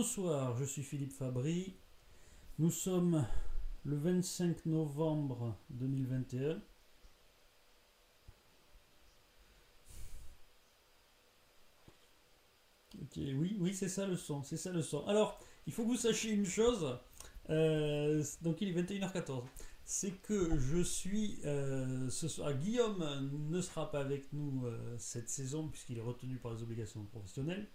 [0.00, 1.74] Bonsoir, je suis Philippe Fabry.
[2.58, 3.26] Nous sommes
[3.84, 6.58] le 25 novembre 2021.
[12.94, 15.06] Ok, oui, oui, c'est ça le son, c'est ça le son.
[15.06, 16.98] Alors, il faut que vous sachiez une chose.
[17.50, 19.44] euh, donc, il est 21h14.
[19.84, 22.54] C'est que je suis euh, ce soir.
[22.54, 23.04] Guillaume
[23.50, 27.68] ne sera pas avec nous euh, cette saison puisqu'il est retenu par les obligations professionnelles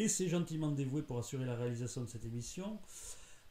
[0.00, 2.78] et c'est gentiment dévoué pour assurer la réalisation de cette émission.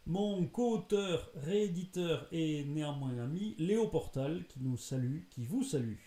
[0.08, 5.98] Mon co-auteur, rééditeur et néanmoins ami, Léo Portal, qui nous salue, qui vous salue.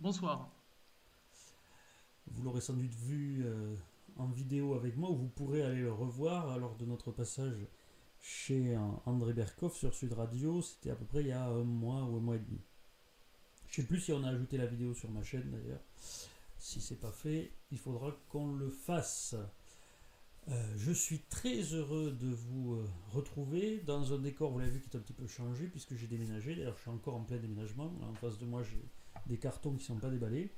[0.00, 0.50] Bonsoir.
[2.28, 3.74] Vous l'aurez sans doute vu euh,
[4.16, 7.66] en vidéo avec moi, ou vous pourrez aller le revoir lors de notre passage
[8.22, 10.62] chez euh, André Berkoff sur Sud Radio.
[10.62, 12.62] C'était à peu près il y a un mois ou un mois et demi.
[13.66, 15.82] Je sais plus si on a ajouté la vidéo sur ma chaîne d'ailleurs.
[16.58, 19.36] Si c'est pas fait, il faudra qu'on le fasse.
[20.48, 24.80] Euh, je suis très heureux de vous euh, retrouver dans un décor, vous l'avez vu,
[24.80, 26.56] qui est un petit peu changé puisque j'ai déménagé.
[26.56, 27.92] D'ailleurs, je suis encore en plein déménagement.
[28.02, 28.82] En face de moi, j'ai
[29.26, 30.52] des cartons qui ne sont pas déballés.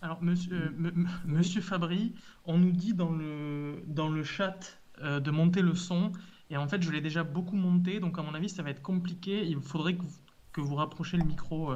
[0.00, 0.90] Alors, monsieur, euh,
[1.24, 2.14] monsieur Fabry,
[2.44, 6.12] on nous dit dans le, dans le chat de monter le son.
[6.50, 7.98] Et en fait, je l'ai déjà beaucoup monté.
[7.98, 9.44] Donc, à mon avis, ça va être compliqué.
[9.46, 9.96] Il faudrait
[10.52, 11.72] que vous rapprochiez le micro.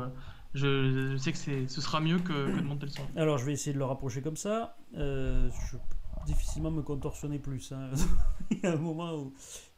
[0.56, 3.02] Je, sais que ce sera mieux que, de monter le son.
[3.16, 4.76] Alors, je vais essayer de le rapprocher comme ça.
[4.96, 5.96] Euh, je peux
[6.26, 7.72] difficilement me contorsionner plus.
[7.72, 7.90] hein.
[8.50, 9.32] Il y a un moment où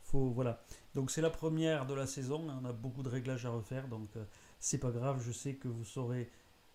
[0.05, 0.63] faut voilà.
[0.95, 2.47] Donc c'est la première de la saison.
[2.63, 4.25] On a beaucoup de réglages à refaire, donc euh,
[4.59, 5.23] c'est pas grave.
[5.25, 5.85] Je sais que vous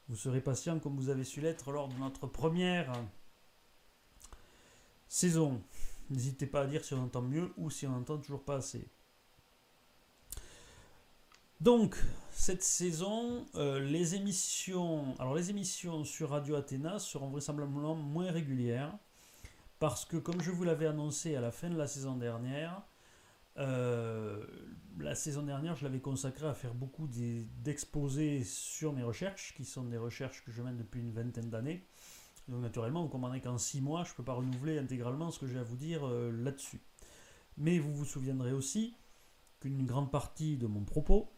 [0.10, 2.94] vous serez patient comme vous avez su l'être lors de notre première
[5.08, 5.62] saison.
[6.10, 8.88] N'hésitez pas à dire si on entend mieux ou si on entend toujours pas assez.
[11.62, 11.96] Donc,
[12.32, 18.98] cette saison, euh, les émissions, alors les émissions sur Radio Athéna seront vraisemblablement moins régulières
[19.80, 22.82] parce que, comme je vous l'avais annoncé à la fin de la saison dernière,
[23.58, 24.46] euh,
[25.00, 29.84] la saison dernière, je l'avais consacrée à faire beaucoup d'exposés sur mes recherches, qui sont
[29.84, 31.86] des recherches que je mène depuis une vingtaine d'années.
[32.48, 35.48] Donc, naturellement, vous comprenez qu'en six mois, je ne peux pas renouveler intégralement ce que
[35.48, 36.82] j'ai à vous dire euh, là-dessus.
[37.58, 38.96] Mais vous vous souviendrez aussi
[39.60, 41.32] qu'une grande partie de mon propos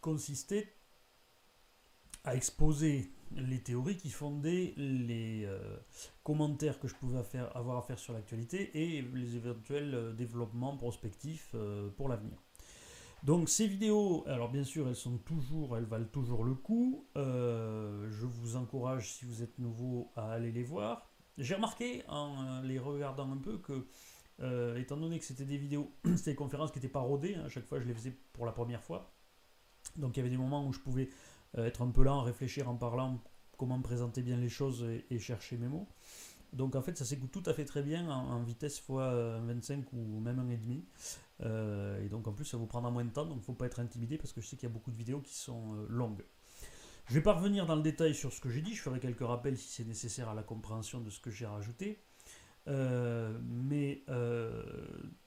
[0.00, 0.74] consistait
[2.24, 5.76] à exposer les théories qui fondaient les euh,
[6.24, 7.18] commentaires que je pouvais
[7.54, 12.36] avoir à faire sur l'actualité et les éventuels euh, développements prospectifs euh, pour l'avenir.
[13.22, 17.06] Donc ces vidéos, alors bien sûr elles sont toujours, elles valent toujours le coup.
[17.14, 21.10] Je vous encourage si vous êtes nouveau à aller les voir.
[21.36, 23.86] J'ai remarqué en les regardant un peu que
[24.78, 27.48] étant donné que c'était des vidéos, c'était des conférences qui n'étaient pas rodées, hein, à
[27.50, 29.12] chaque fois je les faisais pour la première fois.
[29.96, 31.08] Donc il y avait des moments où je pouvais
[31.58, 33.20] euh, être un peu lent, réfléchir en parlant,
[33.56, 35.88] comment présenter bien les choses et, chercher mes mots.
[36.52, 40.40] Donc en fait ça s'écoute tout à fait très bien en, vitesse x25 ou même
[40.50, 40.82] 1,5.
[41.42, 43.54] Euh, et donc en plus ça vous prendra moins de temps, donc il ne faut
[43.54, 45.74] pas être intimidé parce que je sais qu'il y a beaucoup de vidéos qui sont
[45.74, 46.24] euh, longues.
[47.06, 49.26] Je vais pas revenir dans le détail sur ce que j'ai dit, je ferai quelques
[49.26, 52.00] rappels si c'est nécessaire à la compréhension de ce que j'ai rajouté.
[52.68, 54.62] Euh, mais euh,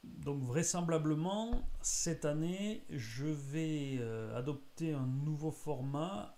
[0.04, 6.36] donc vraisemblablement cette année je vais euh, adopter un nouveau format.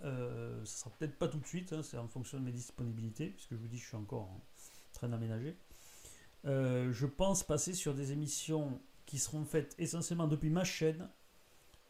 [0.63, 3.51] Ça sera peut-être pas tout de suite, hein, c'est en fonction de mes disponibilités, puisque
[3.51, 4.41] je vous dis je suis encore en
[4.93, 5.57] train d'aménager.
[6.43, 11.09] Je pense passer sur des émissions qui seront faites essentiellement depuis ma chaîne,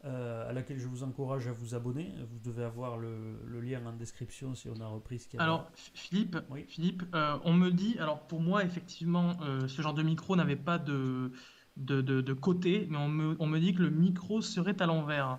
[0.06, 2.14] euh, à laquelle je vous encourage à vous abonner.
[2.30, 5.40] Vous devez avoir le, le lien en description si on a repris ce qu'il y
[5.40, 5.44] a.
[5.44, 6.64] Alors, Philippe, Oui.
[6.68, 10.56] Philippe euh, on me dit, alors pour moi, effectivement, euh, ce genre de micro n'avait
[10.56, 11.32] pas de,
[11.76, 14.86] de, de- de côté, mais on me, on me dit que le micro serait à
[14.86, 15.38] l'envers.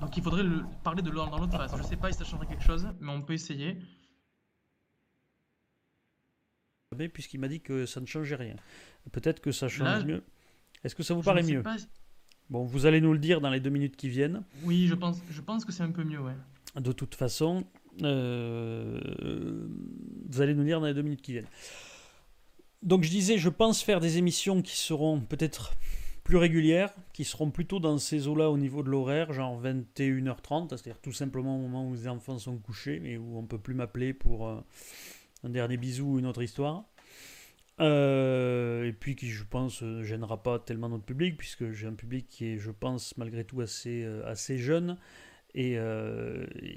[0.00, 1.74] Donc il faudrait le, parler de l'un dans l'autre face.
[1.76, 3.78] Je sais pas si ça changerait quelque chose, mais on peut essayer.
[6.96, 8.56] Mais puisqu'il m'a dit que ça ne changeait rien.
[9.12, 10.22] Peut-être que ça change Là, mieux.
[10.84, 11.62] Est-ce que ça vous paraît ne mieux?
[11.62, 11.76] pas-
[12.50, 14.42] Bon, vous allez nous le dire dans les deux minutes qui viennent.
[14.62, 16.34] Oui, je pense, je pense que c'est un peu mieux, ouais.
[16.80, 17.64] De toute façon,
[18.02, 19.00] euh,
[20.28, 21.48] vous allez nous dire dans les deux minutes qui viennent.
[22.82, 25.72] Donc je disais, je pense faire des émissions qui seront peut-être
[26.22, 31.00] plus régulières, qui seront plutôt dans ces eaux-là au niveau de l'horaire, genre 21h30, c'est-à-dire
[31.00, 34.12] tout simplement au moment où les enfants sont couchés et où on peut plus m'appeler
[34.12, 34.60] pour euh,
[35.44, 36.84] un dernier bisou ou une autre histoire.
[37.80, 41.94] Euh, et puis qui, je pense, euh, gênera pas tellement notre public, puisque j'ai un
[41.94, 44.96] public qui est, je pense, malgré tout assez, euh, assez jeune
[45.54, 45.78] et,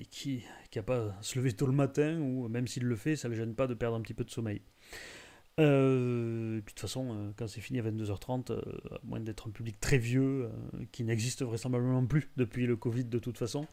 [0.09, 0.43] qui
[0.75, 3.33] n'a pas à se lever tôt le matin, ou même s'il le fait, ça ne
[3.33, 4.61] le gêne pas de perdre un petit peu de sommeil.
[5.59, 8.61] Euh, et puis de toute façon, euh, quand c'est fini à 22h30, euh,
[8.91, 10.49] à moins d'être un public très vieux, euh,
[10.91, 13.67] qui n'existe vraisemblablement plus depuis le Covid de toute façon,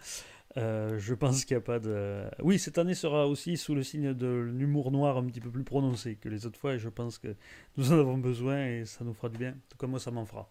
[0.57, 2.25] je pense qu'il n'y a pas de...
[2.43, 5.65] Oui, cette année sera aussi sous le signe de l'humour noir un petit peu plus
[5.65, 7.35] prononcé que les autres fois, et je pense que
[7.77, 10.25] nous en avons besoin et ça nous fera du bien, tout comme moi ça m'en
[10.25, 10.51] fera.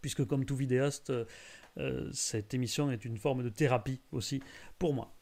[0.00, 1.12] Puisque comme tout vidéaste,
[2.12, 4.42] cette émission est une forme de thérapie aussi
[4.78, 5.14] pour moi.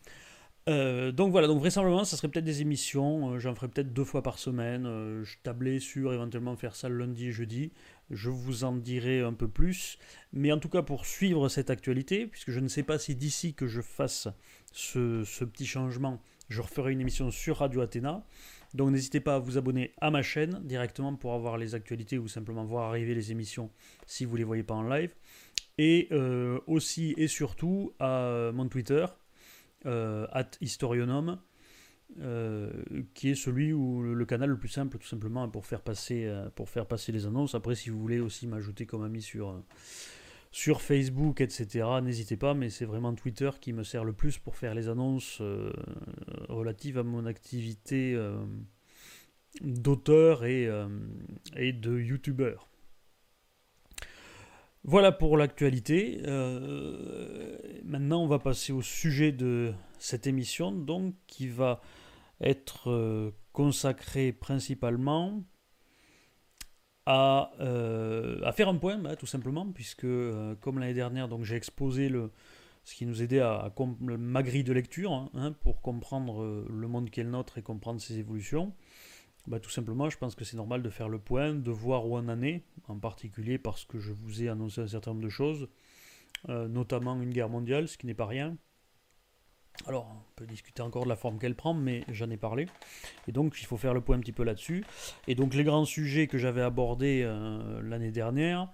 [0.68, 4.04] Euh, donc voilà, donc vraisemblablement, ça serait peut-être des émissions, euh, j'en ferai peut-être deux
[4.04, 7.72] fois par semaine, euh, je tablais sur éventuellement faire ça lundi et jeudi,
[8.10, 9.98] je vous en dirai un peu plus,
[10.34, 13.54] mais en tout cas pour suivre cette actualité, puisque je ne sais pas si d'ici
[13.54, 14.28] que je fasse
[14.72, 16.20] ce, ce petit changement,
[16.50, 18.22] je referai une émission sur Radio Athéna,
[18.74, 22.28] donc n'hésitez pas à vous abonner à ma chaîne directement pour avoir les actualités ou
[22.28, 23.70] simplement voir arriver les émissions
[24.06, 25.14] si vous ne les voyez pas en live,
[25.78, 26.10] et
[26.66, 29.06] aussi et surtout à mon Twitter,
[29.84, 31.38] at historionome,
[32.20, 32.70] euh,
[33.14, 36.48] qui est celui où le, canal le plus simple tout simplement pour faire passer euh,
[36.50, 37.54] pour faire passer les annonces.
[37.54, 39.60] Après, si vous voulez aussi m'ajouter comme ami sur euh,
[40.50, 44.56] sur Facebook, etc., n'hésitez pas, mais c'est vraiment Twitter qui me sert le plus pour
[44.56, 45.70] faire les annonces euh,
[46.48, 48.42] relatives à mon activité euh,
[49.60, 50.88] d'auteur et, euh,
[51.56, 52.67] et de youtubeur.
[54.90, 56.22] Voilà pour l'actualité.
[56.24, 61.82] Euh, maintenant, on va passer au sujet de cette émission, donc qui va
[62.40, 65.44] être euh, consacrée principalement
[67.04, 70.06] à, euh, à faire un point, bah, tout simplement, puisque
[70.62, 72.10] comme l'année dernière, donc j'ai exposé
[72.82, 77.10] ce qui nous aidait à, ma grille de lecture hein, hein, pour comprendre le monde
[77.10, 78.72] qui est le nôtre et comprendre ses évolutions.
[79.48, 82.18] Bah, tout simplement, je pense que c'est normal de faire le point, de voir où
[82.18, 85.30] on en est, en particulier parce que je vous ai annoncé un certain nombre de
[85.30, 85.70] choses,
[86.50, 88.58] euh, notamment une guerre mondiale, ce qui n'est pas rien.
[89.86, 92.66] Alors, on peut discuter encore de la forme qu'elle prend, mais j'en ai parlé.
[93.26, 94.84] Et donc, il faut faire le point un petit peu là-dessus.
[95.28, 98.70] Et donc, les grands sujets que j'avais abordés euh, l'année dernière,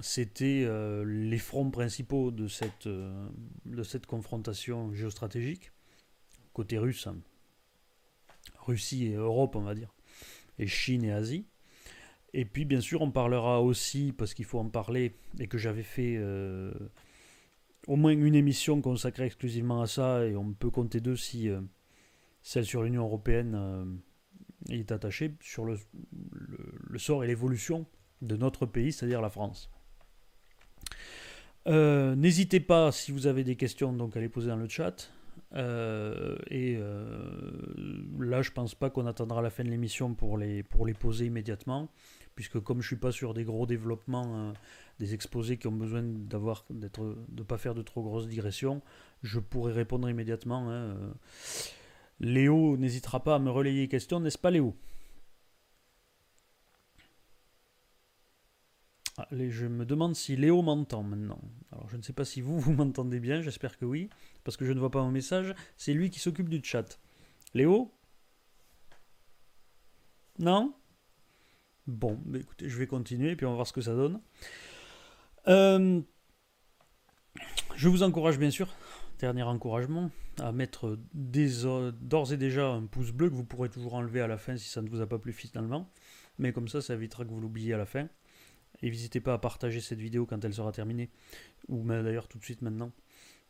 [0.00, 5.70] c'était euh, les fronts principaux de cette, de cette confrontation géostratégique,
[6.54, 7.18] côté russe, hein.
[8.60, 9.94] Russie et Europe, on va dire
[10.58, 11.46] et Chine et Asie.
[12.32, 15.82] Et puis bien sûr on parlera aussi, parce qu'il faut en parler, et que j'avais
[15.82, 16.72] fait euh,
[17.86, 21.60] au moins une émission consacrée exclusivement à ça, et on peut compter deux si euh,
[22.42, 23.84] celle sur l'Union Européenne euh,
[24.70, 25.78] est attachée, sur le,
[26.96, 27.86] sort et l'évolution
[28.20, 29.70] de notre pays, c'est-à-dire la France.
[31.66, 35.10] N'hésitez pas, si vous avez des questions, donc à les poser dans le chat.
[35.56, 37.30] Euh, et euh,
[38.18, 41.26] là, je pense pas qu'on attendra la fin de l'émission pour les, pour les poser
[41.26, 41.88] immédiatement,
[42.34, 44.52] puisque comme je suis pas sur des gros développements, euh,
[44.98, 48.82] des exposés qui ont besoin d'avoir, d'être, de pas faire de trop grosses digressions,
[49.22, 50.70] je pourrai répondre immédiatement.
[50.70, 51.12] hein, euh.
[52.20, 54.74] Léo n'hésitera pas à me relayer les questions, n'est-ce pas Léo?
[59.16, 61.40] Allez, je me demande si Léo m'entend maintenant.
[61.70, 64.10] Alors, je ne sais pas si vous, vous m'entendez bien, j'espère que oui,
[64.42, 65.54] parce que je ne vois pas mon message.
[65.76, 66.98] C'est lui qui s'occupe du chat.
[67.54, 67.92] Léo?
[70.38, 70.74] Non?
[71.86, 74.20] Bon, bah écoutez, je vais continuer, et puis on va voir ce que ça donne.
[75.46, 76.00] Euh,
[77.76, 78.74] je vous encourage, bien sûr,
[79.20, 84.20] dernier encouragement, à mettre d'ores et déjà un pouce bleu que vous pourrez toujours enlever
[84.20, 85.88] à la fin si ça ne vous a pas plu finalement.
[86.38, 88.08] Mais comme ça, ça évitera que vous l'oubliez à la fin.
[88.84, 91.08] Et n'hésitez pas à partager cette vidéo quand elle sera terminée,
[91.68, 92.92] ou d'ailleurs tout de suite maintenant,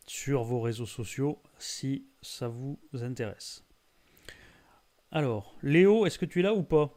[0.07, 3.65] sur vos réseaux sociaux si ça vous intéresse.
[5.11, 6.89] Alors, Léo, est-ce que tu es là ou pas?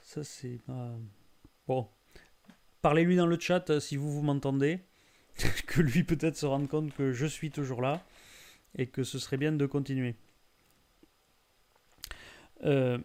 [0.00, 0.60] Ça c'est...
[0.68, 0.96] ma-
[1.66, 1.88] Bon.
[2.80, 4.78] Parlez-lui dans le chat euh, si vous vous m'entendez,
[5.66, 8.06] que lui peut-être se rende compte que je suis toujours là,
[8.78, 10.14] et que ce serait bien de continuer.
[12.62, 12.98] Euh,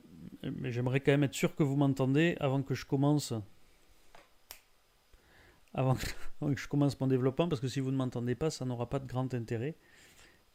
[0.58, 3.34] mais j'aimerais quand même être sûr que vous m'entendez avant que je commence.
[5.78, 8.90] Avant que, je commence mon développement, parce que si vous ne m'entendez pas, ça n'aura
[8.90, 9.76] pas de grand intérêt.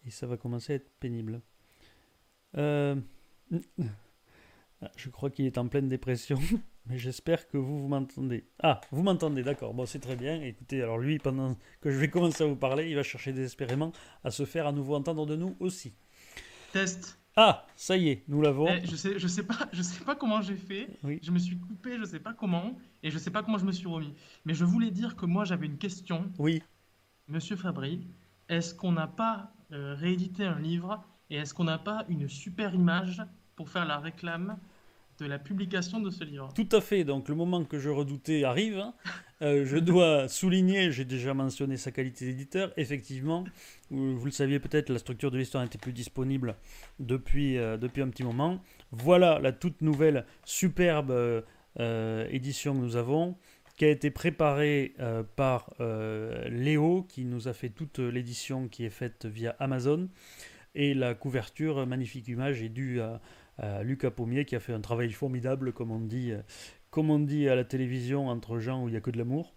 [0.07, 1.43] Et ça va commencer à être pénible.
[2.57, 2.97] Euh,
[4.97, 6.39] Je crois qu'il est en pleine dépression,
[6.87, 8.45] mais j'espère que vous, vous m'entendez.
[8.63, 9.75] Ah, vous m'entendez, d'accord.
[9.75, 10.41] Bon, c'est très bien.
[10.41, 13.93] Écoutez, alors lui, pendant que je vais commencer à vous parler, il va chercher désespérément
[14.25, 15.93] à se faire à nouveau entendre de nous aussi.
[16.73, 17.20] Test.
[17.37, 18.67] Ah, ça y est, nous l'avons.
[18.69, 20.99] Eh, je sais, je sais pas, je sais pas comment j'ai fait.
[21.05, 21.19] Oui.
[21.23, 23.73] Je me suis coupé, je sais pas comment, et je sais pas comment je me
[23.73, 24.15] suis remis.
[24.45, 26.63] Mais je voulais dire que moi j'avais une question, Oui.
[27.29, 28.07] Monsieur Fabry.
[28.49, 32.75] Est-ce qu'on n'a pas euh, réédité un livre et est-ce qu'on n'a pas une super
[32.75, 33.23] image
[33.55, 34.59] pour faire la réclame
[35.21, 36.53] de la publication de ce livre.
[36.55, 38.79] Tout à fait, donc le moment que je redoutais arrive.
[38.79, 38.95] Hein.
[39.43, 43.45] Euh, je dois souligner, j'ai déjà mentionné sa qualité d'éditeur, effectivement,
[43.91, 46.57] vous, le saviez peut-être, la structure de l'histoire n'était plus disponible
[46.99, 48.61] depuis, euh, depuis un petit moment.
[48.93, 51.11] Voilà la toute nouvelle superbe
[51.79, 53.37] euh, édition que nous avons
[53.77, 54.95] qui a été préparée
[55.37, 55.71] par
[56.51, 60.11] Léo, qui nous a fait toute l'édition qui est faite via Amazon.
[60.75, 63.23] Et la couverture, magnifique image, est due à,
[63.83, 66.41] Lucas Pommier qui a fait un travail formidable, comme on dit, euh,
[66.91, 69.55] comme on dit à la télévision entre gens où il n'y a que de l'amour.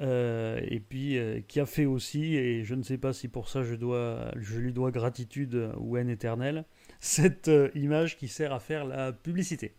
[0.00, 3.48] Euh, et puis euh, qui a fait aussi, et je ne sais pas si pour
[3.48, 6.64] ça je, dois, je lui dois gratitude ou haine éternelle,
[7.00, 9.74] cette image qui sert à faire la publicité.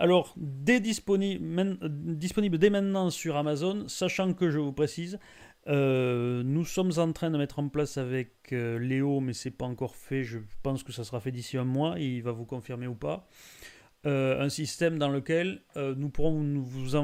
[0.00, 5.18] Alors, dès disponible, disponible dès maintenant sur Amazon, sachant que je vous précise,
[5.68, 9.66] euh, nous sommes en train de mettre en place avec euh, Léo, mais c'est pas
[9.66, 10.24] encore fait.
[10.24, 11.98] Je pense que ça sera fait d'ici un mois.
[11.98, 13.28] Il va vous confirmer ou pas.
[14.06, 16.96] Euh, un système dans lequel nous pourrons vous,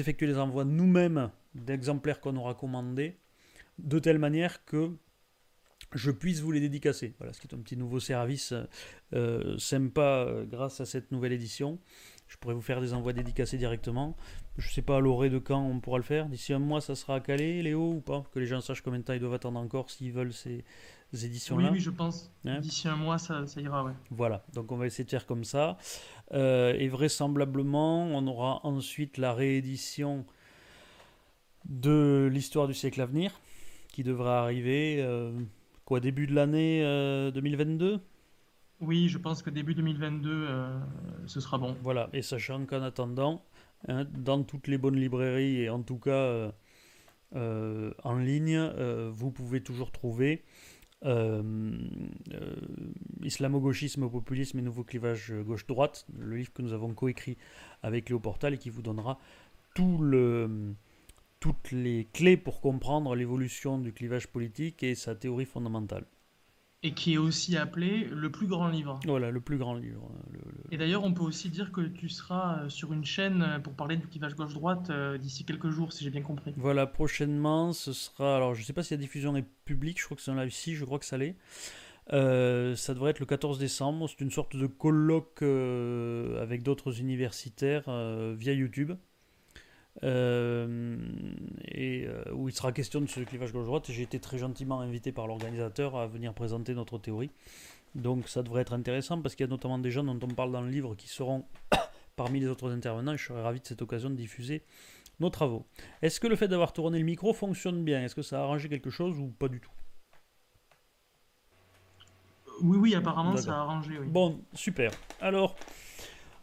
[0.00, 3.18] effectuer les envois nous-mêmes d'exemplaires qu'on aura commandés,
[3.78, 4.90] de telle manière que
[5.94, 7.14] je puisse vous les dédicacer.
[7.18, 8.52] Voilà, ce qui est un petit nouveau service
[9.58, 11.80] sympa grâce à cette nouvelle édition.
[12.28, 14.16] Je pourrais vous faire des envois dédicacés directement.
[14.56, 16.28] Je ne sais pas à l'orée de quand on pourra le faire.
[16.28, 18.24] D'ici un mois, ça sera calé, Léo, ou pas?
[18.32, 20.64] Que les gens sachent combien de temps ils doivent attendre encore s'ils veulent ces,
[21.12, 21.68] éditions-là.
[21.68, 22.32] Oui, oui, je pense.
[22.44, 22.60] Hein?
[22.60, 23.92] D'ici un mois, ça, ira, ouais.
[24.10, 25.76] Voilà, donc on va essayer de faire comme ça.
[26.32, 30.24] Euh, et vraisemblablement, on aura ensuite la réédition
[31.64, 33.40] de l'histoire du siècle à venir,
[33.88, 35.32] qui devra arriver, euh,
[35.84, 36.80] quoi, début de l'année
[37.32, 37.98] 2022 euh,
[38.80, 40.78] oui, je pense que début 2022, euh,
[41.26, 41.76] ce sera bon.
[41.82, 43.42] Voilà, et sachant qu'en attendant,
[43.88, 46.50] hein, dans toutes les bonnes librairies, et en tout cas euh,
[47.34, 48.58] euh, en ligne,
[49.12, 50.42] vous pouvez toujours trouver
[53.22, 57.36] Islamo-gauchisme, populisme et nouveau clivage gauche-droite, le livre que nous avons coécrit
[57.82, 59.18] avec Léo Portal et qui vous donnera
[59.74, 60.74] tout le,
[61.40, 66.06] toutes les clés pour comprendre l'évolution du clivage politique et sa théorie fondamentale
[66.84, 69.00] et qui est aussi appelé le plus grand livre.
[69.06, 70.06] Voilà, le plus grand livre.
[70.70, 73.72] Et d'ailleurs, on peut aussi dire que tu seras euh, sur une chaîne euh, pour
[73.72, 76.52] parler du clivage gauche-droite euh, d'ici quelques jours, si j'ai bien compris.
[76.58, 78.36] Voilà, prochainement, ce sera.
[78.36, 80.34] Alors, je ne sais pas si la diffusion est publique, je crois que c'est en
[80.34, 81.36] live ici, je crois que ça l'est.
[82.10, 84.06] ça devrait être le 14 décembre.
[84.06, 87.84] C'est une sorte de colloque avec d'autres universitaires
[88.36, 88.92] via YouTube.
[90.02, 90.96] Euh,
[91.68, 93.90] et euh, où il sera question de ce clivage gauche-droite.
[93.90, 97.30] J'ai été très gentiment invité par l'organisateur à venir présenter notre théorie.
[97.94, 100.50] Donc ça devrait être intéressant parce qu'il y a notamment des gens dont on parle
[100.50, 101.44] dans le livre qui seront
[102.16, 104.64] parmi les autres intervenants je serais ravi de cette occasion de diffuser
[105.20, 105.64] nos travaux.
[106.02, 108.02] Est-ce que le fait d'avoir tourné le micro fonctionne bien?
[108.02, 109.70] Est-ce que ça a arrangé quelque chose ou pas du tout?
[112.62, 113.98] Oui, oui, apparemment ça a arrangé.
[113.98, 114.06] Oui.
[114.08, 114.90] Bon, super.
[115.20, 115.54] Alors,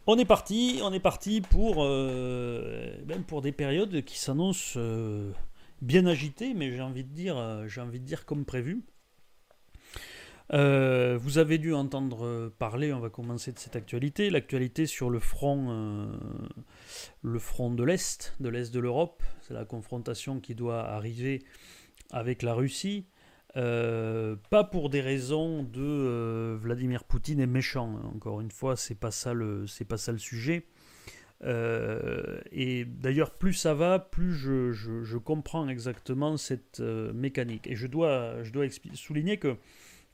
[0.06, 5.30] on est parti, on est parti pour, euh, pour des périodes qui s'annoncent euh,
[5.80, 8.82] bien agitées, mais j'ai envie de dire, euh, envie de dire comme prévu.
[10.50, 16.10] vous avez dû entendre parler, on va commencer de cette actualité, l'actualité sur le front,
[17.22, 21.42] le front de l'Est, de l'Est de l'Europe, c'est la confrontation qui doit arriver
[22.10, 23.06] avec la Russie.
[23.56, 27.96] Euh, pas pour des raisons de euh, Vladimir Poutine est méchant.
[27.96, 28.12] Hein.
[28.14, 30.66] Encore une fois, c'est pas ça le, c'est pas ça le sujet.
[31.44, 37.66] Euh, et d'ailleurs, plus ça va, plus je, comprends exactement cette mécanique.
[37.66, 39.56] Et je dois, je dois souligner que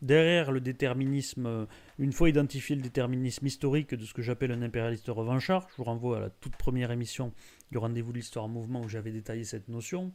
[0.01, 1.67] derrière le déterminisme,
[1.99, 5.85] une fois identifié le déterminisme historique de ce que j'appelle un impérialiste revanchard, je vous
[5.85, 7.33] renvoie à la toute première émission
[7.71, 10.13] du rendez-vous de l'histoire en mouvement où j'avais détaillé cette notion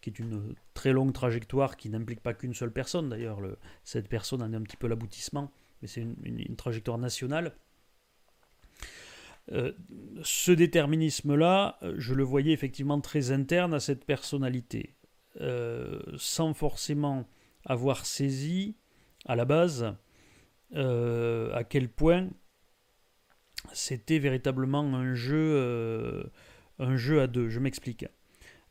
[0.00, 3.08] qui est une très longue trajectoire qui n'implique pas qu'une seule personne.
[3.08, 3.40] D'ailleurs,
[3.84, 5.50] cette personne en est un petit peu l'aboutissement,
[5.82, 7.54] mais c'est une, trajectoire nationale.
[9.52, 9.72] Euh,
[10.22, 14.94] ce déterminisme-là, euh, je le voyais effectivement très interne à cette personnalité,
[15.40, 17.26] euh, sans forcément
[17.64, 18.76] avoir saisi
[19.26, 19.94] à la base
[20.74, 22.28] à quel point
[23.72, 26.30] c'était véritablement un jeu,
[26.78, 27.48] un jeu à deux.
[27.48, 28.04] Je m'explique.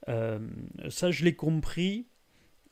[0.09, 0.39] Euh,
[0.89, 2.07] ça, je l'ai compris,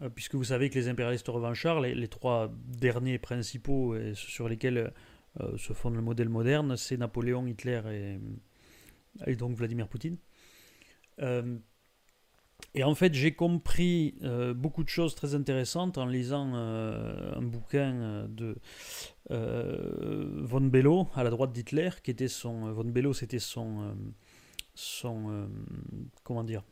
[0.01, 4.93] euh, puisque vous savez que les impérialistes revanchards, les, trois derniers principaux sur lesquels
[5.41, 10.17] euh, se fonde le modèle moderne, c'est Napoléon, Hitler et, et, donc Vladimir Poutine.
[11.19, 14.15] et en fait, j'ai compris
[14.55, 18.55] beaucoup de choses très intéressantes en lisant un bouquin de
[19.29, 22.71] von Bello, à la droite d'Hitler, qui était son.
[22.71, 23.95] Von Bello, c'était son.
[24.73, 25.49] son
[26.23, 26.63] comment dire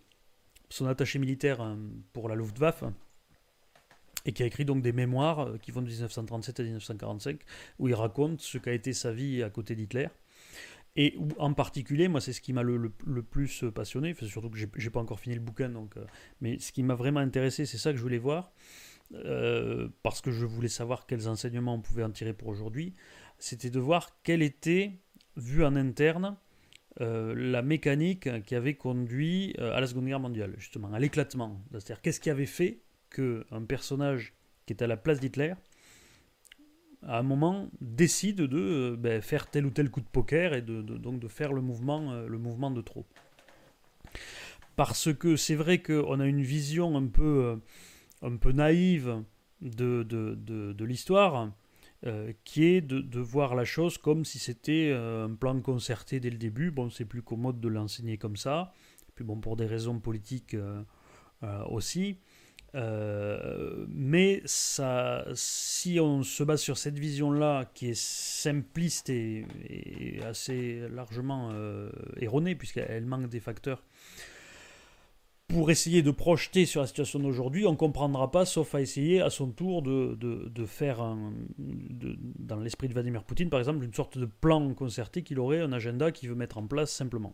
[0.74, 1.76] son attaché militaire euh,
[2.14, 2.84] pour la Luftwaffe,
[4.26, 7.40] et qui a écrit donc des mémoires euh, qui vont de 1937 à 1945,
[7.78, 10.08] où il raconte ce qu'a été sa vie à côté d'Hitler.
[10.96, 15.00] Et en particulier, moi, c'est ce qui m'a le, plus passionné, surtout que j'ai pas
[15.00, 15.96] encore fini le bouquin, donc,
[16.40, 18.52] mais ce qui m'a vraiment intéressé, c'est ça que je voulais voir,
[20.04, 22.94] parce que je voulais savoir quels enseignements on pouvait en tirer pour aujourd'hui,
[23.40, 25.00] c'était de voir quelle était,
[25.36, 26.38] vue en interne,
[27.00, 31.62] la mécanique qui avait conduit à la Seconde Guerre mondiale, justement, à l'éclatement.
[31.72, 34.34] C'est-à-dire, qu'est-ce qui avait fait qu'un personnage
[34.66, 35.54] qui est à la place d'Hitler
[37.08, 40.62] à un moment, décide de euh, ben, faire tel ou tel coup de poker et
[40.62, 43.06] donc de faire le mouvement, euh, le mouvement de trop?
[44.76, 47.60] Parce que c'est vrai qu'on a une vision un peu,
[48.24, 49.22] euh, naïve
[49.62, 50.86] de, de
[52.04, 56.38] l'histoire, qui est de, voir la chose comme si c'était un plan concerté dès le
[56.38, 56.72] début.
[56.72, 58.74] Bon, c'est plus commode de l'enseigner comme ça.
[59.16, 60.56] Puis bon, pour des raisons politiques
[61.70, 62.18] aussi.
[62.76, 69.46] Euh, mais ça, si on se base sur cette vision-là, qui est simpliste et,
[70.24, 73.84] assez largement euh, erronée, puisqu'elle manque des facteurs,
[75.54, 79.22] pour essayer de projeter sur la situation d'aujourd'hui, on ne comprendra pas, sauf à essayer
[79.22, 83.94] à son tour de, de, faire, un, dans l'esprit de Vladimir Poutine, par exemple, une
[83.94, 87.34] sorte de plan concerté qu'il aurait, un agenda qu'il veut mettre en place simplement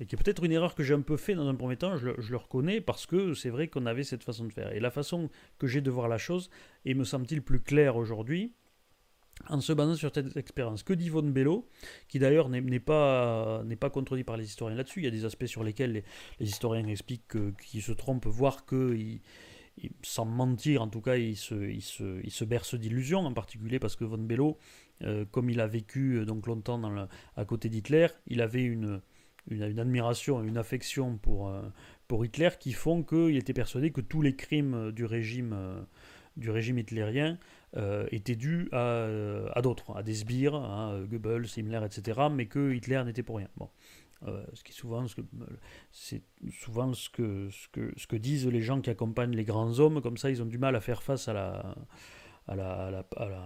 [0.00, 1.96] et qui est peut-être une erreur que j'ai un peu fait dans un premier temps,
[1.96, 4.72] je le, reconnais, parce que c'est vrai qu'on avait cette façon de faire.
[4.72, 6.50] Et la façon que j'ai de voir la chose
[6.84, 8.52] est, me semble-t-il, plus claire aujourd'hui,
[9.48, 10.82] en se basant sur cette expérience.
[10.82, 11.68] Que dit Von Bello,
[12.08, 15.46] qui d'ailleurs n'est pas, pas contredit par les historiens là-dessus, il y a des aspects
[15.46, 16.04] sur lesquels
[16.40, 19.20] les, historiens expliquent qu'ils se trompent, voire qu'ils
[20.02, 23.78] sans mentir, en tout cas, il se, il se, il se berce d'illusions, en particulier
[23.78, 24.58] parce que Von Bello,
[25.02, 26.80] euh, comme il a vécu euh, donc longtemps
[27.36, 29.00] à côté d'Hitler, il avait une,
[29.50, 31.62] une, une, admiration, une affection pour, euh,
[32.08, 35.86] pour Hitler qui font qu'il était persuadé que tous les crimes du régime,
[36.36, 37.38] du régime hitlérien
[37.76, 39.06] euh, étaient dus à,
[39.54, 43.48] à d'autres, à des sbires, hein, Goebbels, Himmler, etc., mais que Hitler n'était pour rien.
[43.56, 43.68] Bon.
[44.54, 45.04] ce qui souvent
[45.90, 49.78] c'est souvent ce que, ce que ce que disent les gens qui accompagnent les grands
[49.78, 51.76] hommes comme ça ils ont du mal à faire face à la
[52.48, 53.42] à la, à la,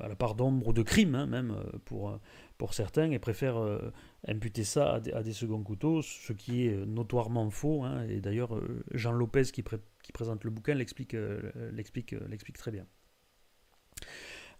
[0.00, 2.18] à la, part d'ombre de crime, hein, même pour,
[2.62, 3.92] pour certains, et préfèrent euh,
[4.28, 7.82] imputer ça à des, seconds couteaux, ce qui est notoirement faux.
[7.82, 9.64] Hein, et d'ailleurs, euh, Jean Lopez, qui,
[10.02, 12.86] qui, présente le bouquin, l'explique euh, l'explique l'explique très bien.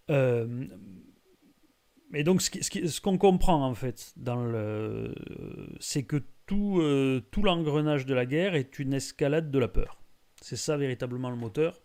[0.08, 0.68] Et
[2.24, 4.14] donc, ce qu'on comprend en fait,
[5.80, 6.82] c'est que tout,
[7.30, 10.02] tout l'engrenage de la guerre est une escalade de la peur.
[10.40, 11.80] C'est ça véritablement le moteur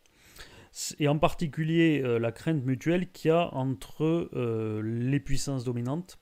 [1.00, 6.20] et en particulier euh, la crainte mutuelle qu'il y a entre euh, les puissances dominantes.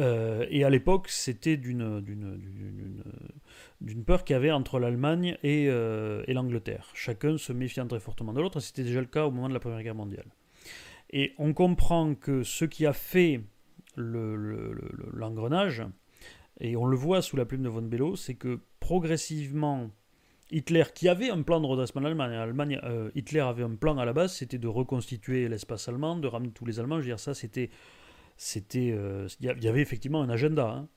[0.00, 3.02] Euh, et à l'époque, c'était d'une,
[4.06, 8.40] peur qu'il y avait entre l'Allemagne et, et, l'Angleterre, chacun se méfiant très fortement de
[8.40, 8.60] l'autre.
[8.60, 10.26] C'était déjà le cas au moment de la Première Guerre mondiale.
[11.10, 13.42] Et on comprend que ce qui a fait
[13.96, 15.82] l'engrenage,
[16.60, 19.90] et on le voit sous la plume de von Bello, c'est que progressivement,
[20.50, 24.04] Hitler, qui avait un plan de redressement de l'Allemagne, euh, Hitler avait un plan à
[24.04, 26.96] la base, c'était de reconstituer l'espace allemand, de ramener tous les Allemands.
[26.96, 27.70] Je veux dire, ça, c'était.
[28.42, 30.68] C'était euh, Il y avait effectivement un agenda.
[30.68, 30.88] Hein.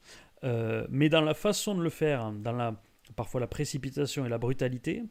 [0.44, 2.82] Euh, mais dans la façon de le faire, dans la,
[3.16, 5.04] parfois la précipitation et la brutalité,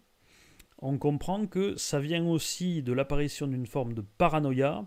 [0.78, 4.84] on comprend que ça vient aussi de l'apparition d'une forme de paranoïa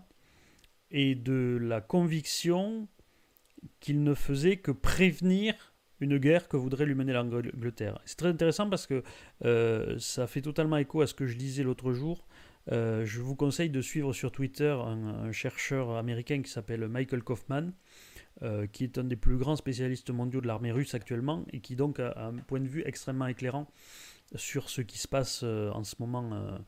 [0.90, 2.86] et de la conviction
[3.80, 7.98] qu'il ne faisait que prévenir une guerre que voudrait lui mener l'Angleterre.
[8.04, 9.02] C'est très intéressant parce que
[9.46, 12.26] euh, ça fait totalement écho à ce que je disais l'autre jour.
[12.70, 17.72] Euh, je vous conseille de suivre sur Twitter un, chercheur américain qui s'appelle Michael Kaufman,
[18.42, 21.76] euh, qui est un des plus grands spécialistes mondiaux de l'armée russe actuellement et qui
[21.76, 23.70] donc a, un point de vue extrêmement éclairant
[24.34, 26.58] sur ce qui se passe en ce moment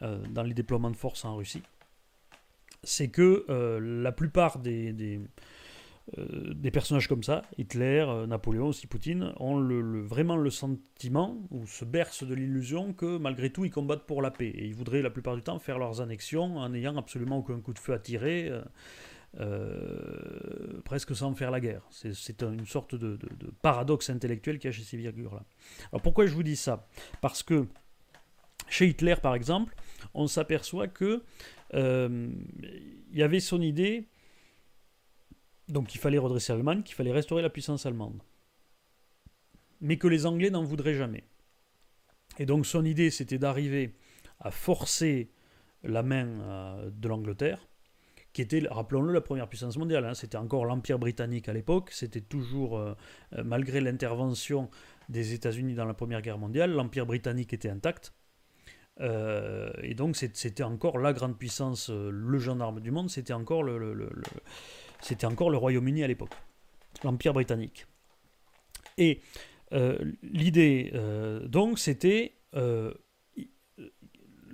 [0.00, 1.62] dans les déploiements de force en Russie.
[2.82, 3.46] C'est que
[3.80, 5.18] la plupart des
[6.18, 9.60] euh, des personnages comme ça, Hitler, euh, Napoléon, aussi Poutine, ont
[10.02, 14.30] vraiment le sentiment, ou se bercent de l'illusion que malgré tout ils combattent pour la
[14.30, 14.48] paix.
[14.48, 17.72] Et ils voudraient la plupart du temps faire leurs annexions en n'ayant absolument aucun coup
[17.72, 18.50] de feu à tirer,
[19.38, 21.82] euh, presque sans faire la guerre.
[21.90, 23.18] C'est une sorte de,
[23.62, 25.44] paradoxe intellectuel qu'il y a chez ces figures-là.
[25.92, 26.88] Alors pourquoi je vous dis ça?
[27.20, 27.66] Parce que
[28.68, 29.76] chez Hitler, par exemple,
[30.14, 31.22] on s'aperçoit que
[31.72, 34.08] il y avait son idée
[35.70, 38.22] donc il fallait redresser l'Allemagne, qu'il fallait restaurer la puissance allemande.
[39.80, 41.24] Mais que les Anglais n'en voudraient jamais.
[42.38, 43.94] Et donc son idée, c'était d'arriver
[44.40, 45.30] à forcer
[45.82, 47.66] la main euh, de l'Angleterre,
[48.32, 50.04] qui était, rappelons-le, la première puissance mondiale.
[50.04, 50.14] Hein.
[50.14, 51.90] C'était encore l'Empire britannique à l'époque.
[51.92, 52.94] C'était toujours, euh,
[53.34, 54.70] euh, malgré l'intervention
[55.08, 58.12] des États-Unis dans la Première Guerre mondiale, l'Empire britannique était intact.
[59.82, 64.10] et donc c'était encore la grande puissance, le gendarme du monde, c'était encore le,
[65.00, 66.34] C'était encore le Royaume-Uni à l'époque,
[67.04, 67.86] l'Empire britannique.
[68.98, 69.20] Et
[70.22, 70.92] l'idée,
[71.48, 72.34] donc, c'était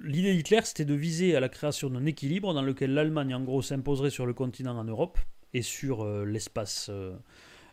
[0.06, 3.62] l'idée d'Hitler, c'était de viser à la création d'un équilibre dans lequel l'Allemagne, en gros,
[3.62, 5.18] s'imposerait sur le continent en Europe
[5.52, 7.16] et sur euh, l'espace, euh,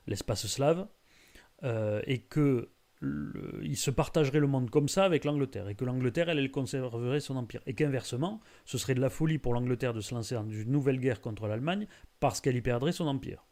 [0.08, 0.88] l'espace slave,
[1.64, 2.70] euh, et que
[3.62, 7.20] il se partagerait le monde comme ça avec l'Angleterre, et que l'Angleterre, elle, elle conserverait
[7.20, 10.48] son empire, et qu'inversement, ce serait de la folie pour l'Angleterre de se lancer dans
[10.48, 11.88] une nouvelle guerre contre l'Allemagne
[12.20, 13.46] parce qu'elle y perdrait son empire.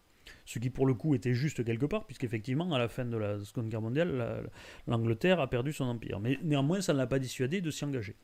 [0.46, 3.40] Ce qui pour le coup était juste quelque part, puisqu'effectivement, à la fin de la
[3.40, 4.50] Seconde Guerre mondiale,
[4.88, 6.20] l'Angleterre a perdu son empire.
[6.20, 8.16] Mais néanmoins, ça ne l'a pas dissuadé de s'y engager.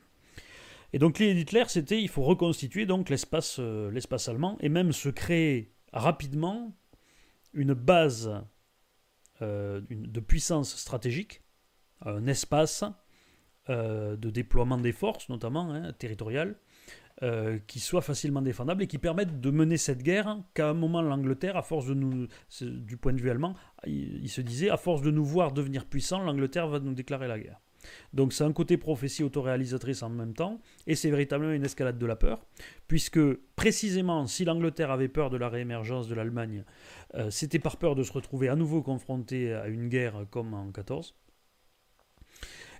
[0.92, 4.92] Et donc l'idée d'Hitler, c'était il faut reconstituer donc l'espace euh, l'espace allemand et même
[4.92, 6.74] se créer rapidement
[7.52, 8.42] une base
[9.42, 11.42] euh, de puissance stratégique,
[12.04, 12.84] un espace
[13.70, 16.56] euh, de déploiement des forces, notamment hein, territoriales,
[17.66, 21.56] qui soit facilement défendable et qui permette de mener cette guerre qu'à un moment l'Angleterre,
[21.56, 22.28] à force de nous,
[22.60, 23.56] du point de vue allemand,
[23.88, 27.40] il se disait, à force de nous voir devenir puissants, l'Angleterre va nous déclarer la
[27.40, 27.60] guerre.
[28.12, 32.06] Donc c'est un côté prophétie autoréalisatrice en même temps, et c'est véritablement une escalade de
[32.06, 32.44] la peur,
[32.86, 33.20] puisque
[33.56, 36.64] précisément si l'Angleterre avait peur de la réémergence de l'Allemagne,
[37.14, 40.70] euh, c'était par peur de se retrouver à nouveau confronté à une guerre comme en
[40.70, 41.14] 14.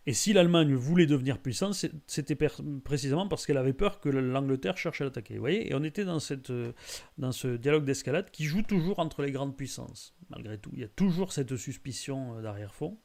[0.09, 1.75] Et si l'Allemagne voulait devenir puissante,
[2.07, 2.35] c'était
[2.83, 5.35] précisément parce qu'elle avait peur que l'Angleterre cherche à l'attaquer.
[5.35, 6.73] Vous voyez Et on était dans, cette, euh,
[7.19, 10.17] dans ce dialogue d'escalade qui joue toujours entre les grandes puissances.
[10.31, 12.97] Malgré tout, il y a toujours cette suspicion euh, d'arrière-fond.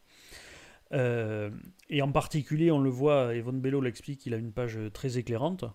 [0.93, 1.49] Euh,
[1.89, 5.65] et en particulier, on le voit, Evan Bello l'explique, il a une page très éclairante,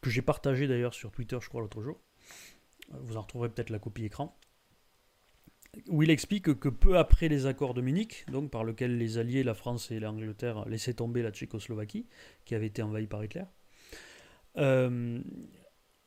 [0.00, 2.00] que j'ai partagée d'ailleurs sur Twitter, je crois, l'autre jour.
[2.90, 4.38] Vous en retrouverez peut-être la copie écran.
[5.88, 9.42] Où il explique que peu après les accords de Munich, donc par lesquels les Alliés,
[9.42, 12.06] la France et l'Angleterre laissaient tomber la Tchécoslovaquie,
[12.46, 13.44] qui avait été envahie par Hitler,
[14.56, 15.20] euh,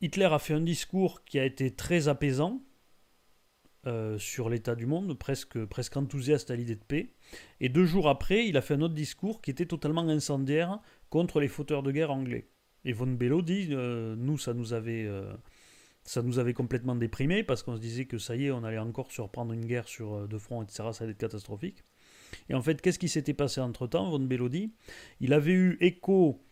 [0.00, 2.62] Hitler a fait un discours qui a été très apaisant,
[3.86, 7.14] euh, sur l'état du monde, presque, presque enthousiaste à l'idée de paix.
[7.60, 11.40] Et deux jours après, il a fait un autre discours qui était totalement incendiaire contre
[11.40, 12.50] les fauteurs de guerre anglais.
[12.84, 15.06] Et von Bello dit, euh, nous, ça nous avait...
[15.06, 15.32] Euh,
[16.02, 18.78] ça nous avait complètement déprimés parce qu'on se disait que ça y est, on allait
[18.78, 20.88] encore surprendre une guerre sur deux fronts, etc.
[20.92, 21.84] Ça allait être catastrophique.
[22.48, 24.72] Et en fait, qu'est-ce qui s'était passé entre-temps Von Bello dit,
[25.20, 26.42] il avait eu écho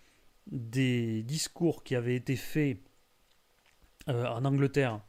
[0.46, 2.78] des discours qui avaient été faits
[4.06, 5.00] en Angleterre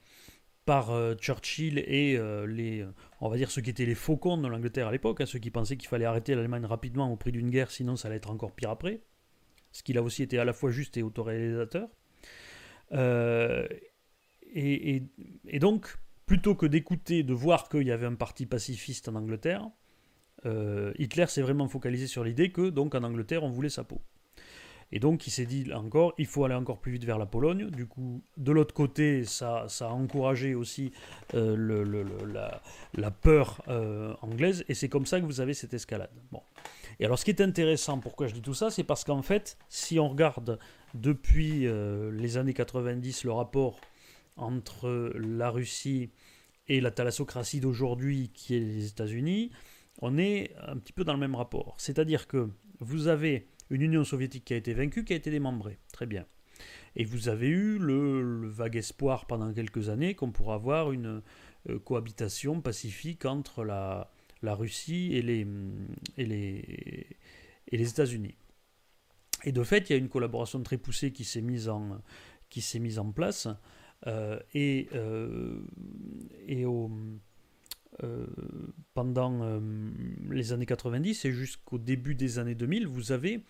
[0.69, 2.85] par euh, Churchill et euh, les,
[3.21, 5.49] on va dire ceux qui étaient les faucons de l'Angleterre à l'époque, hein, ceux qui
[5.49, 8.51] pensaient qu'il fallait arrêter l'Allemagne rapidement au prix d'une guerre, sinon ça allait être encore
[8.51, 9.01] pire après.
[9.71, 11.89] Ce qui a aussi été à la fois juste et autoréalisateur.
[12.91, 13.67] Euh,
[14.53, 15.01] et,
[15.59, 19.67] donc, plutôt que d'écouter, de voir qu'il y avait un parti pacifiste en Angleterre,
[20.99, 24.03] Hitler s'est vraiment focalisé sur l'idée que, donc, en Angleterre, on voulait sa peau.
[24.91, 27.69] Et donc il s'est dit encore, il faut aller encore plus vite vers la Pologne.
[27.69, 30.91] Du coup, de l'autre côté, ça, a encouragé aussi
[31.35, 31.85] euh,
[32.93, 34.65] la, peur euh, anglaise.
[34.67, 36.09] Et c'est comme ça que vous avez cette escalade.
[36.31, 36.41] Bon.
[36.99, 39.57] Et alors ce qui est intéressant, pourquoi je dis tout ça, c'est parce qu'en fait,
[39.69, 40.59] si on regarde
[40.95, 43.79] depuis euh, les années 90 le rapport
[44.37, 46.09] entre la Russie
[46.67, 49.51] et la thalassocratie d'aujourd'hui, qui est les États-Unis,
[50.01, 51.75] on est un petit peu dans le même rapport.
[51.77, 52.49] C'est-à-dire que
[52.79, 55.77] vous avez une Union soviétique qui a été vaincue, qui a été démembrée.
[55.91, 56.25] Très bien.
[56.95, 61.21] Et vous avez eu le, vague espoir pendant quelques années qu'on pourra avoir une
[61.69, 64.09] euh, cohabitation pacifique entre la,
[64.43, 65.45] Russie et les,
[67.71, 68.35] États-Unis.
[69.45, 72.01] Et de fait, il y a une collaboration très poussée qui s'est mise en,
[73.13, 73.47] place.
[74.07, 75.61] Euh, euh,
[76.47, 76.91] et au,
[78.03, 78.25] euh,
[78.93, 79.59] pendant euh,
[80.29, 83.43] les années 90 et jusqu'au début des années 2000, vous avez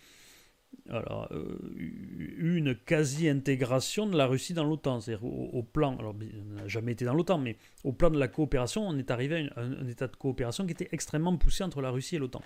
[0.90, 1.28] euh,
[1.76, 5.02] eu une quasi-intégration de la Russie dans l'OTAN.
[5.02, 8.28] C'est-à-dire au, plan, alors on n'a jamais été dans l'OTAN, mais au plan de la
[8.28, 11.92] coopération, on est arrivé à un, état de coopération qui était extrêmement poussé entre la
[11.92, 12.42] Russie et l'OTAN.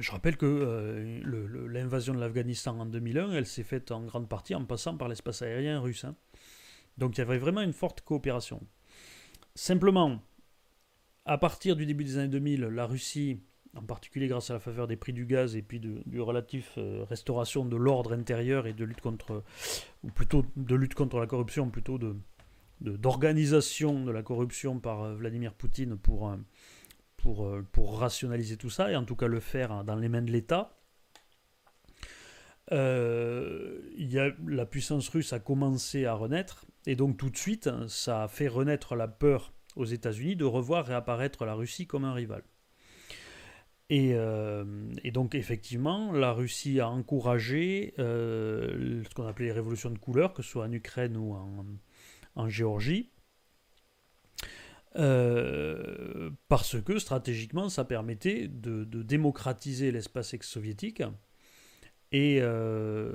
[0.00, 1.22] je rappelle que
[1.70, 5.40] l'invasion de l'Afghanistan en 2001, elle s'est faite en grande partie en passant par l'espace
[5.40, 6.04] aérien russe.
[6.04, 6.14] Hein.
[6.98, 8.60] Donc il y avait vraiment une forte coopération.
[9.58, 10.22] Simplement,
[11.24, 13.40] à partir du début des années 2000, la Russie,
[13.74, 17.04] en particulier grâce à la faveur des prix du gaz et puis du relatif euh,
[17.08, 19.42] restauration de l'ordre intérieur et de lutte contre,
[20.14, 21.98] plutôt de lutte contre la corruption, plutôt
[22.80, 28.94] d'organisation de, la corruption par euh, Vladimir Poutine pour, euh, pour, rationaliser tout ça, et
[28.94, 30.78] en tout cas le faire dans les mains de l'État.
[32.70, 38.48] la puissance russe a commencé à renaître, et donc tout de suite, ça a fait
[38.48, 42.42] renaître la peur aux États-Unis de revoir réapparaître la Russie comme un rival.
[43.90, 44.64] Et, euh,
[45.12, 50.40] donc effectivement, la Russie a encouragé euh, ce qu'on appelait les révolutions de couleur, que
[50.40, 51.36] ce soit en Ukraine ou
[52.34, 53.10] en, Géorgie.
[54.96, 61.02] Euh, parce que stratégiquement, ça permettait de, démocratiser l'espace ex-soviétique
[62.10, 63.12] et euh,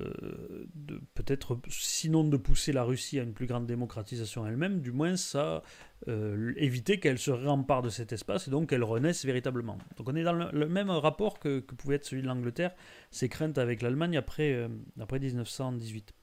[1.16, 5.64] peut-être, sinon de pousser la Russie à une plus grande démocratisation elle-même, du moins ça
[6.08, 9.80] euh, éviter qu'elle se rempare de cet espace et donc qu'elle renaisse véritablement.
[9.98, 12.72] Donc on est dans le, même rapport que, pouvait être celui de l'Angleterre,
[13.10, 14.68] ses craintes avec l'Allemagne après, euh,
[15.00, 16.14] après 1918.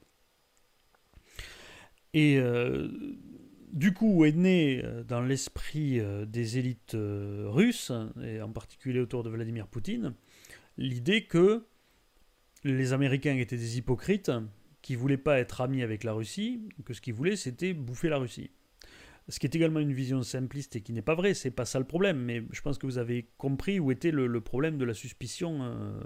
[2.14, 2.40] Et
[3.72, 9.68] du coup est né dans l'esprit des élites russes, et en particulier autour de Vladimir
[9.68, 10.14] Poutine,
[10.76, 11.64] l'idée que
[12.64, 14.30] les Américains étaient des hypocrites
[14.82, 18.18] qui voulaient pas être amis avec la Russie, que ce qu'ils voulaient c'était bouffer la
[18.18, 18.50] Russie.
[19.28, 21.78] Ce qui est également une vision simpliste et qui n'est pas vrai, c'est pas ça
[21.78, 24.94] le problème, mais je pense que vous avez compris où était le, problème de la
[24.94, 26.00] suspicion, euh,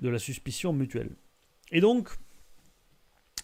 [0.00, 1.10] de la suspicion mutuelle.
[1.70, 2.08] Et donc,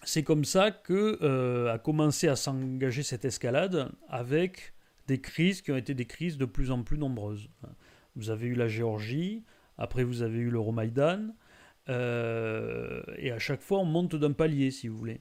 [0.03, 4.73] c'est comme ça que euh, a commencé à s'engager cette escalade avec
[5.09, 7.51] des crises qui ont été des crises de plus en plus nombreuses.
[8.17, 9.45] Vous avez eu la Géorgie,
[9.77, 11.35] après vous avez eu l'Euromaïdan,
[11.89, 15.21] euh, et à chaque fois on monte d'un palier, si vous voulez.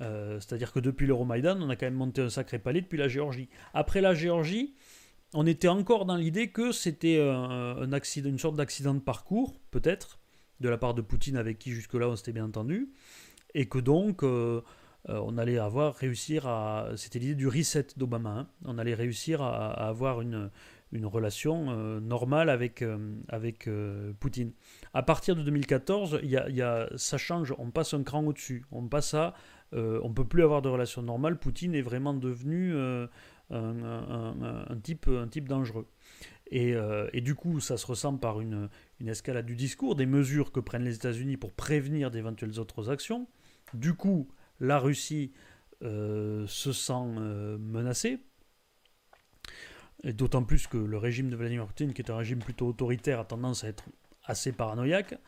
[0.00, 3.08] Euh, c'est-à-dire que depuis l'Euromaïdan, on a quand même monté un sacré palier depuis la
[3.08, 3.48] Géorgie.
[3.72, 4.74] Après la Géorgie,
[5.34, 10.20] on était encore dans l'idée que c'était une sorte d'accident de parcours, peut-être,
[10.60, 12.90] de la part de Poutine, avec qui jusque-là on s'était bien entendu,
[13.54, 14.22] et que donc
[15.08, 16.90] euh, on allait avoir réussir à.
[16.96, 18.30] C'était l'idée du reset d'Obama.
[18.30, 18.48] Hein.
[18.64, 20.50] on allait réussir à, avoir une,
[20.96, 22.84] une relation normale avec,
[23.28, 23.68] avec
[24.18, 24.52] Poutine.
[24.94, 28.64] À partir de 2014, y y a, ça change, on passe un cran au-dessus.
[28.72, 29.34] On passe à
[29.74, 31.38] euh, on peut plus avoir de relation normale.
[31.38, 33.06] Poutine est vraiment devenu euh,
[33.50, 35.86] un, type, un type dangereux.
[36.52, 38.68] Euh, et, du coup, ça se ressent par une,
[39.04, 43.26] escalade du discours, des mesures que prennent les États-Unis pour prévenir d'éventuelles autres actions.
[43.74, 44.28] Du coup,
[44.60, 45.32] la Russie
[45.82, 48.20] se sent menacée.
[50.04, 53.24] D'autant plus que le régime de Vladimir Poutine, qui est un régime plutôt autoritaire, a
[53.24, 53.84] tendance à être
[54.24, 55.18] assez paranoïaque.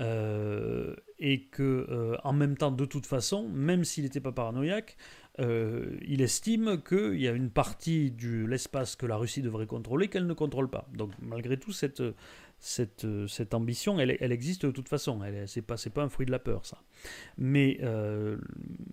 [0.00, 4.96] Euh, et que euh, en même temps, de toute façon, même s'il n'était pas paranoïaque,
[5.38, 10.08] euh, il estime qu'il y a une partie de l'espace que la Russie devrait contrôler
[10.08, 10.88] qu'elle ne contrôle pas.
[10.94, 12.02] Donc malgré tout, cette,
[12.64, 15.20] cette, cette ambition, elle, existe de toute façon.
[15.46, 16.80] Ce n'est pas, un fruit de la peur, ça.
[17.36, 17.80] Mais,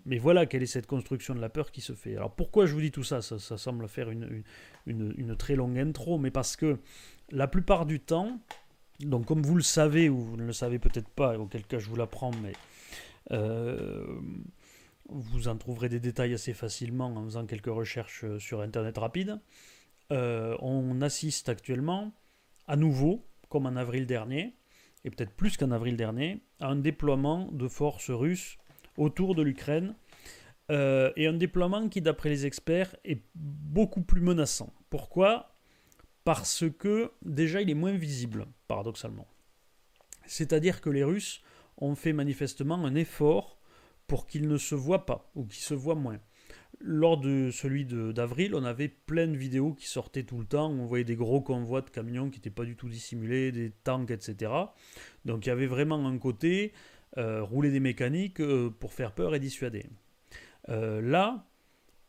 [0.06, 2.18] mais voilà quelle est cette construction de la peur qui se fait.
[2.18, 3.22] Alors pourquoi je vous dis tout ça?
[3.22, 6.80] Ça, semble faire une, très longue intro, mais parce que
[7.30, 8.40] la plupart du temps,
[9.02, 11.90] donc comme vous le savez, ou vous ne le savez peut-être pas, auquel cas je
[11.90, 12.54] vous l'apprends, mais
[13.32, 14.20] euh,
[15.10, 19.40] vous en trouverez des détails assez facilement en faisant quelques recherches sur Internet rapide.
[20.12, 22.12] Euh, on assiste actuellement,
[22.68, 24.56] à nouveau, comme en avril dernier,
[25.04, 28.58] et peut-être plus qu'en avril dernier, à un déploiement de forces russes
[28.98, 29.96] autour de l'Ukraine,
[30.72, 34.72] euh, et un déploiement qui, d'après les experts, est beaucoup plus menaçant.
[34.90, 35.56] Pourquoi?
[36.24, 39.28] Parce que déjà il est moins visible, paradoxalement.
[40.26, 41.42] C'est-à-dire que les Russes
[41.78, 43.58] ont fait manifestement un effort
[44.06, 46.20] pour qu'il ne se voit pas, ou qu'il se voit moins.
[46.82, 50.86] Lors de celui d'avril, on avait plein de vidéos qui sortaient tout le temps, on
[50.86, 54.52] voyait des gros convois de camions qui n'étaient pas du tout dissimulés, des tanks, etc.
[55.26, 56.72] Donc il y avait vraiment un côté
[57.18, 59.88] euh, rouler des mécaniques euh, pour faire peur et dissuader.
[60.70, 61.46] Euh, là,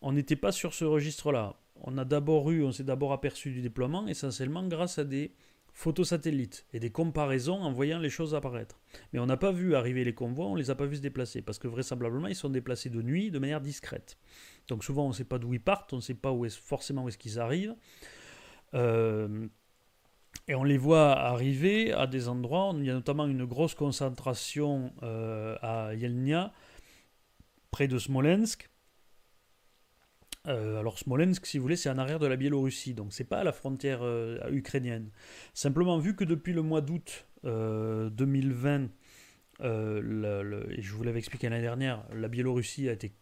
[0.02, 3.62] on n'était pas sur ce registre-là on a d'abord eu, on s'est d'abord aperçu du
[3.62, 5.32] déploiement essentiellement grâce à des
[5.72, 8.80] photos satellites et des comparaisons en voyant les choses apparaître.
[9.12, 11.02] Mais on n'a pas vu arriver les convois, on ne les a pas vus se
[11.02, 14.18] déplacer, parce que vraisemblablement ils sont déplacés de nuit de manière discrète.
[14.68, 17.08] Donc souvent on ne sait pas d'où ils partent, on ne sait pas forcément où
[17.08, 17.74] est-ce qu'ils arrivent.
[18.74, 19.48] Euh,
[20.48, 24.92] et on les voit arriver à des endroits, il y a notamment une grosse concentration
[25.02, 26.52] euh, à Yelnya,
[27.70, 28.68] près de Smolensk,
[30.46, 33.40] euh, alors Smolensk, si vous voulez, c'est en arrière de la Biélorussie, donc c'est pas
[33.40, 35.10] à la frontière euh, ukrainienne.
[35.52, 38.88] Simplement, vu que depuis le mois d'août 2020,
[39.62, 43.12] euh, et je vous l'avais expliqué l'année dernière, la Biélorussie a été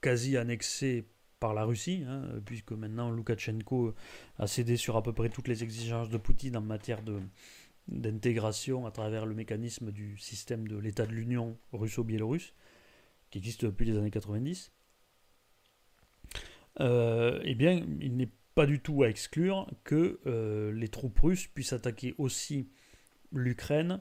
[0.00, 1.08] quasi annexée
[1.38, 3.94] par la Russie, hein, puisque maintenant Loukachenko
[4.38, 7.02] a cédé sur à peu près toutes les exigences de Poutine en matière
[7.88, 12.54] d'intégration à travers le mécanisme du système de l'État de l'Union russo-biélorusse,
[13.30, 14.75] qui existe depuis les années 90 euh,
[16.78, 21.74] eh bien, il n'est pas du tout à exclure que euh, les troupes russes puissent
[21.74, 22.70] attaquer aussi
[23.30, 24.00] l'Ukraine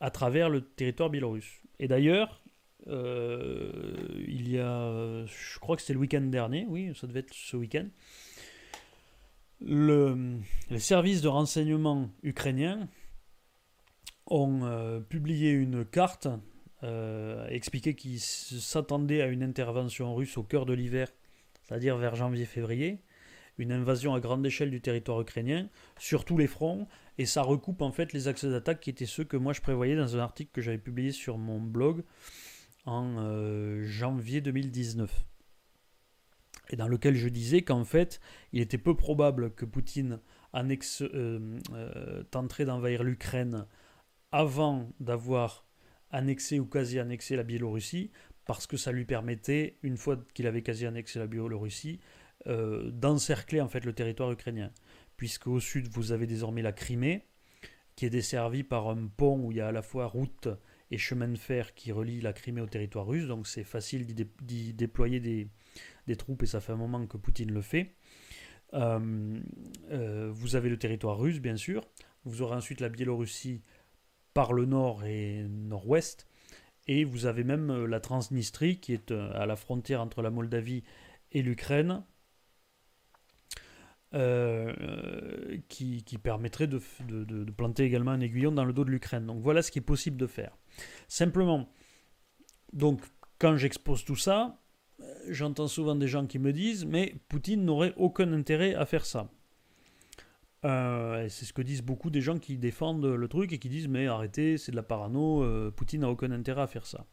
[0.00, 1.60] à travers le territoire biélorusse.
[1.78, 2.42] Et d'ailleurs,
[2.88, 7.34] euh, il y a, je crois que c'était le week-end dernier, oui, ça devait être
[7.34, 7.86] ce week-end,
[9.60, 10.38] le,
[10.70, 12.88] les services de renseignement ukrainiens
[14.26, 16.26] ont publié une carte
[17.50, 21.12] expliquait qu'il s'attendait à une intervention russe au cœur de l'hiver,
[21.72, 23.00] c'est-à-dire vers janvier-février,
[23.56, 27.80] une invasion à grande échelle du territoire ukrainien sur tous les fronts, et ça recoupe
[27.80, 30.50] en fait les axes d'attaque qui étaient ceux que moi je prévoyais dans un article
[30.52, 32.04] que j'avais publié sur mon blog
[32.84, 35.24] en euh, janvier 2019
[36.68, 38.20] et dans lequel je disais qu'en fait,
[38.52, 40.20] il était peu probable que Poutine
[40.54, 43.66] euh, euh, tenterait d'envahir l'Ukraine
[44.30, 45.64] avant d'avoir
[46.10, 48.10] annexé ou quasi annexé la Biélorussie,
[48.44, 52.00] parce que ça lui permettait, une fois qu'il avait quasi annexé la Biélorussie,
[52.46, 54.72] d'encercler en fait le territoire ukrainien.
[55.16, 57.28] Puisque au sud, vous avez désormais la Crimée,
[57.94, 60.48] qui est desservie par un pont où il y a à la fois route
[60.90, 64.74] et chemin de fer qui relie la Crimée au territoire russe, donc c'est facile d'y
[64.74, 67.94] déployer des, troupes et ça fait un moment que Poutine le fait.
[68.74, 69.40] Euh,
[69.90, 71.82] euh, vous avez le territoire russe, bien sûr.
[72.24, 73.62] Vous aurez ensuite la Biélorussie
[74.34, 76.26] par le nord et nord-ouest.
[76.86, 80.82] Et vous avez même euh, la Transnistrie qui est à la frontière entre la Moldavie
[81.32, 82.02] et l'Ukraine,
[85.68, 89.24] qui, permettrait de, de, planter également un aiguillon dans le dos de l'Ukraine.
[89.24, 90.54] Donc voilà ce qui est possible de faire.
[91.08, 91.66] Simplement,
[92.72, 93.02] donc,
[93.38, 94.58] quand j'expose tout ça,
[95.00, 99.04] euh, j'entends souvent des gens qui me disent Mais Poutine n'aurait aucun intérêt à faire
[99.04, 99.30] ça.
[100.64, 103.88] Euh, c'est ce que disent beaucoup des gens qui défendent le truc et qui disent
[103.88, 107.06] Mais arrêtez, c'est de la parano, euh, Poutine n'a aucun intérêt à faire ça.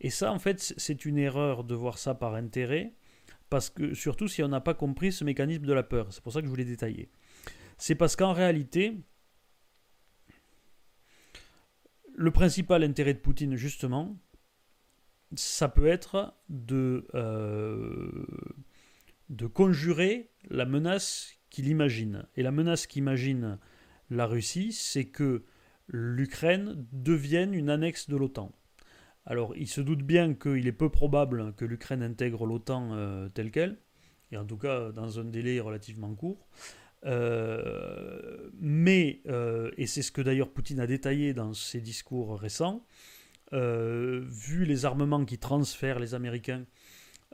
[0.00, 2.92] Et ça, en fait, c'est une erreur de voir ça par intérêt,
[3.48, 6.12] parce que surtout si on n'a pas compris ce mécanisme de la peur.
[6.12, 7.08] C'est pour ça que je voulais détailler.
[7.78, 8.96] C'est parce qu'en réalité,
[12.14, 14.16] le principal intérêt de Poutine, justement,
[15.34, 18.26] ça peut être de, euh,
[19.30, 22.24] de conjurer la menace qu'il imagine.
[22.36, 23.58] Et la menace qu'imagine
[24.10, 25.44] la Russie, c'est que
[25.86, 28.50] l'Ukraine devienne une annexe de l'OTAN.
[29.24, 33.52] Alors, il se doute bien qu'il est peu probable que l'Ukraine intègre l'OTAN euh, telle
[33.52, 33.78] qu'elle,
[34.32, 36.48] et en tout cas dans un délai relativement court.
[37.06, 42.84] Euh, mais, euh, et c'est ce que d'ailleurs Poutine a détaillé dans ses discours récents,
[43.52, 46.64] vu les armements qui transfèrent les Américains,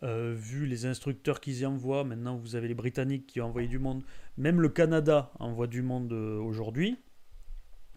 [0.03, 3.79] vu les instructeurs qu'ils y envoient, maintenant vous avez les Britanniques qui ont envoyé du
[3.79, 4.03] monde,
[4.39, 6.97] même le Canada envoie du monde aujourd'hui,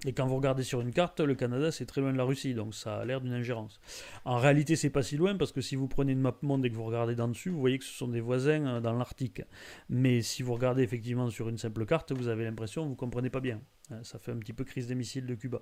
[0.05, 2.53] et quand vous regardez sur une carte, le Canada c'est très loin de la Russie,
[2.53, 3.79] donc ça a l'air d'une ingérence.
[4.25, 6.69] En réalité, c'est pas si loin parce que si vous prenez une map monde et
[6.69, 9.41] que vous regardez dans dessus, vous voyez que ce sont des voisins euh, dans l'Arctique.
[9.89, 13.29] Mais si vous regardez effectivement sur une simple carte, vous avez l'impression que vous comprenez
[13.29, 13.61] pas bien.
[14.01, 15.61] Ça fait un petit peu crise des missiles de Cuba.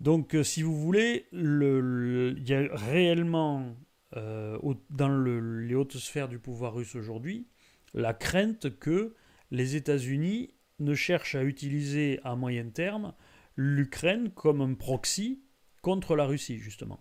[0.00, 3.76] Donc, euh, si vous voulez, il y a réellement
[4.16, 4.58] euh,
[4.90, 7.46] dans les hautes sphères du pouvoir russe aujourd'hui
[7.94, 9.14] la crainte que
[9.50, 13.14] les États-Unis ne cherchent à utiliser à moyen terme
[13.56, 15.42] l'Ukraine comme un proxy
[15.80, 17.00] contre la Russie, justement.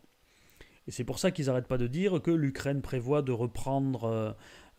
[0.87, 4.31] Et c'est pour ça qu'ils n'arrêtent pas de dire que l'Ukraine prévoit de reprendre euh,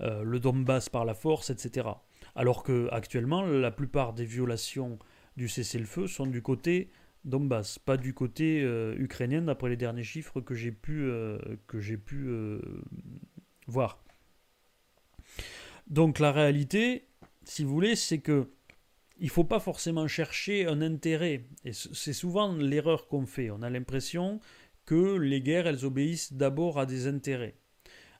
[0.03, 1.89] euh, le Donbass par la force, etc.
[2.37, 4.99] Alors que actuellement, la plupart des violations
[5.37, 6.91] du cessez-le-feu sont du côté
[7.24, 11.10] Donbass, pas du côté euh, ukrainien, d'après les derniers chiffres que j'ai pu,
[11.66, 12.28] que j'ai pu
[13.66, 14.02] voir.
[15.86, 17.06] Donc la réalité,
[17.44, 18.50] si vous voulez, c'est que
[19.18, 21.46] il faut pas forcément chercher un intérêt.
[21.64, 23.50] Et c'est souvent l'erreur qu'on fait.
[23.50, 24.40] On a l'impression
[24.86, 27.54] que les guerres, elles obéissent d'abord à des intérêts.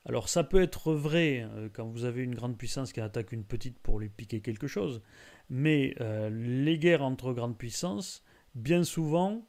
[0.07, 3.44] Alors ça peut être vrai euh, quand vous avez une grande puissance qui attaque une
[3.44, 5.02] petite pour lui piquer quelque chose,
[5.48, 8.22] mais euh, les guerres entre grandes puissances,
[8.55, 9.46] bien souvent,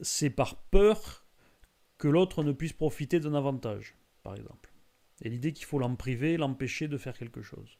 [0.00, 1.26] c'est par peur
[1.98, 4.72] que l'autre ne puisse profiter d'un avantage, par exemple.
[5.22, 7.78] Et l'idée qu'il faut l'en priver, l'empêcher de faire quelque chose.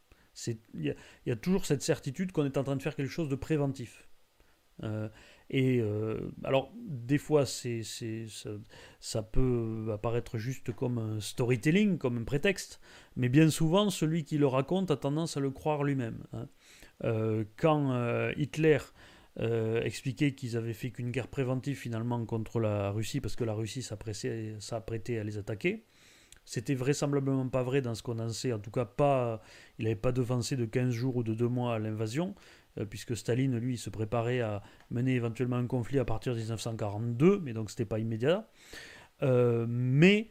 [0.74, 0.96] Il
[1.26, 4.08] y, a toujours cette certitude qu'on est en train de faire quelque chose de préventif.
[4.82, 5.08] Euh,
[5.50, 12.80] et euh, alors, des fois, ça, peut apparaître juste comme un storytelling, comme un prétexte,
[13.16, 16.24] mais bien souvent, celui qui le raconte a tendance à le croire lui-même.
[16.32, 16.48] Hein.
[17.04, 17.92] Euh, quand
[18.36, 18.78] Hitler
[19.38, 23.82] expliquait qu'ils avaient fait qu'une guerre préventive finalement contre la Russie, parce que la Russie
[23.82, 25.84] s'apprêtait à les attaquer,
[26.44, 28.52] c'était vraisemblablement pas vrai dans ce qu'on en sait.
[28.52, 29.40] En tout cas, pas,
[29.78, 32.34] il n'avait pas devancé de 15 jours ou de 2 mois à l'invasion,
[32.78, 37.40] euh, puisque Staline, lui, se préparait à mener éventuellement un conflit à partir de 1942,
[37.40, 38.48] mais donc c'était pas immédiat.
[39.22, 40.28] Euh, mais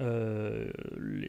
[0.00, 1.28] euh, néanmoins,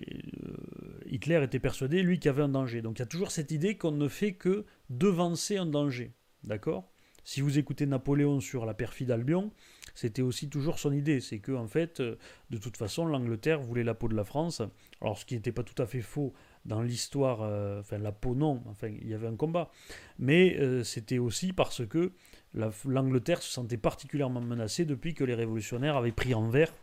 [1.06, 2.82] Hitler était persuadé, lui, qu'il y avait un danger.
[2.82, 6.14] Donc il y a toujours cette idée qu'on ne fait que devancer un danger.
[6.44, 6.90] D'accord?
[7.24, 9.52] Si vous écoutez Napoléon sur la perfide Albion,
[9.96, 11.22] c'était aussi toujours son idée.
[11.22, 12.18] C'est que, en fait, euh,
[12.50, 14.62] de toute façon, l'Angleterre voulait la peau de la France.
[15.02, 16.34] Alors, ce qui n'était pas tout à fait faux
[16.66, 19.70] dans l'histoire, euh, enfin, la peau, non, enfin, il y avait un combat.
[20.20, 22.12] Mais euh, c'était aussi parce que
[22.86, 26.74] l'Angleterre se sentait particulièrement menacée depuis que les révolutionnaires avaient pris en verre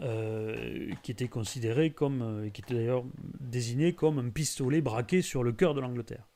[0.00, 3.04] euh, qui était considéré comme, euh, qui était d'ailleurs
[3.40, 6.26] désigné comme un pistolet braqué sur le cœur de l'Angleterre.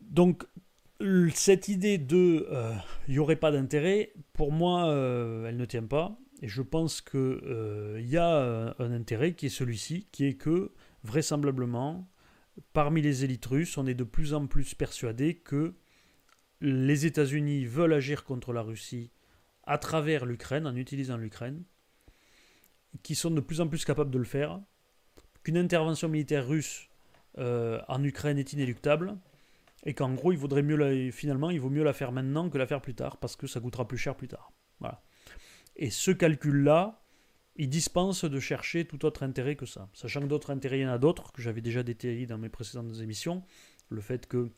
[0.00, 0.44] Donc
[1.32, 2.46] cette idée de
[3.08, 4.86] il n'y aurait pas d'intérêt, pour moi,
[5.46, 6.16] elle ne tient pas.
[6.40, 12.08] Et je pense qu'il y a un intérêt qui est celui-ci, qui est que vraisemblablement,
[12.72, 15.74] parmi les élites russes, on est de plus en plus persuadé que
[16.60, 19.10] les États-Unis veulent agir contre la Russie
[19.64, 21.62] à travers l'Ukraine, en utilisant l'Ukraine,
[23.02, 24.60] qui sont de plus en plus capables de le faire,
[25.42, 26.88] qu'une intervention militaire russe
[27.38, 29.16] euh, en Ukraine est inéluctable,
[29.84, 32.66] et qu'en gros, il vaudrait mieux finalement, il vaut mieux la faire maintenant que la
[32.66, 34.52] faire plus tard, parce que ça coûtera plus cher plus tard.
[34.80, 35.02] Voilà.
[35.76, 37.02] Et ce calcul-là,
[37.56, 39.88] il dispense de chercher tout autre intérêt que ça.
[39.92, 42.48] Sachant que d'autres intérêts, il y en a d'autres, que j'avais déjà détaillé dans mes
[42.48, 43.44] précédentes émissions.
[43.90, 44.50] Le fait que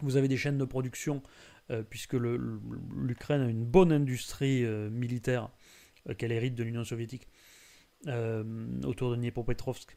[0.00, 1.22] vous avez des chaînes de production,
[1.70, 5.50] euh, puisque l'Ukraine a une bonne industrie euh, militaire
[6.18, 7.28] qu'elle hérite de l'Union soviétique,
[8.06, 9.96] autour de Dniepropetrovsk.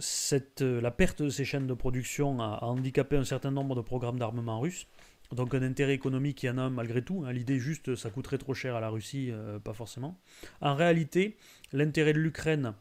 [0.00, 3.80] Cette, la perte de ces chaînes de production a, a handicapé un certain nombre de
[3.80, 4.86] programmes d'armement russes.
[5.32, 7.24] Donc un intérêt économique, il y en a malgré tout.
[7.24, 7.32] Hein.
[7.32, 10.20] L'idée juste, ça coûterait trop cher à la Russie, euh, pas forcément.
[10.60, 11.36] En réalité,
[11.72, 12.74] l'intérêt de l'Ukraine,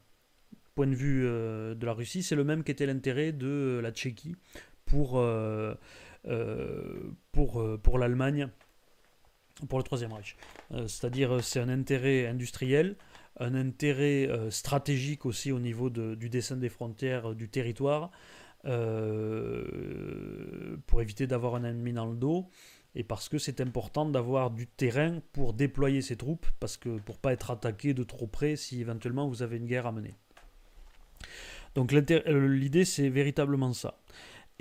[0.76, 4.36] point de vue euh, de la Russie, c'est le même qu'était l'intérêt de la Tchéquie
[4.86, 5.74] pour, euh,
[7.32, 8.50] pour, pour l'Allemagne,
[9.70, 10.36] pour le Troisième Reich.
[10.72, 12.98] C'est-à-dire, c'est un intérêt industriel,
[13.40, 18.12] un intérêt stratégique aussi au niveau du dessin des frontières du territoire.
[18.66, 22.48] Euh, pour éviter d'avoir un ennemi dans le dos
[22.94, 27.18] et parce que c'est important d'avoir du terrain pour déployer ses troupes, parce que pour
[27.18, 30.14] pas être attaqué de trop près si éventuellement vous avez une guerre à mener.
[31.74, 33.98] Donc euh, l'idée c'est véritablement ça.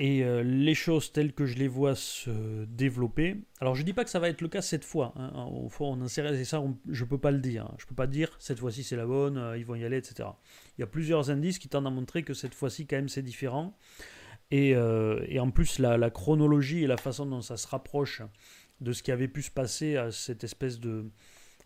[0.03, 3.37] Et euh, les choses telles que je les vois se développer.
[3.61, 5.13] Alors je dis pas que ça va être le cas cette fois.
[5.15, 5.31] Hein.
[5.53, 6.23] Au fond, on ça,
[6.89, 7.67] je peux pas le dire.
[7.67, 7.75] Hein.
[7.77, 10.31] Je peux pas dire cette fois-ci c'est la bonne, euh, ils vont y aller, etc.
[10.79, 13.21] Il y a plusieurs indices qui tendent à montrer que cette fois-ci quand même c'est
[13.21, 13.77] différent.
[14.51, 18.23] Et, euh, en plus la, chronologie et la façon dont ça se rapproche
[18.81, 21.11] de ce qui avait pu se passer à cette espèce de,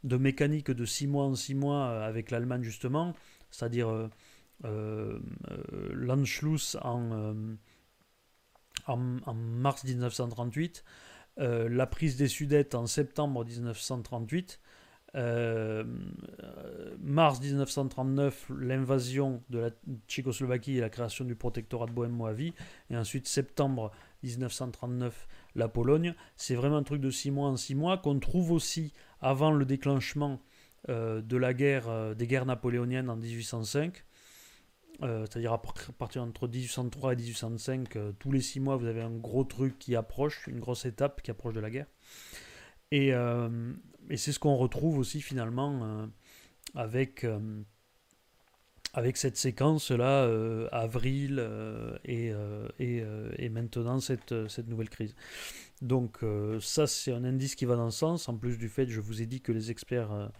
[0.03, 3.15] de mécanique de 6 mois en 6 mois avec l'Allemagne justement,
[3.53, 4.11] c'est-à-dire
[5.93, 7.55] l'Anschluss en
[8.87, 8.97] en,
[9.35, 10.85] mars 1938,
[11.41, 14.61] euh, la prise des Sudètes en septembre 1938,
[15.17, 15.85] euh,
[17.01, 19.71] mars 1939, l'invasion de la
[20.09, 22.53] Tchécoslovaquie et la création du protectorat de Bohème-Moavie,
[22.91, 26.15] et ensuite septembre 1939, la Pologne.
[26.37, 29.65] C'est vraiment un truc de six mois en six mois qu'on trouve aussi avant le
[29.65, 30.41] déclenchement
[30.89, 34.05] euh, de la guerre, des guerres napoléoniennes en 1805.
[35.03, 35.61] Euh, c'est-à-dire à
[35.99, 39.79] partir entre 1803 et 1805, euh, tous les six mois, vous avez un gros truc
[39.79, 41.87] qui approche, une grosse étape qui approche de la guerre.
[42.91, 43.73] Et, euh,
[44.15, 46.07] c'est ce qu'on retrouve aussi finalement
[46.75, 47.27] avec,
[48.93, 50.29] avec cette séquence-là,
[50.71, 51.43] avril
[52.05, 52.31] et,
[52.79, 53.03] et,
[53.39, 55.17] et, maintenant cette, cette nouvelle crise.
[55.81, 56.19] Donc
[56.61, 59.23] ça, c'est un indice qui va dans le sens, en plus du fait, je vous
[59.23, 60.31] ai dit que les experts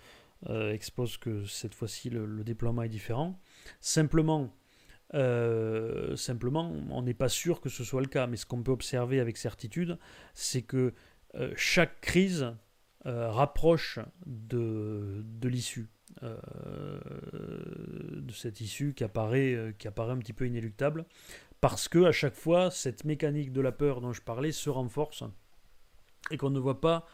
[0.49, 3.41] exposent que cette fois-ci le déploiement est différent.
[3.81, 4.53] Simplement,
[5.15, 8.73] euh, simplement, on n'est pas sûr que ce soit le cas, mais ce qu'on peut
[8.73, 9.99] observer avec certitude,
[10.35, 10.93] c'est que
[11.35, 12.55] euh, chaque crise
[13.07, 15.89] euh, rapproche de, de l'issue,
[16.23, 21.07] de cette issue qui apparaît, qui apparaît un petit peu inéluctable,
[21.61, 25.25] parce que à chaque fois, cette mécanique de la peur dont je parlais se renforce
[26.31, 27.07] et qu'on ne voit pas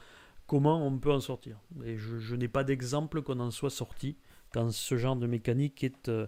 [0.50, 1.60] comment on peut en sortir.
[1.80, 4.16] Je n'ai pas d'exemple qu'on en soit sorti
[4.52, 6.26] quand ce genre de mécanique est, euh,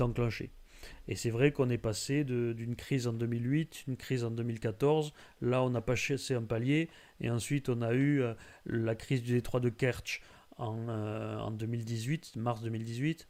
[0.00, 0.50] enclenché.
[1.08, 5.62] Et c'est vrai qu'on est passé d'une crise en 2008, une crise en 2014, là
[5.62, 6.90] on n'a pas chassé un palier,
[7.22, 8.34] et ensuite on a eu euh,
[8.66, 10.20] la crise du détroit de Kerch
[10.58, 13.26] en, euh, en 2018, mars 2018.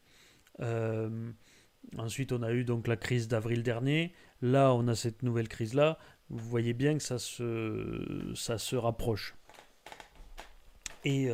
[1.96, 4.12] ensuite on a eu donc la crise d'avril dernier,
[4.42, 5.96] là on a cette nouvelle crise-là,
[6.28, 9.36] vous voyez bien que ça se rapproche.
[11.04, 11.30] Et,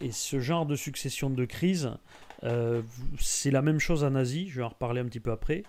[0.00, 1.90] et ce genre de succession de crises,
[2.44, 2.82] euh,
[3.18, 5.64] c'est la même chose en Asie, je vais en reparler un petit peu après,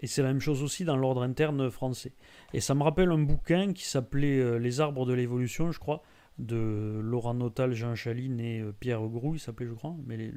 [0.00, 2.12] et c'est la même chose aussi dans l'ordre interne français.
[2.52, 6.02] Et ça me rappelle un bouquin qui s'appelait euh, Les arbres de l'évolution, je crois,
[6.38, 10.32] de Laurent Notal, Jean Chaline et euh, Pierre Grou, il s'appelait, je crois, mais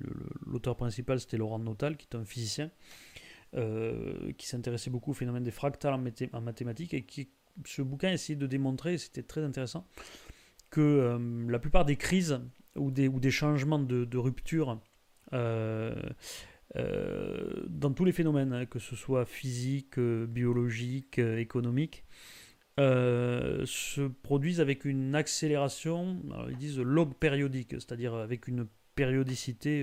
[0.46, 2.72] l'auteur principal c'était Laurent Notal, qui est un physicien,
[4.38, 7.30] qui s'intéressait beaucoup au phénomène des fractales en, mathématiques, et qui,
[7.64, 9.88] ce bouquin essayait de démontrer, c'était très intéressant,
[10.76, 11.18] que
[11.48, 12.42] la plupart des crises
[12.76, 14.82] ou des, changements de, rupture
[15.32, 15.96] euh,
[16.76, 22.04] euh, dans tous les phénomènes, hein, que ce soit physique, euh, biologique, économique,
[22.78, 29.82] se produisent avec une accélération, ils disent log périodique, c'est-à-dire avec une périodicité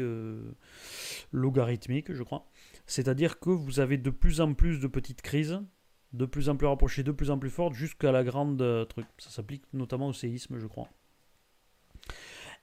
[1.33, 2.51] logarithmique, je crois.
[2.85, 5.63] C'est-à-dire que vous avez de plus en plus de petites crises,
[6.13, 9.07] de plus en plus rapprochées, de plus en plus fortes, jusqu'à la grande truc.
[9.19, 10.89] Ça s'applique notamment au séisme, je crois.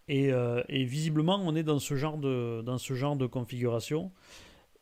[0.10, 4.12] Euh, et, visiblement, on est dans ce genre de, configuration.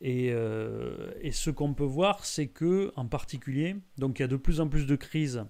[0.00, 4.28] Et, euh, et ce qu'on peut voir, c'est que, en particulier, donc il y a
[4.28, 5.44] de plus en plus de crises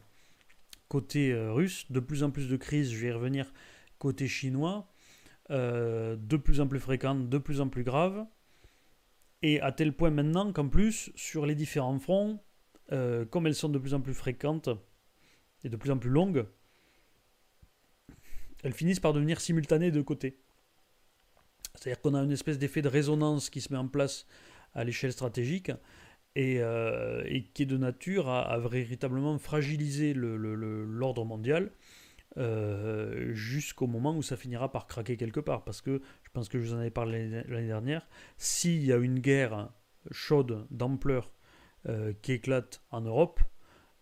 [0.88, 3.52] côté euh, russe, de plus en plus de crises, je vais y revenir,
[3.98, 4.88] côté chinois,
[5.50, 8.24] de plus en plus fréquentes, de plus en plus graves.
[9.42, 12.42] Et à tel point maintenant qu'en plus, sur les différents fronts,
[12.88, 14.70] comme elles sont de plus en plus fréquentes
[15.64, 16.46] et de plus en plus longues,
[18.62, 20.38] elles finissent par devenir simultanées de côté.
[21.74, 24.26] C'est-à-dire qu'on a une espèce d'effet de résonance qui se met en place
[24.74, 25.70] à l'échelle stratégique
[26.34, 27.22] et, euh,
[27.54, 31.70] qui est de nature à, véritablement fragiliser l'ordre mondial
[32.36, 35.64] euh, jusqu'au moment où ça finira par craquer quelque part.
[35.64, 38.96] Parce que je pense que je vous en avais parlé l'année dernière, s'il y a
[38.96, 39.70] une guerre
[40.10, 41.32] chaude d'ampleur
[41.88, 43.40] euh, qui éclate en Europe,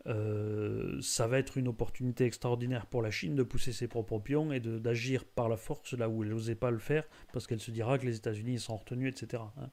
[0.06, 4.52] euh, ça va être une opportunité extraordinaire pour la Chine de pousser ses propres pions
[4.52, 7.72] et d'agir par la force là où elle n'osait pas le faire parce qu'elle se
[7.72, 9.42] dira que les États-Unis sont retenus, etc.
[9.58, 9.70] Hein.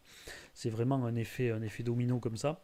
[0.53, 2.63] C'est vraiment un effet, un effet domino comme ça.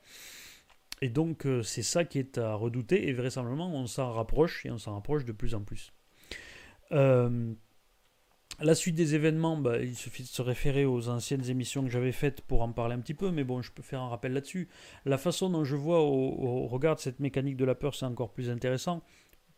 [1.01, 4.71] Et donc euh, c'est ça qui est à redouter et vraisemblablement on s'en rapproche et
[4.71, 5.93] on s'en rapproche de plus en plus.
[8.61, 12.11] La suite des événements, bah, il suffit de se référer aux anciennes émissions que j'avais
[12.11, 14.67] faites pour en parler un petit peu, mais bon, je peux faire un rappel là-dessus.
[15.05, 18.31] La façon dont je vois au, regard de cette mécanique de la peur, c'est encore
[18.31, 19.01] plus intéressant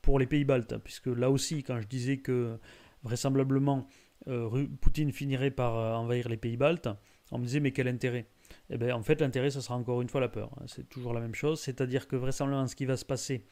[0.02, 2.58] pour les pays baltes, puisque là aussi, quand je disais que
[3.04, 3.88] vraisemblablement
[4.28, 6.89] euh, Poutine finirait par euh, envahir les pays baltes,
[7.32, 8.28] on me disait mais quel intérêt?
[8.70, 10.52] Eh bien, en fait, l'intérêt, ce sera encore une fois la peur.
[10.58, 10.66] Hein.
[10.68, 13.45] C'est toujours la même chose, c'est-à-dire que vraisemblablement, ce qui va se passer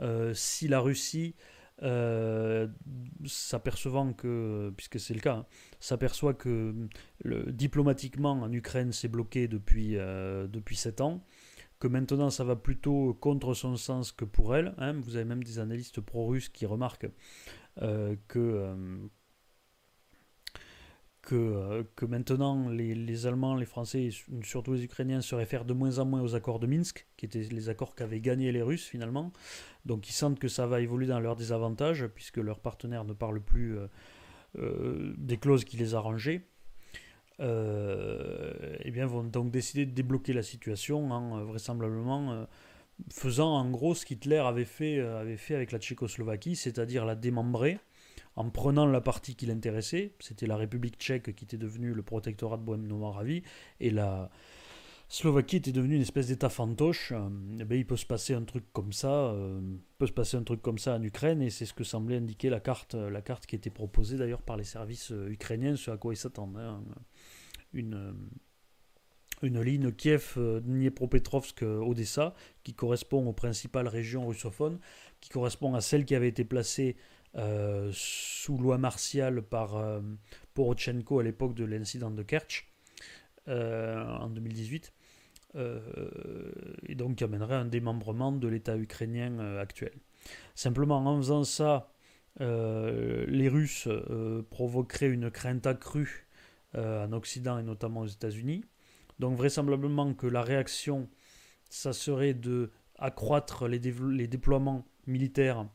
[0.00, 1.34] euh, si la Russie
[1.82, 2.68] euh,
[3.26, 5.46] s'apercevant que, puisque c'est le cas, hein,
[5.78, 6.74] s'aperçoit que
[7.24, 11.24] le, diplomatiquement en Ukraine c'est bloqué depuis, euh, depuis 7 ans,
[11.78, 14.74] que maintenant ça va plutôt contre son sens que pour elle.
[14.78, 14.92] Hein.
[15.00, 17.10] Vous avez même des analystes pro-russes qui remarquent
[17.80, 18.74] euh, que,
[21.22, 24.10] que, que, maintenant les, Allemands, les Français et
[24.42, 27.40] surtout les Ukrainiens se réfèrent de moins en moins aux accords de Minsk, qui étaient
[27.40, 29.32] les accords qu'avaient gagné les Russes finalement,
[29.84, 33.40] donc ils sentent que ça va évoluer dans leur désavantage, puisque leurs partenaires ne parlent
[33.40, 33.86] plus euh,
[34.58, 36.42] euh, des clauses qui les arrangeaient.
[37.40, 42.46] Euh, eh bien, vont donc décider de débloquer la situation en vraisemblablement
[43.10, 47.78] faisant en gros ce qu'Hitler avait fait, avait fait avec la Tchécoslovaquie, c'est-à-dire la démembrer
[48.40, 52.56] en prenant la partie qui l'intéressait, c'était la République tchèque qui était devenue le protectorat
[52.56, 53.42] de Bohème-Moravie,
[53.80, 54.30] et la,
[55.10, 57.10] Slovaquie était devenue une espèce d'État fantoche.
[57.10, 57.28] Euh,
[57.58, 59.60] eh ben, il peut se passer un truc comme ça, euh,
[59.98, 62.48] peut se passer un truc comme ça en Ukraine, et c'est ce que semblait indiquer
[62.48, 66.16] la carte, euh, qui était proposée d'ailleurs par les services ukrainiens, ce à quoi ils
[66.16, 66.56] s'attendent.
[66.58, 66.80] Hein.
[67.72, 68.14] Une,
[69.42, 74.78] une ligne Kiev-Dniepropetrovsk-Odessa, qui correspond aux principales régions russophones,
[75.20, 76.94] qui correspond à celle qui avait été placée
[77.34, 79.82] sous loi martiale par
[80.54, 82.66] Porochenko à l'époque de l'incident de Kerch
[83.46, 84.92] en 2018.
[85.56, 85.80] Euh,
[86.86, 89.92] et donc qui amènerait un démembrement de l'État ukrainien euh, actuel.
[90.54, 91.92] Simplement en faisant ça,
[92.40, 93.88] euh, les Russes
[94.50, 96.28] provoqueraient une crainte accrue
[96.76, 98.64] en Occident et notamment aux États-Unis.
[99.18, 101.08] Donc vraisemblablement que la réaction,
[101.68, 105.66] ça serait de accroître les déploiements militaires,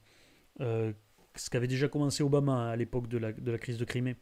[1.36, 4.16] ce qu'avait déjà commencé Obama à l'époque de la, de la, crise de Crimée,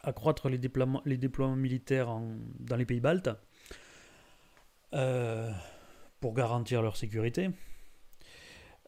[0.00, 2.08] accroître les déploiements, les déploiements militaires
[2.60, 3.30] dans les pays baltes,
[4.94, 5.50] euh,
[6.20, 7.50] pour garantir leur sécurité.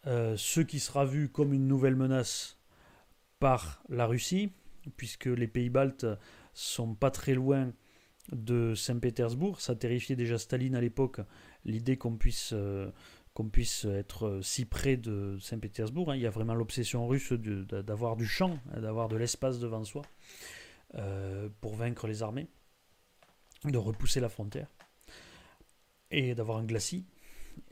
[0.06, 2.58] Euh, ce qui sera vu comme une nouvelle menace
[3.40, 4.52] par la Russie,
[4.96, 6.06] puisque les pays baltes
[6.54, 7.72] sont pas très loin
[8.32, 9.60] de Saint-Pétersbourg.
[9.60, 11.20] Ça terrifiait déjà Staline à l'époque,
[11.64, 12.90] l'idée qu'on puisse, euh,
[13.36, 16.10] qu'on puisse être si près de Saint-Pétersbourg.
[16.10, 16.16] Hein.
[16.16, 20.02] Il y a vraiment l'obsession russe d'avoir du champ, hein, d'avoir de l'espace devant soi
[21.60, 22.46] pour vaincre les armées,
[23.64, 24.68] de repousser la frontière
[26.10, 27.04] et d'avoir un glacis.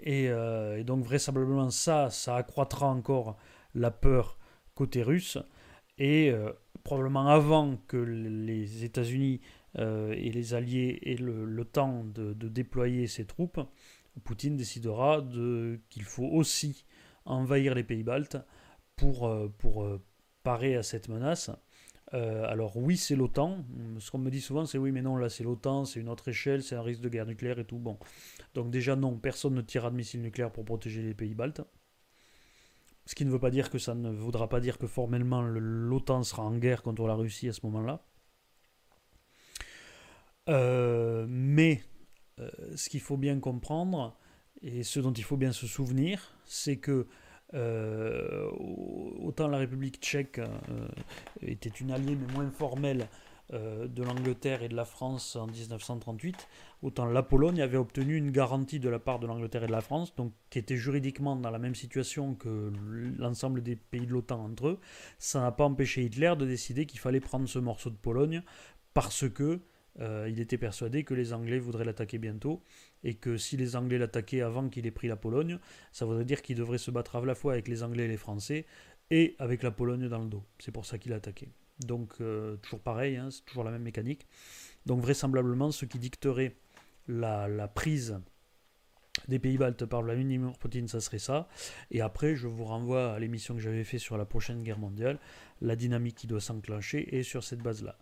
[0.07, 3.37] Euh, et, donc vraisemblablement ça, ça accroîtra encore
[3.75, 4.39] la peur
[4.75, 5.39] côté russe.
[5.99, 6.53] Et euh,
[6.83, 9.41] probablement avant que les États-Unis
[9.79, 13.61] euh, et les Alliés aient le, temps de, déployer ses troupes,
[14.23, 15.25] Poutine décidera
[15.91, 16.85] qu'il faut aussi
[17.25, 18.37] envahir les pays baltes
[18.97, 19.87] pour, pour
[20.43, 21.51] parer à cette menace.
[22.12, 23.65] Euh, alors oui, c'est l'OTAN.
[23.99, 26.29] Ce qu'on me dit souvent, c'est oui, mais non, là c'est l'OTAN, c'est une autre
[26.29, 27.79] échelle, c'est un risque de guerre nucléaire et tout.
[27.79, 27.99] Bon,
[28.55, 31.62] donc déjà non, personne ne tirera de missiles nucléaires pour protéger les pays baltes.
[33.07, 36.23] Ce qui ne veut pas dire que ça ne voudra pas dire que formellement l'OTAN
[36.23, 38.05] sera en guerre contre la Russie à ce moment-là.
[40.49, 41.83] Euh, mais
[42.41, 44.16] euh, ce qu'il faut bien comprendre,
[44.62, 47.07] et ce dont il faut bien se souvenir, c'est que
[47.53, 48.51] euh,
[49.20, 50.41] autant la République tchèque
[51.43, 53.07] était une alliée mais moins formelle
[53.53, 56.49] de l'Angleterre et de la France en 1938,
[56.82, 59.82] autant la Pologne avait obtenu une garantie de la part de l'Angleterre et de la
[59.82, 62.72] France, donc qui était juridiquement dans la même situation que
[63.18, 64.80] l'ensemble des pays de l'OTAN entre eux.
[65.18, 68.43] Ça n'a pas empêché Hitler de décider qu'il fallait prendre ce morceau de Pologne
[68.95, 69.61] parce que
[70.01, 72.62] euh, il était persuadé que les Anglais voudraient l'attaquer bientôt
[73.03, 75.59] et que si les Anglais l'attaquaient avant qu'il ait pris la Pologne,
[75.92, 78.16] ça voudrait dire qu'il devrait se battre à la fois avec les Anglais et les
[78.16, 78.66] Français
[79.11, 80.42] et avec la Pologne dans le dos.
[80.59, 81.49] C'est pour ça qu'il a attaqué.
[81.80, 84.26] Donc euh, toujours pareil, hein, c'est toujours la même mécanique.
[84.86, 86.57] Donc vraisemblablement, ce qui dicterait
[87.07, 88.20] la, la prise
[89.29, 91.49] des Pays-Baltes par Vladimir Poutine, ça serait ça.
[91.91, 95.19] Et après, je vous renvoie à l'émission que j'avais fait sur la prochaine guerre mondiale,
[95.61, 97.97] la dynamique qui doit s'enclencher, et sur cette base-là.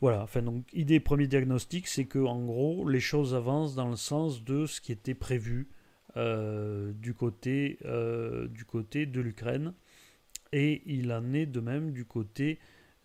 [0.00, 3.96] Voilà, enfin, donc, idée, premier diagnostic, c'est que, en gros, les choses avancent dans le
[3.96, 5.68] sens de ce qui était prévu
[6.16, 9.74] euh, du, côté, euh, du côté de l'Ukraine.
[10.52, 12.58] Et il en est de même du côté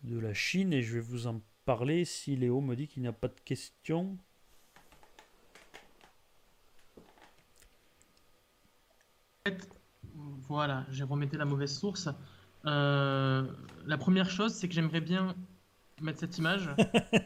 [0.04, 3.08] de la Chine, et je vais vous en parler si Léo me dit qu'il n'y
[3.08, 4.18] a pas de questions.
[10.48, 12.10] Voilà, j'ai remetté la mauvaise source.
[12.66, 13.44] Euh,
[13.86, 15.36] la première chose, c'est que j'aimerais bien
[16.02, 16.70] mettre cette image.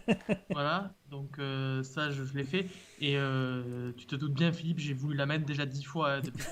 [0.52, 2.68] voilà, donc euh, ça, je, l'ai fait.
[3.00, 6.46] Et euh, tu te doutes bien, Philippe, j'ai voulu la mettre déjà dix fois depuis,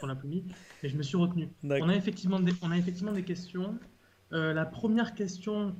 [0.00, 0.44] qu'on l'a mis,
[0.82, 1.48] mais je me suis retenu.
[1.64, 3.78] On a effectivement des, on a effectivement des questions.
[4.30, 5.74] la première question,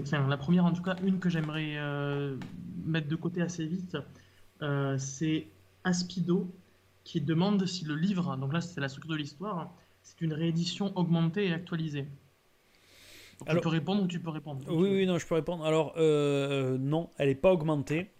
[0.00, 1.76] enfin la première en tout cas, une que j'aimerais
[2.84, 3.96] mettre de côté assez vite,
[4.98, 5.48] c'est
[5.82, 6.54] Aspido
[7.10, 10.96] qui demande si le livre, donc là c'est la structure de l'histoire, c'est une réédition
[10.96, 12.06] augmentée et actualisée.
[13.48, 15.64] tu peux répondre ou tu peux répondre Oui, oui, non, je peux répondre.
[15.64, 18.12] Alors, euh, non, elle n'est pas augmentée.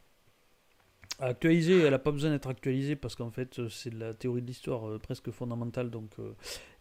[1.20, 4.48] Actualisée, elle n'a pas besoin d'être actualisée parce qu'en fait, c'est de la théorie de
[4.48, 6.32] l'histoire euh, presque fondamentale, donc il euh,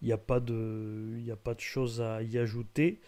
[0.02, 3.02] n'y a, pas de, a pas de choses à y ajouter.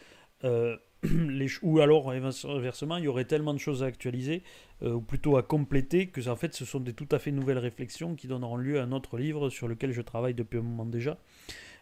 [1.63, 4.43] ou alors, inversement, il y aurait tellement de choses à actualiser,
[4.83, 7.57] euh, ou plutôt à compléter, que en fait, ce sont des tout à fait nouvelles
[7.57, 10.85] réflexions qui donneront lieu à un autre livre sur lequel je travaille depuis un moment
[10.85, 11.17] déjà,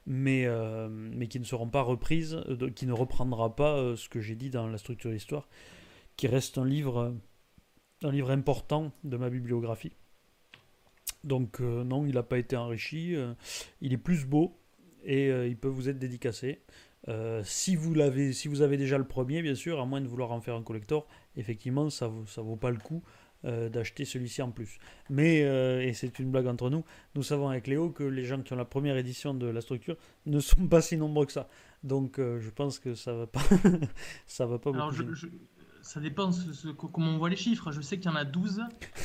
[0.05, 4.21] mais, euh, mais qui ne seront pas reprises, euh, qui ne reprendra pas ce que
[4.21, 5.49] j'ai dit dans la structure de l'histoire,
[6.15, 7.13] qui reste un livre,
[8.03, 9.93] un livre important de ma bibliographie.
[11.25, 13.13] Donc non, il n'a pas été enrichi,
[13.81, 14.57] il est plus beau
[15.03, 16.61] et il peut vous être dédicacé.
[17.07, 20.07] Euh, si, vous l'avez, si vous avez déjà le premier, bien sûr, à moins de
[20.07, 23.01] vouloir en faire un collector, effectivement, ça ne ça vaut pas le coup
[23.45, 24.79] euh, d'acheter celui-ci en plus.
[25.09, 26.83] Mais, euh, et c'est une blague entre nous,
[27.15, 29.95] nous savons avec Léo que les gens qui ont la première édition de la structure
[30.25, 31.47] ne sont pas si nombreux que ça.
[31.83, 33.39] Donc je pense que ça va pas,
[34.25, 35.15] ça va pas Alors, beaucoup
[35.81, 37.71] ça dépend ce, comment on voit les chiffres.
[37.71, 38.61] Je sais qu'il y en a 12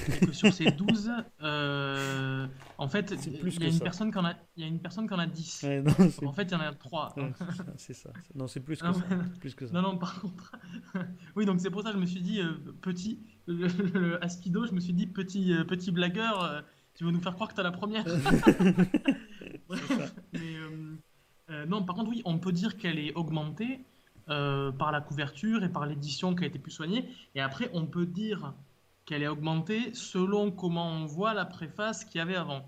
[0.08, 1.10] et que sur ces 12,
[1.42, 2.46] euh,
[2.78, 5.06] en fait, il y, a une personne qui en a, il y a une personne
[5.06, 5.64] qui en a 10.
[6.24, 7.14] en fait, il y en a 3.
[7.76, 8.10] c'est ça.
[8.34, 9.00] Non, c'est plus, que ça.
[9.40, 9.74] plus que ça.
[9.74, 10.52] Non, non, par contre.
[11.36, 14.72] oui, donc c'est pour ça que je me suis dit, euh, petit, le, Aspido, je
[14.72, 16.64] me suis dit, petit, euh, petit blagueur,
[16.94, 18.04] tu veux nous faire croire que tu as la première?
[20.32, 23.84] Mais, non, par contre, oui, on peut dire qu'elle est augmentée.
[24.30, 27.06] Euh, par la couverture et par l'édition qui a été plus soignée.
[27.34, 28.54] Et après, on peut dire
[29.04, 32.64] qu'elle est augmentée selon comment on voit la préface qu'il y avait avant.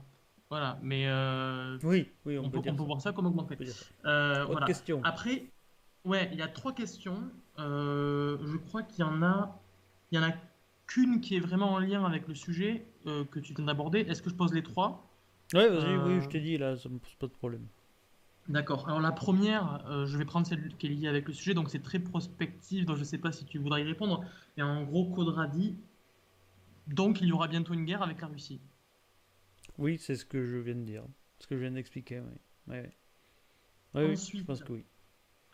[0.51, 3.57] Voilà, mais euh, oui, oui, on, peut, voir ça comme augmenté.
[4.05, 4.67] Euh, voilà.
[4.67, 5.01] question.
[5.03, 5.47] Après,
[6.05, 7.23] ouais, il y a trois questions.
[7.57, 9.59] je crois qu'il y en a,
[10.13, 10.33] il y en a
[10.87, 14.01] qu'une qui est vraiment en lien avec le sujet que tu viens d'aborder.
[14.01, 15.09] Est-ce que je pose les trois?
[15.55, 17.67] Ouais, vas-y, oui, je t'ai dit là, ça me pose pas de problème.
[18.49, 18.87] D'accord.
[18.87, 21.69] Alors la première, euh, je vais prendre celle qui est liée avec le sujet, donc
[21.69, 24.25] c'est très prospectif, donc je ne sais pas si tu voudrais y répondre.
[24.57, 25.75] Et en gros, Caudra dit,
[26.87, 28.61] donc il y aura bientôt une guerre avec la Russie.
[29.79, 31.03] Oui, c'est ce que je viens de dire,
[31.41, 32.23] ce que je viens d'expliquer.
[32.69, 32.77] Oui.
[33.95, 34.85] Ensuite, je pense que oui.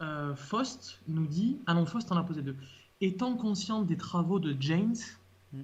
[0.02, 2.56] Euh, Faust nous dit, ah non, Faust en a posé deux.
[3.00, 4.96] Étant conscient des travaux de James,
[5.52, 5.62] mm.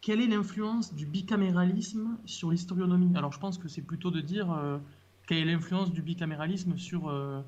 [0.00, 3.16] quelle est l'influence du bicaméralisme sur l'historionomie?
[3.16, 4.50] Alors je pense que c'est plutôt de dire...
[4.50, 4.78] Euh,
[5.26, 7.40] quelle est l'influence du bicaméralisme sur, euh,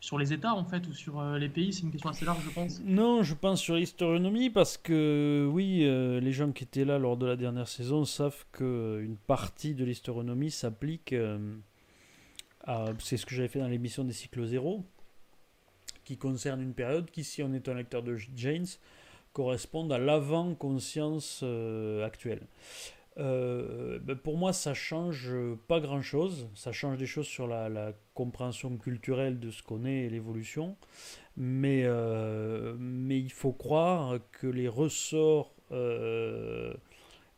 [0.00, 1.72] sur les États, en fait, ou sur euh, les pays?
[1.72, 2.80] C'est une question assez large, je pense.
[2.84, 7.16] Non, je pense sur l'historionomie, parce que, oui, euh, les gens qui étaient là lors
[7.16, 11.14] de la dernière saison savent qu'une partie de l'historionomie s'applique
[12.64, 12.86] à...
[12.98, 14.84] C'est ce que j'avais fait dans l'émission des cycles zéro,
[16.04, 18.66] qui concerne une période qui, si on est un lecteur de James,
[19.32, 21.44] correspond à l'avant-conscience
[22.04, 22.46] actuelle.
[23.18, 25.32] Euh, ben, pour moi, ça change
[25.68, 26.48] pas grand-chose.
[26.54, 30.76] Ça change des choses sur la, compréhension culturelle de ce qu'on est et l'évolution.
[31.36, 36.72] Mais, euh, mais il faut croire que les ressorts, euh,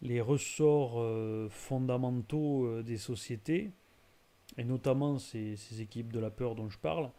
[0.02, 1.04] les ressorts
[1.50, 3.72] fondamentaux des sociétés,
[4.56, 7.10] et notamment ces, ces, équipes de la peur dont je parle,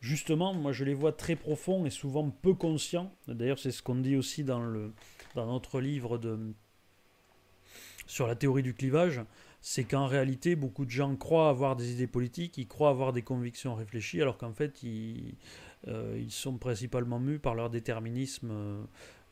[0.00, 3.12] justement, moi je les vois très profonds et souvent peu conscients.
[3.28, 4.92] D'ailleurs, c'est ce qu'on dit aussi dans le
[5.34, 6.38] dans notre livre de,
[8.06, 9.20] sur la théorie du clivage,
[9.60, 13.22] c'est qu'en réalité, beaucoup de gens croient avoir des idées politiques, ils croient avoir des
[13.22, 15.34] convictions réfléchies, alors qu'en fait, ils,
[15.86, 18.82] euh, sont principalement mus par leur déterminisme, euh,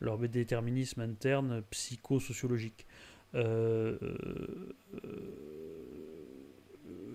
[0.01, 2.87] leur déterminisme interne psychosociologique.
[3.35, 3.97] Euh,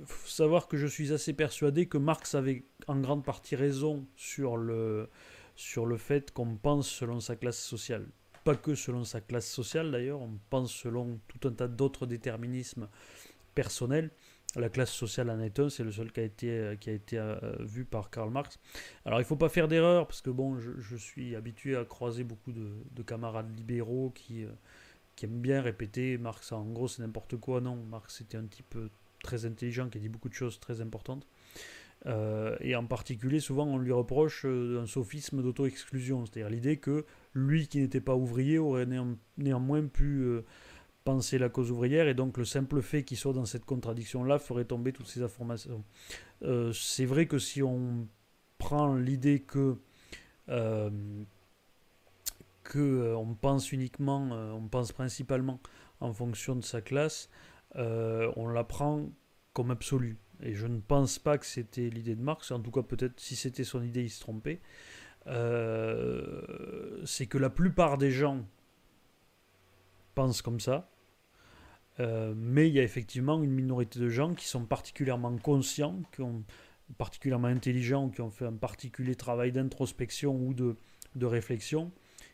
[0.05, 4.57] faut savoir que je suis assez persuadé que Marx avait en grande partie raison sur
[4.57, 5.09] le,
[5.55, 8.07] sur le fait qu'on pense selon sa classe sociale
[8.43, 12.89] pas que selon sa classe sociale d'ailleurs, on pense selon tout un tas d'autres déterminismes
[13.55, 14.11] personnels.
[14.55, 17.17] La classe sociale en est un, c'est le seul qui a été, qui a été
[17.17, 18.59] euh, vu par Karl Marx.
[19.05, 22.25] Alors il ne faut pas faire d'erreur, parce que bon, je, suis habitué à croiser
[22.25, 24.51] beaucoup de, camarades libéraux qui, euh,
[25.15, 27.61] qui aiment bien répéter Marx, en gros c'est n'importe quoi.
[27.61, 28.77] Non, Marx était un type
[29.21, 31.25] très intelligent qui dit beaucoup de choses très importantes.
[32.07, 37.67] Euh, et en particulier, souvent, on lui reproche un sophisme d'auto-exclusion, c'est-à-dire l'idée que lui
[37.67, 38.87] qui n'était pas ouvrier aurait
[39.37, 40.41] néanmoins pu euh,
[41.03, 44.65] penser la cause ouvrière et donc le simple fait qu'il soit dans cette contradiction-là ferait
[44.65, 45.83] tomber toutes ces informations.
[46.43, 48.07] Euh, c'est vrai que si on
[48.57, 49.77] prend l'idée que
[50.49, 50.89] euh,
[52.63, 55.59] que on pense uniquement, on pense principalement
[55.99, 57.29] en fonction de sa classe,
[57.75, 59.09] on la prend
[59.53, 60.17] comme absolue.
[60.43, 63.35] Et je ne pense pas que c'était l'idée de Marx, en tout cas peut-être si
[63.35, 64.59] c'était son idée, il se trompait.
[65.27, 68.43] Euh, c'est que la plupart des gens
[70.15, 70.89] pensent comme ça.
[71.99, 76.21] Euh, mais il y a effectivement une minorité de gens qui sont particulièrement conscients, qui
[76.21, 76.43] ont
[76.97, 80.75] particulièrement intelligents, qui ont fait un particulier travail d'introspection ou de,
[81.25, 81.91] réflexion,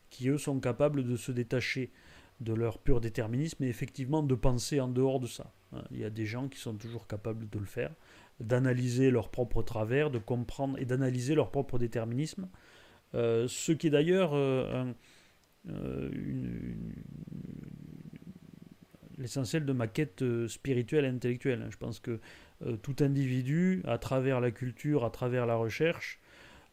[0.10, 1.92] qui eux sont capables de se détacher
[2.40, 5.52] de leur pur déterminisme et effectivement de penser en dehors de ça.
[5.74, 7.92] Hein, il y a des gens qui sont toujours capables de le faire,
[8.40, 12.48] d'analyser leur propre travers, de comprendre et d'analyser leur propre déterminisme
[13.16, 14.86] euh, ce qui est d'ailleurs euh,
[15.70, 16.10] euh,
[19.18, 21.68] l'essentiel de ma quête spirituelle et intellectuelle.
[21.70, 22.20] Je pense que
[22.82, 26.20] tout individu, à travers la culture, à travers la recherche,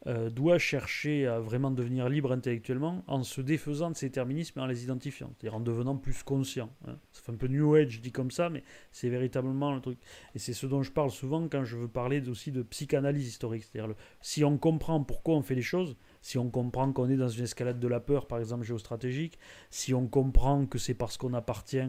[0.06, 4.62] euh, doit chercher à vraiment devenir libre intellectuellement en se défaisant de ses terminismes et
[4.62, 6.68] en les identifiant, c'est-à-dire en devenant plus conscient.
[6.86, 6.96] Hein.
[7.12, 9.98] Ça fait un peu New Age dit comme ça, mais c'est véritablement le truc.
[10.34, 13.64] Et c'est ce dont je parle souvent quand je veux parler aussi de psychanalyse historique,
[13.64, 17.28] c'est-à-dire si on comprend pourquoi on fait les choses, si on comprend qu'on est dans
[17.28, 19.38] une escalade de la peur, par exemple géostratégique,
[19.70, 21.80] si on comprend que c'est parce qu'on appartient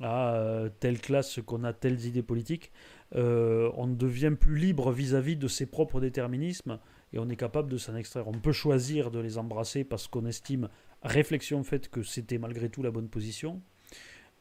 [0.00, 2.72] à euh, telle classe qu'on a telles idées politiques,
[3.16, 6.78] euh, on devient plus libre vis-à-vis -vis de ses propres déterminismes
[7.12, 8.28] et on est capable de s'en extraire.
[8.28, 10.68] On peut choisir de les embrasser parce qu'on estime,
[11.02, 13.60] réflexion faite, que c'était malgré tout la bonne position.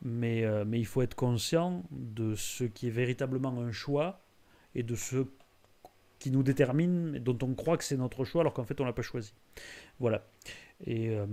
[0.01, 4.21] Mais, euh, mais il faut être conscient de ce qui est véritablement un choix
[4.75, 5.25] et de ce
[6.19, 8.89] qui nous détermine, dont on croit que c'est notre choix alors qu'en fait on ne
[8.89, 9.33] l'a pas choisi.
[9.99, 10.25] Voilà.
[10.87, 11.25] Euh,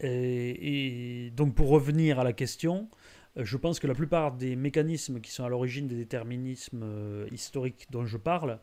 [0.00, 2.88] et, et, donc pour revenir à la question,
[3.38, 7.86] euh, je pense que la plupart des mécanismes qui sont à l'origine des déterminismes historiques
[7.90, 8.58] dont je parle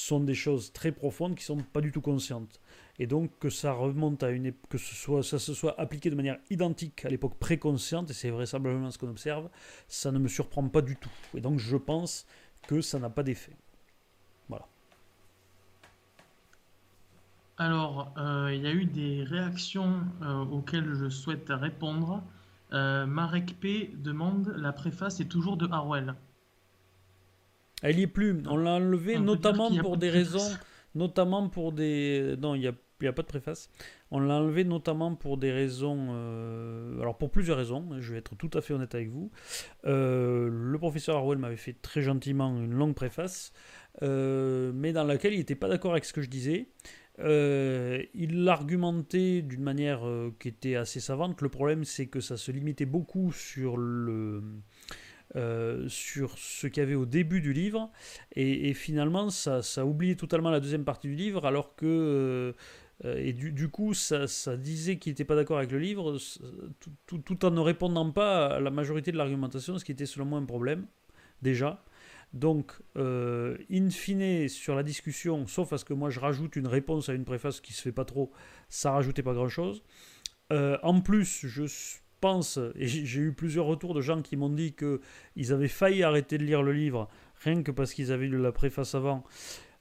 [0.00, 2.60] sont des choses très profondes qui sont pas du tout conscientes.
[2.98, 6.14] Et donc que ça remonte à une que ce soit ça se soit appliqué de
[6.16, 9.48] manière identique à l'époque préconsciente et c'est vraisemblablement ce qu'on observe,
[9.86, 11.10] ça ne me surprend pas du tout.
[11.34, 12.26] Et donc je pense
[12.66, 13.56] que ça n'a pas d'effet.
[14.48, 14.66] Voilà.
[17.56, 22.22] Alors, euh, il y a eu des réactions euh, auxquelles je souhaite répondre.
[22.72, 26.14] Euh, Marek P demande la préface est toujours de Harwell.
[27.82, 28.42] Elle n'y est plus.
[28.48, 30.56] On l'a enlevée notamment pour des raisons.
[30.94, 32.34] Notamment pour des.
[32.40, 33.70] Non, il n'y a, a, pas de préface.
[34.10, 36.08] On l'a enlevé notamment pour des raisons.
[36.10, 37.88] Euh, alors, pour plusieurs raisons.
[38.00, 39.30] Je vais être tout à fait honnête avec vous.
[39.84, 43.52] Euh, le professeur Harwell m'avait fait très gentiment une longue préface.
[44.02, 46.68] Euh, mais dans laquelle il n'était pas d'accord avec ce que je disais.
[47.18, 50.00] il l'argumentait d'une manière
[50.40, 51.42] qui était assez savante.
[51.42, 54.42] Le problème, c'est que ça se limitait beaucoup sur le
[55.36, 57.90] euh, sur ce qu'il y avait au début du livre,
[58.34, 62.54] et, finalement ça, ça oubliait totalement la deuxième partie du livre, alors que...
[63.04, 64.26] Euh, et du, coup, ça,
[64.56, 66.18] disait qu'il n'était pas d'accord avec le livre,
[67.06, 70.40] tout, en ne répondant pas à la majorité de l'argumentation, ce qui était selon moi
[70.40, 70.86] un problème,
[71.40, 71.84] déjà.
[72.32, 76.66] Donc, euh, in fine, sur la discussion, sauf à ce que moi je rajoute une
[76.66, 78.32] réponse à une préface qui se fait pas trop,
[78.68, 79.84] ça rajoutait pas grand-chose.
[80.50, 81.66] en plus, je
[82.20, 86.38] pense, et j'ai eu plusieurs retours de gens qui m'ont dit qu'ils avaient failli arrêter
[86.38, 87.08] de lire le livre,
[87.42, 89.24] rien que parce qu'ils avaient lu la préface avant.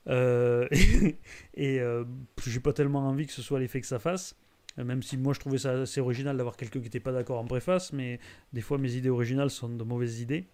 [0.09, 0.67] Euh,
[1.53, 2.05] et euh,
[2.45, 4.35] j'ai pas tellement envie que ce soit l'effet que ça fasse.
[4.77, 7.45] Même si moi je trouvais ça assez original d'avoir quelqu'un qui n'était pas d'accord en
[7.45, 8.19] préface, mais
[8.53, 10.45] des fois mes idées originales sont de mauvaises idées.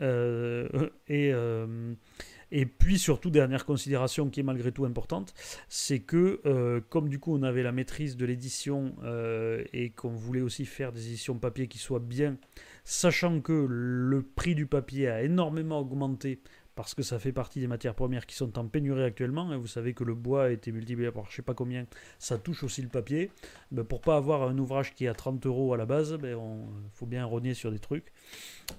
[0.00, 0.66] Euh,
[1.08, 1.32] et,
[2.52, 5.34] et puis surtout, dernière considération qui est malgré tout importante,
[5.68, 8.94] c'est que comme du coup on avait la maîtrise de l'édition
[9.72, 12.36] et qu'on voulait aussi faire des éditions papier qui soient bien,
[12.84, 16.40] sachant que le prix du papier a énormément augmenté
[16.76, 19.52] parce que ça fait partie des matières premières qui sont en pénurie actuellement.
[19.52, 21.86] Et vous savez que le bois a été multiplié par je ne sais pas combien,
[22.18, 23.30] ça touche aussi le papier.
[23.72, 26.18] Ben, pour pas avoir un ouvrage qui est à 30 euros à la base, il
[26.18, 26.38] ben,
[26.92, 28.12] faut bien rogner sur des trucs.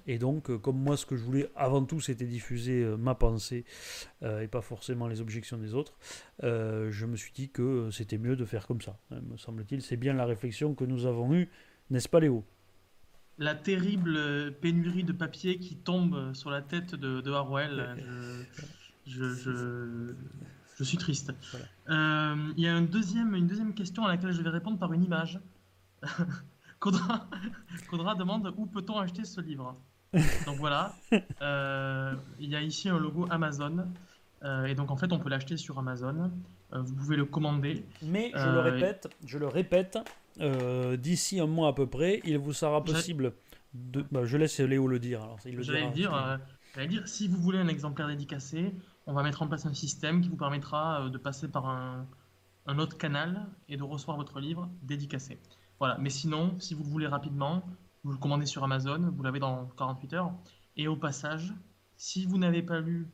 [0.05, 3.15] Et donc, euh, comme moi, ce que je voulais avant tout, c'était diffuser euh, ma
[3.15, 3.65] pensée
[4.21, 5.97] euh, et pas forcément les objections des autres,
[6.41, 8.99] je me suis dit que c'était mieux de faire comme ça.
[9.09, 11.49] Me semble-t-il, c'est bien la réflexion que nous avons eue,
[11.89, 12.45] n'est-ce pas Léo?
[13.39, 17.97] La terrible pénurie de papier qui tombe sur la tête de, de Harwell.
[19.05, 19.33] Je,
[20.77, 21.33] je, suis triste.
[21.89, 24.91] Euh, il y a une deuxième, une deuxième question à laquelle je vais répondre par
[24.93, 25.39] une image.
[26.79, 27.25] Kodra,
[28.17, 29.75] demande où peut-on acheter ce livre?
[30.45, 30.93] Donc voilà,
[31.41, 33.87] euh, il y a ici un logo Amazon.
[34.43, 36.31] Euh, et donc en fait, on peut l'acheter sur Amazon.
[36.71, 37.85] vous pouvez le commander.
[38.03, 39.97] Mais je le répète, je le répète,
[40.39, 43.33] euh, d'ici un mois à peu près, il vous sera possible
[43.73, 44.05] de.
[44.11, 45.21] Bah, je laisse Léo le dire.
[45.59, 48.73] J'allais dire, euh, dire, si vous voulez un exemplaire dédicacé,
[49.05, 52.05] on va mettre en place un système qui vous permettra euh, de passer par un,
[52.67, 55.39] un, autre canal et de recevoir votre livre dédicacé.
[55.79, 55.97] Voilà.
[55.99, 57.63] Mais sinon, si vous le voulez rapidement,
[58.03, 60.31] vous le commandez sur Amazon, vous l'avez dans 48 heures.
[60.75, 61.53] Et au passage,
[61.97, 63.07] si vous n'avez pas lu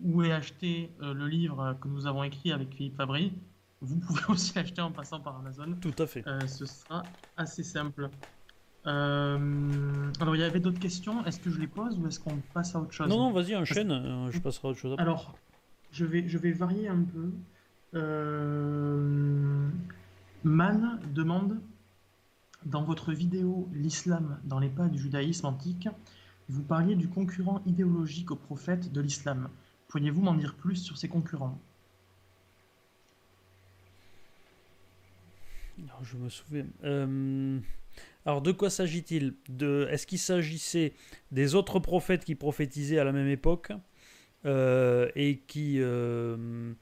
[0.00, 3.32] ou est acheté le livre que nous avons écrit avec Philippe Fabry,
[3.80, 5.76] vous pouvez aussi l'acheter en passant par Amazon.
[5.80, 6.26] Tout à fait.
[6.26, 7.02] Euh, ce sera
[7.36, 8.10] assez simple.
[8.86, 11.24] Euh, alors, il y avait d'autres questions?
[11.24, 13.08] Est-ce que je les pose ou est-ce qu'on passe à autre chose?
[13.08, 13.90] Non, non, vas-y, enchaîne.
[13.92, 15.02] Euh, je passerai à autre chose après.
[15.02, 15.36] Alors,
[15.92, 17.32] je vais, je vais varier un peu.
[20.44, 21.58] Man demande
[22.64, 25.88] dans votre vidéo L'islam dans les pas du judaïsme antique,
[26.48, 29.48] vous parliez du concurrent idéologique au prophète de l'islam.
[29.88, 31.58] Pourriez-vous m'en dire plus sur ces concurrents?
[36.02, 36.66] Je me souviens.
[36.84, 37.58] Euh,
[38.24, 39.34] alors, de quoi s'agit-il?
[39.90, 40.92] Est-ce qu'il s'agissait
[41.30, 43.72] des autres prophètes qui prophétisaient à la même époque
[44.44, 46.72] euh, et qui euh,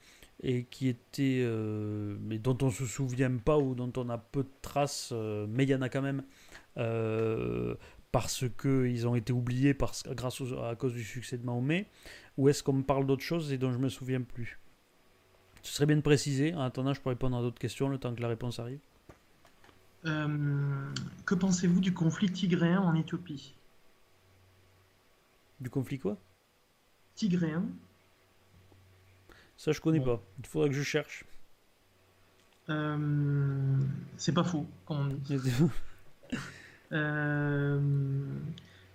[0.43, 1.47] et qui étaient
[2.21, 5.13] mais dont on se souvient pas ou dont on a peu de traces,
[5.49, 6.23] mais il y en a quand même
[8.13, 9.77] parce qu'ils ont été oubliés
[10.11, 11.87] grâce à cause du succès de Mahomet?
[12.37, 14.59] Ou est-ce qu'on me parle d'autre chose et dont je me souviens plus?
[15.67, 16.55] Ce serait bien de préciser.
[16.55, 18.79] En attendant, je pourrais répondre à d'autres questions le temps que la réponse arrive.
[20.05, 20.93] Euh,
[21.25, 23.53] que pensez-vous du conflit tigréen en Éthiopie?
[25.61, 26.17] Du conflit quoi?
[27.17, 27.65] Tigréen.
[29.57, 30.23] Ça, je connais pas.
[30.39, 31.25] Il faudrait que je cherche.
[32.69, 33.77] Euh,
[34.17, 35.37] c'est pas faux, comme on dit.
[36.93, 37.81] Euh,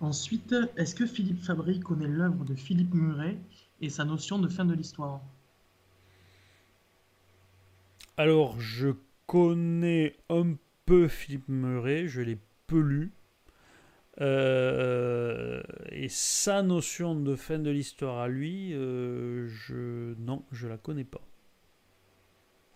[0.00, 3.36] ensuite, est-ce que Philippe Fabry connaît l'œuvre de Philippe Muret
[3.82, 5.20] et sa notion de fin de l'histoire?
[8.22, 8.90] Alors, je
[9.26, 10.54] connais un
[10.86, 13.10] peu Philippe Meuret, je l'ai peu lu.
[14.20, 20.76] Euh, et sa notion de fin de l'histoire à lui, euh, je non, je la
[20.76, 21.20] connais pas.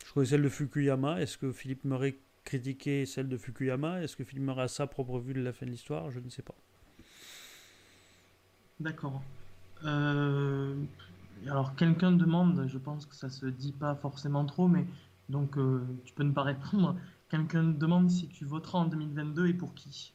[0.05, 1.21] Je connais celle de Fukuyama.
[1.21, 4.03] Est-ce que Philippe Meuret critiquait celle de Fukuyama?
[4.03, 6.11] Est-ce que Philippe Meuret a sa propre vue de la fin de l'histoire?
[6.11, 6.57] Je ne sais pas.
[8.81, 9.23] D'accord.
[9.85, 10.75] Euh,
[11.47, 14.85] alors quelqu'un demande, je pense que ça se dit pas forcément trop, mais
[15.29, 15.59] donc
[16.05, 16.97] tu peux ne pas répondre.
[17.29, 20.15] Quelqu'un demande si tu voteras en 2022 et pour qui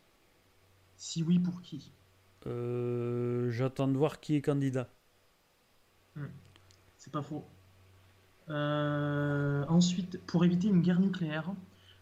[0.95, 1.91] Si oui, pour qui
[2.47, 4.88] euh, J'attends de voir qui est candidat.
[6.16, 6.28] Hmm.
[6.97, 7.45] C'est pas faux.
[8.49, 11.51] Euh, ensuite, pour éviter une guerre nucléaire,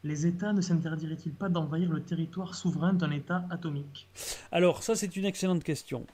[0.03, 4.07] les États ne s'interdiraient-ils pas d'envahir le territoire souverain d'un État atomique?
[4.51, 6.05] Alors, ça, c'est une excellente question.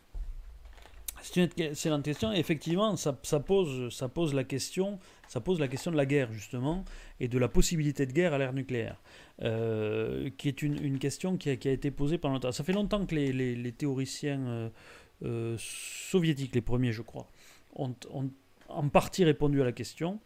[1.25, 2.31] C'est une excellente question.
[2.31, 6.85] effectivement, ça, pose, la question de la guerre, justement,
[7.19, 9.01] et de la possibilité de guerre à l'ère nucléaire,
[9.41, 12.51] euh, qui est une, question qui a, été posée pendant longtemps.
[12.51, 14.69] Ça fait longtemps que les, théoriciens euh,
[15.23, 17.27] euh, soviétiques, les premiers, je crois,
[17.75, 17.95] ont,
[18.69, 20.19] en partie répondu à la question.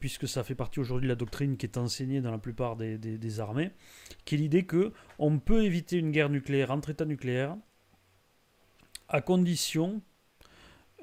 [0.00, 2.96] puisque ça fait partie aujourd'hui de la doctrine qui est enseignée dans la plupart des,
[2.96, 3.72] des armées,
[4.24, 7.56] qui est l'idée que on peut éviter une guerre nucléaire entre États nucléaires
[9.08, 10.02] à condition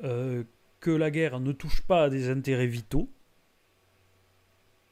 [0.03, 0.43] euh,
[0.79, 3.09] que la guerre ne touche pas à des intérêts vitaux,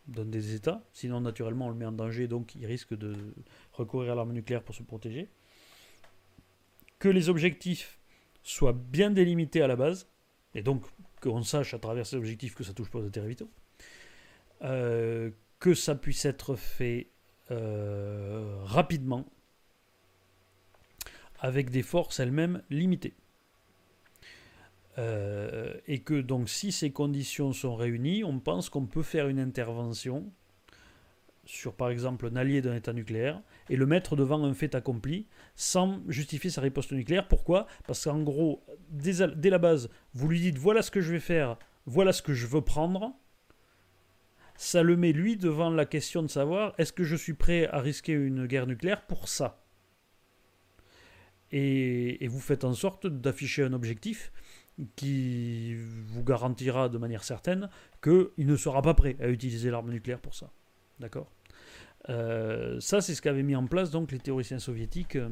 [0.07, 0.83] d'un des États.
[0.93, 3.15] Sinon, naturellement, on le met en danger, donc il risque de
[3.73, 5.29] recourir à l'arme nucléaire pour se protéger.
[6.99, 7.99] Que les objectifs
[8.43, 10.07] soient bien délimités à la base,
[10.55, 10.85] et donc
[11.21, 13.49] qu'on sache à travers ces objectifs que ça touche pas aux intérêts vitaux.
[14.61, 17.07] Euh, que ça puisse être fait
[17.51, 19.25] euh, rapidement,
[21.43, 23.13] avec des forces elles-mêmes limitées.
[24.97, 29.39] Euh, et que donc si ces conditions sont réunies, on pense qu'on peut faire une
[29.39, 30.31] intervention
[31.45, 35.27] sur par exemple un allié d'un État nucléaire et le mettre devant un fait accompli
[35.55, 37.27] sans justifier sa riposte nucléaire.
[37.27, 37.67] Pourquoi?
[37.85, 41.19] Parce qu'en gros, dès, dès, la base, vous lui dites voilà ce que je vais
[41.19, 43.13] faire, voilà ce que je veux prendre.
[44.55, 47.81] Ça le met lui devant la question de savoir est-ce que je suis prêt à
[47.81, 49.62] risquer une guerre nucléaire pour ça?
[51.53, 54.31] Et, vous faites en sorte d'afficher un objectif
[54.95, 57.69] qui vous garantira de manière certaine
[58.01, 60.51] qu'il ne sera pas prêt à utiliser l'arme nucléaire pour ça.
[60.99, 61.31] D'accord?
[62.09, 65.29] Euh, Ça, c'est ce qu'avaient mis en place donc les théoriciens soviétiques euh,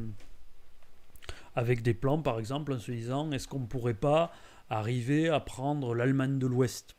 [1.55, 4.31] avec des plans, par exemple, en se disant est-ce qu'on ne pourrait pas
[4.69, 6.95] arriver à prendre l'Allemagne de l'Ouest?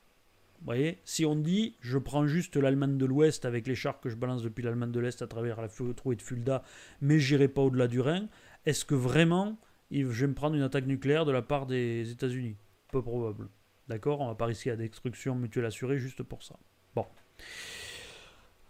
[0.58, 0.98] Vous voyez?
[1.04, 4.42] Si on dit je prends juste l'Allemagne de l'Ouest avec les chars que je balance
[4.42, 6.64] depuis l'Allemagne de l'Est à travers la trouée de Fulda,
[7.00, 8.28] mais j'irai pas au-delà du Rhin,
[8.66, 9.58] est-ce que vraiment
[9.90, 12.56] je vais me prendre une attaque nucléaire de la part des États-Unis?
[12.90, 13.48] Peu probable.
[13.88, 14.20] D'accord?
[14.20, 16.58] On va pas risquer à destruction mutuelle assurée juste pour ça.
[16.94, 17.06] Bon.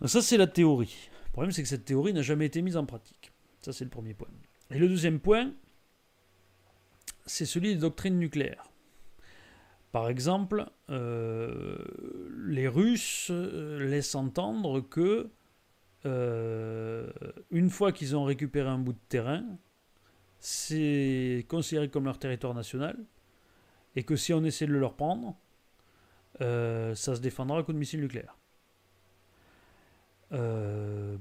[0.05, 1.11] ça, c'est la théorie.
[1.27, 3.33] Le problème, c'est que cette théorie n'a jamais été mise en pratique.
[3.61, 4.29] Ça, c'est le premier point.
[4.71, 5.53] Et le deuxième point,
[7.27, 8.71] c'est celui des doctrines nucléaires.
[9.93, 11.77] Par exemple, euh,
[12.47, 15.31] les Russes euh, laissent entendre que
[16.07, 17.11] euh,
[17.51, 19.45] une fois qu'ils ont récupéré un bout de terrain,
[20.45, 22.99] c'est considéré comme leur territoire national,
[23.95, 25.37] et que si on essaie de le leur prendre,
[26.41, 28.37] euh, ça se défendra à coup de missiles nucléaires.
[30.33, 31.17] Euh,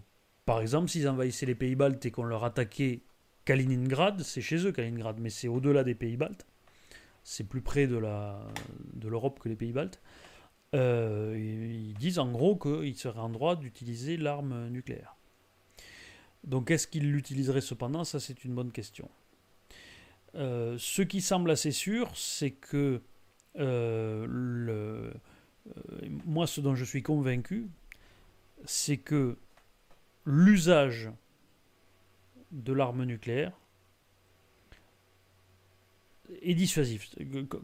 [0.46, 3.02] par exemple, s'ils envahissaient les pays baltes et qu'on leur attaquait
[3.46, 6.48] Kaliningrad, c'est chez eux Kaliningrad, mais c'est au-delà des pays baltes,
[7.24, 10.02] c'est plus près de l'Europe que les pays baltes.
[10.74, 15.16] Euh, ils disent en gros qu'ils seraient en droit d'utiliser l'arme nucléaire.
[16.44, 18.04] Donc est-ce qu'il l'utiliserait cependant?
[18.04, 19.10] Ça c'est une bonne question.
[20.36, 23.02] Euh, ce qui semble assez sûr, c'est que
[23.60, 25.12] euh, euh,
[26.26, 27.68] moi ce dont je suis convaincu,
[28.66, 29.38] c'est que
[30.26, 31.12] l'usage
[32.52, 33.54] de l'arme nucléaire
[36.42, 37.14] est dissuasif.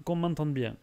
[0.03, 0.75] Qu'on m'entende bien.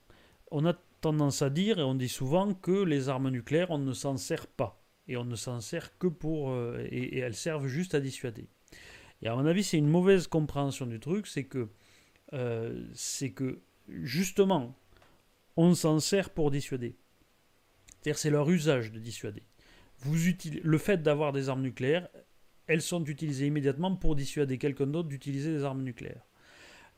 [0.50, 3.92] On a tendance à dire, et on dit souvent, que les armes nucléaires, on ne
[3.92, 6.50] s'en sert pas et on ne s'en sert que pour...
[6.50, 8.46] Euh, et, elles servent juste à dissuader.
[9.22, 11.68] Et à mon avis, c'est une mauvaise compréhension du truc, c'est que,
[12.32, 14.76] euh, c'est que justement,
[15.56, 16.96] on s'en sert pour dissuader.
[18.00, 19.42] C'est-à-dire c'est leur usage de dissuader.
[20.00, 20.14] Vous
[20.62, 22.08] le fait d'avoir des armes nucléaires,
[22.66, 26.26] elles sont utilisées immédiatement pour dissuader quelqu'un d'autre d'utiliser des armes nucléaires.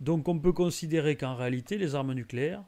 [0.00, 2.64] Donc on peut considérer qu'en réalité, les armes nucléaires,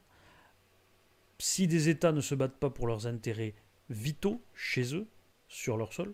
[1.39, 3.55] si des États ne se battent pas pour leurs intérêts
[3.91, 5.07] vitaux chez eux,
[5.49, 6.13] sur leur sol,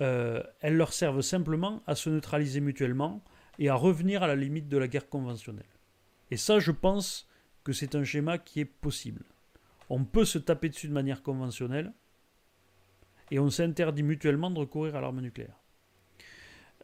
[0.00, 3.22] euh, elles leur servent simplement à se neutraliser mutuellement
[3.58, 5.64] et à revenir à la limite de la guerre conventionnelle.
[6.30, 7.28] Et ça, je pense
[7.62, 9.24] que c'est un schéma qui est possible.
[9.88, 11.92] On peut se taper dessus de manière conventionnelle
[13.30, 15.60] et on s'interdit mutuellement de recourir à l'arme nucléaire.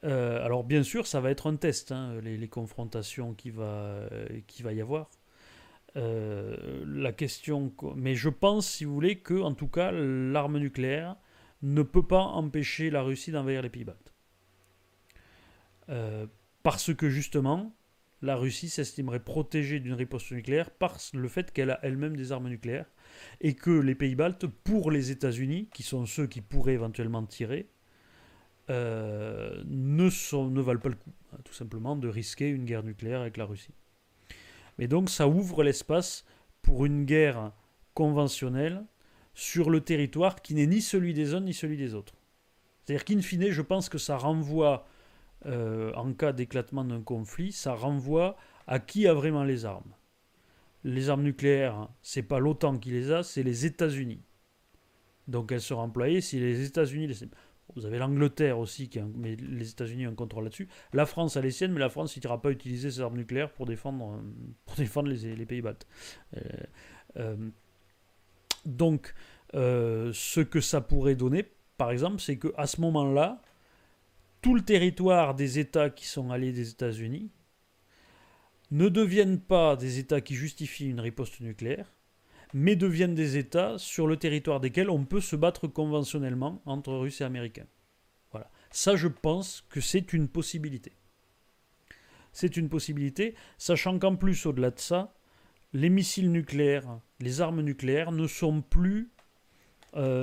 [0.05, 4.09] Euh, alors bien sûr, ça va être un test, hein, les, confrontations qu'il va,
[4.47, 5.11] qui va y avoir.
[5.97, 11.17] Euh, la question, mais je pense, si vous voulez, que en tout cas, l'arme nucléaire
[11.63, 14.13] ne peut pas empêcher la Russie d'envahir les pays baltes.
[15.89, 16.27] Euh,
[16.63, 17.75] parce que justement,
[18.23, 22.49] la Russie s'estimerait protégée d'une riposte nucléaire par le fait qu'elle a elle-même des armes
[22.49, 22.87] nucléaires
[23.41, 27.69] et que les pays baltes, pour les États-Unis, qui sont ceux qui pourraient éventuellement tirer,
[28.69, 33.37] euh, ne valent pas le coup, hein, tout simplement, de risquer une guerre nucléaire avec
[33.37, 33.75] la Russie.
[34.79, 36.25] Mais donc ça ouvre l'espace
[36.63, 37.53] pour une guerre
[37.95, 38.85] conventionnelle
[39.35, 42.15] sur le territoire qui n'est ni celui des uns ni celui des autres.
[42.85, 44.87] C'est-à-dire qu'in fine, je pense que ça renvoie,
[45.47, 49.95] euh, en cas d'éclatement d'un conflit, ça renvoie à qui a vraiment les armes.
[50.85, 54.23] Les armes nucléaires, c'est pas l'OTAN qui les a, c'est les États-Unis.
[55.29, 57.29] Donc elles seront employées si les États-Unis.
[57.77, 60.69] Vous avez l'Angleterre aussi, qui mais les États-Unis ont un contrôle là-dessus.
[60.93, 63.67] La France a les siennes, mais la France n'ira pas utiliser ses armes nucléaires pour
[63.67, 64.21] défendre,
[64.67, 65.87] pour défendre les, les pays baltes.
[66.37, 66.41] Euh,
[67.17, 67.51] euh,
[68.67, 69.15] donc,
[69.55, 71.45] euh, ce que ça pourrait donner,
[71.77, 73.43] par exemple, c'est qu'à ce moment-là,
[74.43, 77.31] tout le territoire des États qui sont alliés des États-Unis
[78.71, 81.93] ne deviennent pas des États qui justifient une riposte nucléaire,
[82.55, 87.21] mais deviennent des États sur le territoire desquels on peut se battre conventionnellement entre Russes
[87.21, 87.67] et Américains.
[88.31, 88.51] Voilà.
[88.71, 90.93] Ça, je pense que c'est une possibilité.
[92.33, 95.15] C'est une possibilité, sachant qu'en plus, au-delà de ça,
[95.73, 99.11] les missiles nucléaires, les armes nucléaires ne sont plus,
[99.97, 100.23] euh,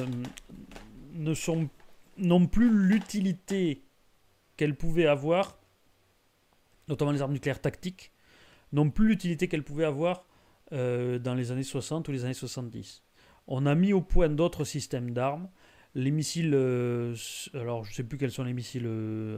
[1.13, 1.69] ne sont,
[2.17, 3.83] n'ont plus l'utilité
[4.57, 5.59] qu'elles pouvaient avoir,
[6.87, 8.11] notamment les armes nucléaires tactiques,
[8.73, 10.25] n'ont plus l'utilité qu'elles pouvaient avoir
[10.73, 13.03] euh, dans les années 60 ou les années 70.
[13.47, 15.49] On a mis au point d'autres systèmes d'armes.
[15.95, 17.15] Les missiles, euh,
[17.53, 18.89] alors je ne sais plus quels sont les missiles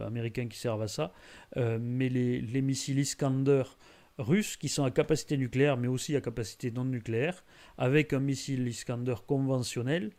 [0.06, 1.14] américains qui servent à ça,
[1.56, 3.64] mais les, les, missiles Iskander
[4.20, 7.44] russes qui sont à capacité nucléaire mais aussi à capacité non nucléaire,
[7.78, 10.12] avec un missile Iskander conventionnel,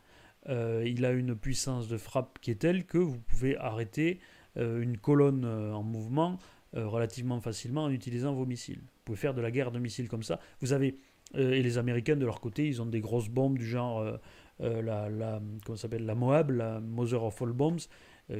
[0.48, 4.20] il a une puissance de frappe qui est telle que vous pouvez arrêter
[4.56, 6.38] une colonne en mouvement
[6.72, 8.80] relativement facilement en utilisant vos missiles
[9.10, 10.38] pouvez faire de la guerre de missiles comme ça.
[10.60, 10.96] Vous avez
[11.36, 14.16] euh, et les Américains de leur côté, ils ont des grosses bombes du genre euh,
[14.60, 17.80] euh, la, comment s'appelle la Moab, la Mother of All Bombs,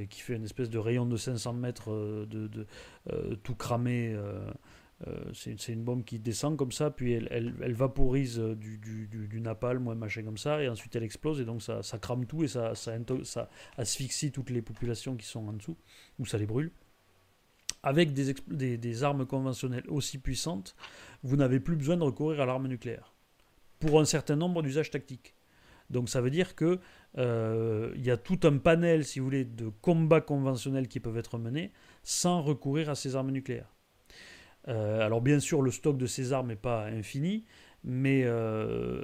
[0.09, 2.67] qui fait une espèce de rayon de 500 mètres de
[3.43, 4.17] tout cramé.
[5.33, 9.87] C'est une bombe qui descend comme ça, puis elle, elle, vaporise du, du, du, napalm
[9.87, 12.45] ou un machin comme ça, et ensuite elle explose, et donc ça, ça crame tout,
[12.45, 12.93] et ça, ça,
[13.25, 13.49] ça
[13.79, 15.77] asphyxie toutes les populations qui sont en dessous,
[16.19, 16.71] ou ça les brûle
[17.83, 18.35] avec des,
[18.77, 20.77] des, armes conventionnelles aussi puissantes,
[21.23, 23.15] vous n'avez plus besoin de recourir à l'arme nucléaire
[23.79, 25.35] pour un certain nombre d'usages tactiques.
[25.89, 26.79] Donc ça veut dire que
[27.19, 31.39] euh, y a tout un panel, si vous voulez, de combats conventionnels qui peuvent être
[31.39, 31.73] menés
[32.03, 33.75] sans recourir à ces armes nucléaires.
[34.69, 37.45] Euh, alors bien sûr, le stock de ces armes n'est pas infini,
[37.85, 39.03] mais euh,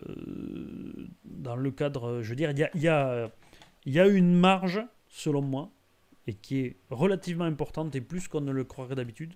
[1.25, 5.71] dans le cadre, je veux dire, il y a, une marge, selon moi,
[6.27, 9.35] et qui est relativement importante et plus qu'on ne le croirait d'habitude,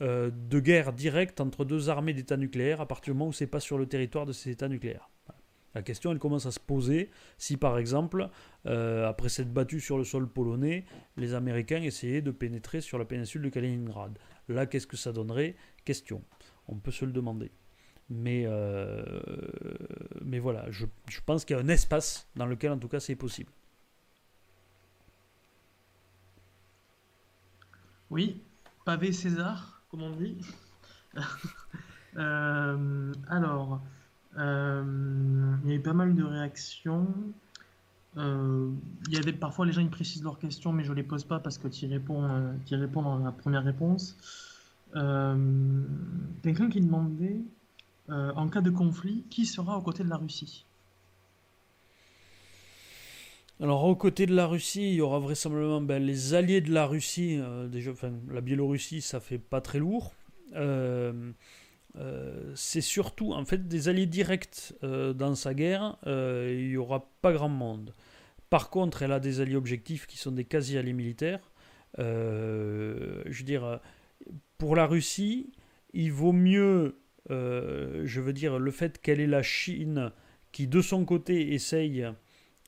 [0.00, 3.46] euh, de guerre directe entre deux armées d'États nucléaires à partir du moment où c'est
[3.46, 5.08] pas sur le territoire de ces États nucléaires.
[5.74, 8.30] La question, elle commence à se poser si, par exemple,
[8.64, 10.84] après s'être battu sur le sol polonais,
[11.16, 14.18] les Américains essayaient de pénétrer sur la péninsule de Kaliningrad.
[14.48, 15.56] Là, qu'est-ce que ça donnerait?
[15.84, 16.22] Question.
[16.68, 17.50] On peut se le demander.
[18.10, 19.04] Mais, euh,
[20.40, 20.86] voilà, je
[21.26, 23.52] pense qu'il y a un espace dans lequel, en tout cas, c'est possible.
[28.10, 28.42] Oui,
[28.84, 30.38] pavé César, comme on dit.
[32.16, 33.80] Euh, alors,
[34.38, 37.06] euh, il y a eu pas mal de réactions.
[38.18, 38.70] Euh,
[39.08, 41.38] y a des, parfois les gens ils précisent leurs questions, mais je les pose pas
[41.38, 44.16] parce que tu réponds, tu réponds dans la première réponse.
[44.94, 47.40] Quelqu'un qui demandait,
[48.08, 50.64] en cas de conflit, qui sera aux côtés de la Russie?
[53.60, 56.86] Alors, aux côtés de la Russie, il y aura vraisemblablement ben, les alliés de la
[56.86, 57.38] Russie.
[57.40, 57.90] Euh, déjà,
[58.30, 60.12] la Biélorussie, ça fait pas très lourd.
[60.54, 61.32] Euh,
[61.96, 65.96] euh, c'est surtout, en fait, des alliés directs dans sa guerre.
[66.06, 67.92] il n'y aura pas grand monde.
[68.50, 71.52] Par contre, elle a des alliés objectifs qui sont des quasi-alliés militaires.
[71.98, 73.80] je veux dire,
[74.56, 75.52] pour la Russie,
[75.92, 76.98] il vaut mieux,
[77.28, 80.12] je veux dire, le fait qu'elle ait la Chine
[80.52, 82.06] qui, de son côté, essaye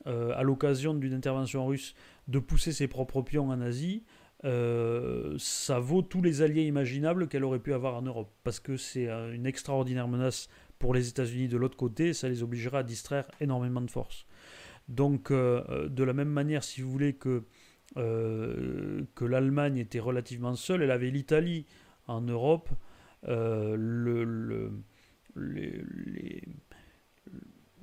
[0.06, 1.94] euh, à l'occasion d'une intervention russe,
[2.28, 4.04] de pousser ses propres pions en Asie,
[4.44, 8.32] euh, ça vaut tous les alliés imaginables qu'elle aurait pu avoir en Europe.
[8.42, 10.48] Parce que c'est euh, une extraordinaire menace
[10.78, 14.24] pour les États-Unis de l'autre côté, ça les obligera à distraire énormément de force.
[14.90, 17.44] Donc, de la même manière, si vous voulez que,
[17.94, 21.64] que l'Allemagne était relativement seule, elle avait l'Italie
[22.06, 22.68] en Europe,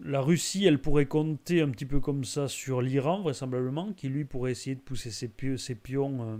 [0.03, 4.25] la Russie, elle pourrait compter un petit peu comme ça sur l'Iran, vraisemblablement, qui lui
[4.25, 5.27] pourrait essayer de pousser ses,
[5.75, 6.37] pions, euh,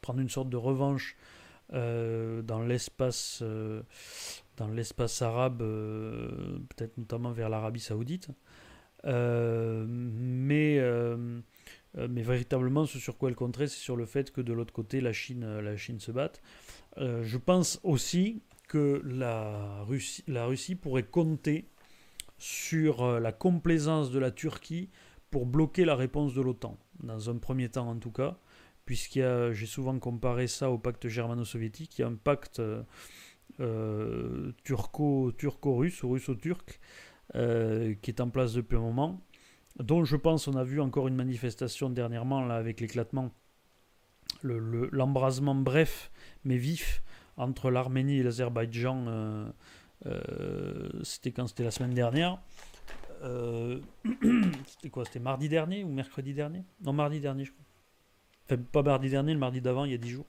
[0.00, 1.16] prendre une sorte de revanche
[1.74, 3.82] euh, dans l'espace euh,
[4.56, 8.28] dans l'espace arabe, peut-être notamment vers l'Arabie saoudite.
[9.04, 10.80] Mais,
[11.94, 15.00] mais véritablement, ce sur quoi elle compterait, c'est sur le fait que de l'autre côté,
[15.00, 16.42] la Chine, la Chine se batte.
[16.96, 21.68] je pense aussi que la Russie, la Russie pourrait compter
[22.38, 24.90] sur euh, la complaisance de la Turquie
[25.30, 28.38] pour bloquer la réponse de l'OTAN, dans un premier temps en tout cas,
[28.84, 32.82] puisqu'il j'ai souvent comparé ça au pacte germano-soviétique, il y a un pacte euh,
[33.60, 36.80] euh, turco-russe ou russo-turc
[37.34, 39.20] qui est en place depuis un moment,
[39.78, 43.32] dont je pense on a vu encore une manifestation dernièrement là avec l'éclatement,
[44.42, 46.10] l'embrasement bref
[46.44, 47.02] mais vif
[47.36, 49.52] entre l'Arménie et l'Azerbaïdjan
[50.06, 51.46] euh, c'était quand?
[51.46, 52.38] C'était la semaine dernière.
[53.22, 53.80] Euh,
[54.66, 55.04] c'était quoi?
[55.04, 56.64] C'était mardi dernier ou mercredi dernier?
[56.82, 57.64] Non, mardi dernier, je crois.
[58.44, 60.26] Enfin, pas mardi dernier, le mardi d'avant, il y a 10 jours.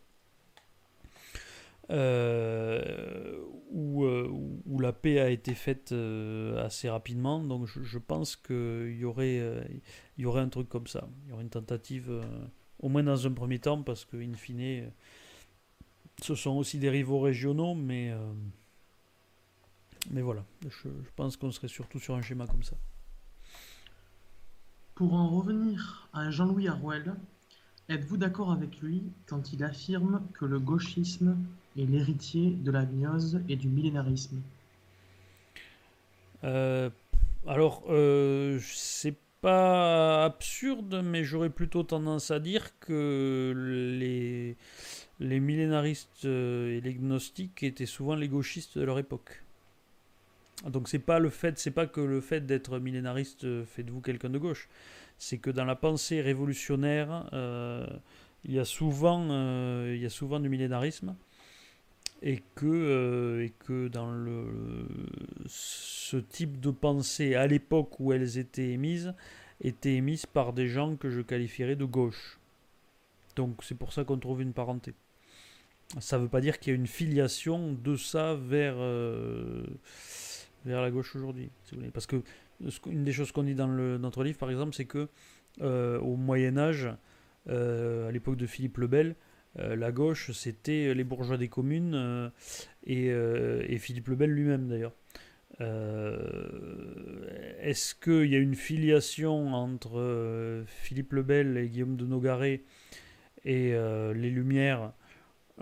[1.91, 3.37] Euh,
[3.71, 5.93] où, où, la paix a été faite
[6.57, 7.43] assez rapidement.
[7.43, 9.41] Donc je, pense qu'il y, aurait,
[10.17, 11.07] y aurait un truc comme ça.
[11.25, 12.11] Il y aurait une tentative,
[12.79, 14.91] au moins dans un premier temps, parce que, in fine,
[16.21, 18.13] ce sont aussi des rivaux régionaux, mais,
[20.11, 22.75] mais voilà, je, pense qu'on serait surtout sur un schéma comme ça.
[24.95, 27.15] Pour en revenir à Jean-Louis Harwell,
[27.89, 31.37] êtes-vous d'accord avec lui quand il affirme que le gauchisme
[31.77, 34.41] est l'héritier de la gnose et du millénarisme
[36.43, 36.89] euh,
[37.47, 44.57] Alors, euh, c'est pas absurde, mais j'aurais plutôt tendance à dire que les,
[45.19, 49.43] les millénaristes euh, et les gnostiques étaient souvent les gauchistes de leur époque.
[50.67, 53.91] Donc c'est pas le fait, c'est pas que le fait d'être millénariste euh, fait de
[53.91, 54.67] vous quelqu'un de gauche.
[55.17, 57.29] C'est que dans la pensée révolutionnaire,
[58.45, 59.25] il y a souvent,
[59.85, 61.13] il y a souvent du millénarisme
[62.21, 64.45] et que, et que dans le,
[65.45, 69.13] ce type de pensée à l'époque où elles étaient émises,
[69.61, 72.39] étaient émises par des gens que je qualifierais de gauche.
[73.35, 74.93] Donc c'est pour ça qu'on trouve une parenté.
[75.99, 78.77] Ça ne veut pas dire qu'il y a une filiation de ça vers
[80.65, 81.49] vers la gauche aujourd'hui.
[81.93, 82.21] Parce que
[82.85, 85.07] une des choses qu'on dit dans le, notre livre, par exemple, c'est que
[85.61, 86.89] euh, au Moyen Âge,
[87.47, 89.15] euh, à l'époque de Philippe le Bel,
[89.57, 92.31] euh, la gauche, c'était les bourgeois des communes
[92.85, 94.93] et, et, Philippe le Bel lui-même d'ailleurs.
[97.59, 102.61] Est-ce qu'il y a une filiation entre Philippe le Bel et Guillaume de Nogaret
[103.43, 104.93] et les Lumières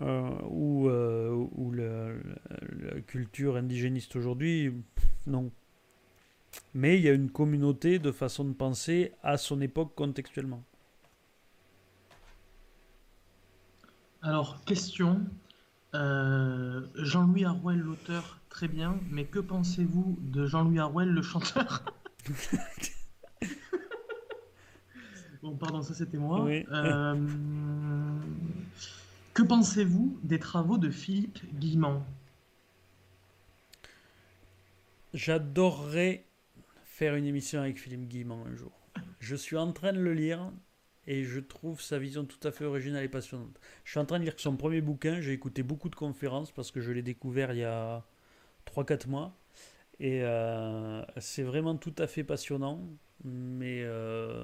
[0.01, 2.11] euh, euh, ou la,
[3.07, 4.72] culture indigéniste aujourd'hui,
[5.26, 5.51] non.
[6.73, 10.64] Mais il y a une communauté de façon de penser à son époque contextuellement.
[14.28, 15.22] Alors, question.
[15.95, 21.86] Euh, Jean-Louis Harwell, l'auteur, très bien, mais que pensez-vous de Jean-Louis Harwell, le chanteur?
[25.44, 26.44] Bon, pardon, ça c'était moi.
[26.44, 26.66] Oui.
[29.34, 32.04] Que pensez-vous des travaux de Philippe Guillemont
[35.14, 36.26] J'adorerais
[36.84, 38.72] faire une émission avec Philippe Guillemont un jour.
[39.20, 40.52] Je suis en train de le lire
[41.07, 43.59] et je trouve sa vision tout à fait originale et passionnante.
[43.85, 46.69] Je suis en train de lire son premier bouquin, j'ai écouté beaucoup de conférences parce
[46.69, 48.03] que je l'ai découvert il y a
[48.65, 49.34] 3-4 mois.
[49.99, 52.81] Et euh, c'est vraiment tout à fait passionnant,
[53.23, 54.43] mais, euh,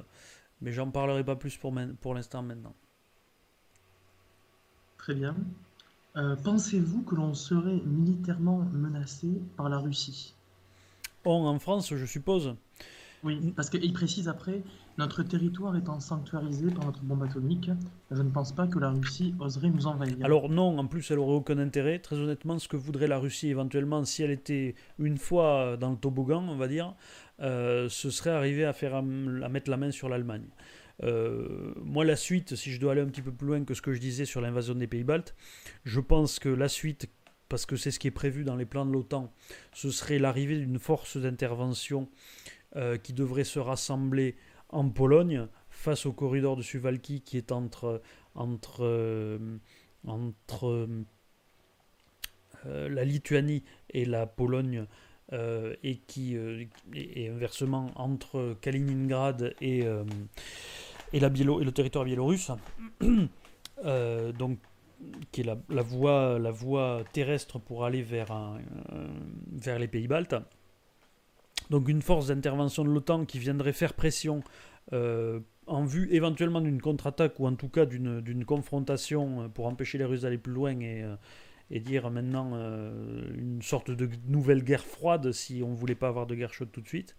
[0.61, 2.73] mais j'en parlerai pas plus pour, pour l'instant maintenant.
[4.97, 5.35] Très bien.
[6.15, 9.27] Euh, pensez-vous que l'on serait militairement menacé
[9.57, 10.33] par la Russie?
[11.25, 12.55] On, en France, je suppose.
[13.23, 14.61] Oui, parce qu'il précise après,
[14.97, 17.69] notre territoire étant sanctuarisé par notre bombe atomique,
[18.11, 20.17] je ne pense pas que la Russie oserait nous envahir.
[20.21, 21.99] Alors non, en plus elle aurait aucun intérêt.
[21.99, 25.97] Très honnêtement, ce que voudrait la Russie éventuellement, si elle était une fois dans le
[25.97, 26.93] toboggan, on va dire,
[27.41, 30.45] euh, ce serait arriver à, faire, à mettre la main sur l'Allemagne.
[31.01, 33.81] Euh, moi, la suite, si je dois aller un petit peu plus loin que ce
[33.81, 35.35] que je disais sur l'invasion des pays baltes,
[35.85, 37.09] je pense que la suite,
[37.49, 39.33] parce que c'est ce qui est prévu dans les plans de l'OTAN,
[39.73, 42.09] ce serait l'arrivée d'une force d'intervention
[42.75, 44.35] euh, qui devrait se rassembler
[44.73, 48.01] en Pologne face au corridor de Suwalki qui est entre,
[48.35, 49.57] entre, euh,
[50.07, 50.87] entre
[52.65, 54.85] la Lituanie et la Pologne.
[55.31, 59.83] et qui est inversement entre Kaliningrad et,
[61.13, 62.51] et, la et le territoire biélorusse,
[63.85, 64.57] euh, donc,
[65.31, 69.07] qui est la, la, voie, la voie terrestre pour aller vers, euh,
[69.51, 70.35] vers les pays baltes.
[71.69, 74.43] Donc une force d'intervention de l'OTAN qui viendrait faire pression
[74.91, 80.05] euh, en vue éventuellement d'une contre-attaque ou en tout cas d'une confrontation pour empêcher les
[80.05, 81.05] Russes d'aller plus loin et,
[81.71, 82.51] et dire maintenant
[83.33, 86.71] une sorte de nouvelle guerre froide si on ne voulait pas avoir de guerre chaude
[86.71, 87.15] tout de suite.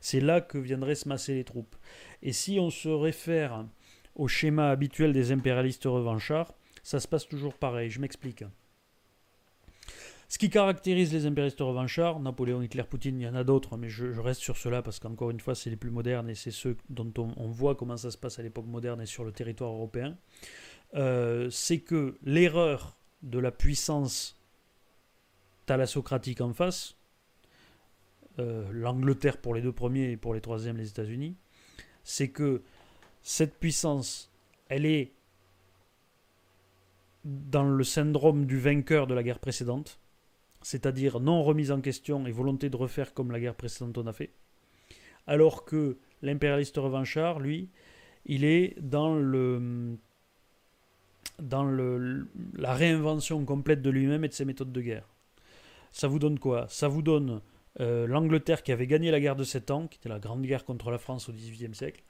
[0.00, 1.76] C'est là que viendraient se masser les troupes.
[2.22, 3.66] Et si on se réfère
[4.14, 7.90] au schéma habituel des impérialistes revanchards, ça se passe toujours pareil.
[7.90, 8.44] Je m'explique.
[10.28, 13.88] Ce qui caractérise les impérialistes revanchards, Napoléon, Hitler, Poutine, il y en a d'autres, mais
[13.88, 16.76] je, reste sur cela parce qu'encore une fois, c'est les plus modernes et c'est ceux
[16.88, 20.16] dont on, voit comment ça se passe à l'époque moderne et sur le territoire européen.
[20.94, 24.38] Euh, c'est que l'erreur de la puissance
[25.66, 26.96] thalassocratique en face,
[28.38, 31.36] euh, l'Angleterre pour les deux premiers et pour les troisièmes les États-Unis,
[32.02, 32.62] c'est que
[33.22, 34.30] cette puissance,
[34.68, 35.12] elle est
[37.24, 39.98] dans le syndrome du vainqueur de la guerre précédente,
[40.64, 44.12] c'est-à-dire non remise en question et volonté de refaire comme la guerre précédente on a
[44.12, 44.30] fait,
[45.26, 47.68] alors que l'impérialiste revanchard, lui,
[48.26, 49.96] il est dans le
[51.40, 55.08] dans le, la réinvention complète de lui-même et de ses méthodes de guerre.
[55.90, 56.66] Ça vous donne quoi?
[56.68, 57.40] Ça vous donne
[57.80, 60.64] euh, l'Angleterre qui avait gagné la guerre de 7 ans, qui était la grande guerre
[60.64, 62.02] contre la France au XVIIIe siècle,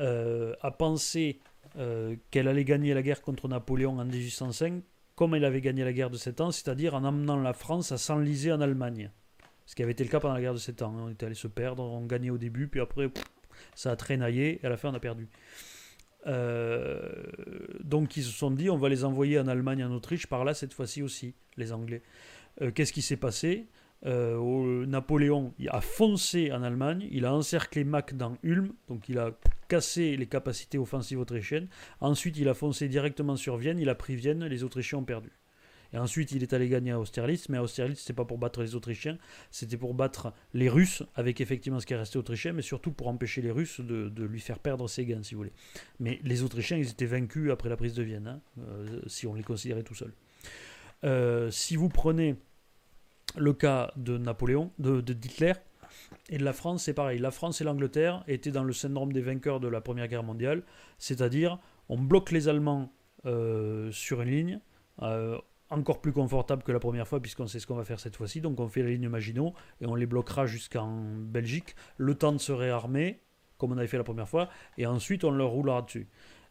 [0.00, 1.40] euh, a pensé
[1.76, 4.82] euh, qu'elle allait gagner la guerre contre Napoléon en 1805,
[5.20, 7.98] comme elle avait gagné la guerre de 7 ans, c'est-à-dire en amenant la France à
[7.98, 9.10] s'enliser en Allemagne.
[9.66, 10.94] Ce qui avait été le cas pendant la guerre de 7 ans.
[10.98, 13.10] On était allé se perdre, on gagnait au début, puis après,
[13.74, 15.28] ça a traînaillé, et à la fin, on a perdu.
[17.84, 20.54] donc ils se sont dit, on va les envoyer en Allemagne, en Autriche, par là
[20.54, 22.00] cette fois-ci aussi, les Anglais.
[22.74, 23.66] Qu'est-ce qui s'est passé?
[24.06, 29.30] Euh, Napoléon a foncé en Allemagne, il a encerclé Mack dans Ulm, donc il a
[29.68, 31.68] cassé les capacités offensives autrichiennes.
[32.00, 35.30] Ensuite, il a foncé directement sur Vienne, il a pris Vienne, les Autrichiens ont perdu.
[35.92, 38.62] Et ensuite, il est allé gagner à Austerlitz, mais à Austerlitz, c'était pas pour battre
[38.62, 39.18] les Autrichiens,
[39.50, 43.08] c'était pour battre les Russes, avec effectivement ce qui est resté autrichien, mais surtout pour
[43.08, 45.52] empêcher les Russes de, lui faire perdre ses gains, si vous voulez.
[45.98, 49.34] Mais les Autrichiens, ils étaient vaincus après la prise de Vienne, hein, euh, si on
[49.34, 50.14] les considérait tout seuls.
[51.02, 52.36] Euh, si vous prenez
[53.36, 55.52] le cas de Napoléon, de, Hitler,
[56.28, 57.18] et de la France, c'est pareil.
[57.18, 60.62] La France et l'Angleterre étaient dans le syndrome des vainqueurs de la Première Guerre mondiale,
[60.98, 61.58] c'est-à-dire
[61.88, 62.92] on bloque les Allemands
[63.26, 64.60] euh, sur une ligne,
[65.02, 65.38] euh,
[65.70, 68.40] encore plus confortable que la première fois, puisqu'on sait ce qu'on va faire cette fois-ci.
[68.40, 72.38] Donc on fait la ligne Maginot et on les bloquera jusqu'en Belgique, le temps de
[72.38, 73.20] se réarmer,
[73.58, 74.48] comme on avait fait la première fois,
[74.78, 76.08] et ensuite on leur roulera dessus.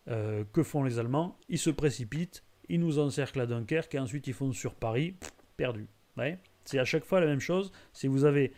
[0.08, 1.38] Euh, que font les Allemands?
[1.50, 5.16] Ils se précipitent, ils nous encerclent à Dunkerque, et ensuite ils foncent sur Paris,
[5.58, 5.88] perdu.
[6.18, 6.40] Ouais
[6.70, 7.72] c'est à chaque fois la même chose.
[7.94, 8.54] Si vous avez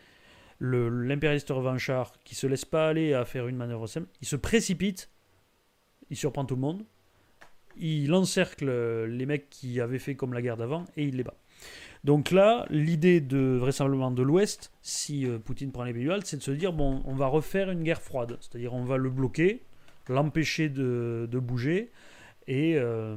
[0.60, 5.10] l'impérialiste revanchard qui se laisse pas aller à faire une manœuvre simple, il se précipite,
[6.10, 6.84] il surprend tout le monde,
[7.78, 11.36] il encercle les mecs qui avaient fait comme la guerre d'avant et il les bat.
[12.04, 16.42] Donc là, l'idée de vraisemblablement de l'Ouest, si euh, Poutine prend les pays c'est de
[16.42, 19.62] se dire bon, on va refaire une guerre froide, c'est-à-dire on va le bloquer,
[20.10, 21.92] l'empêcher de, bouger
[22.48, 23.16] et euh,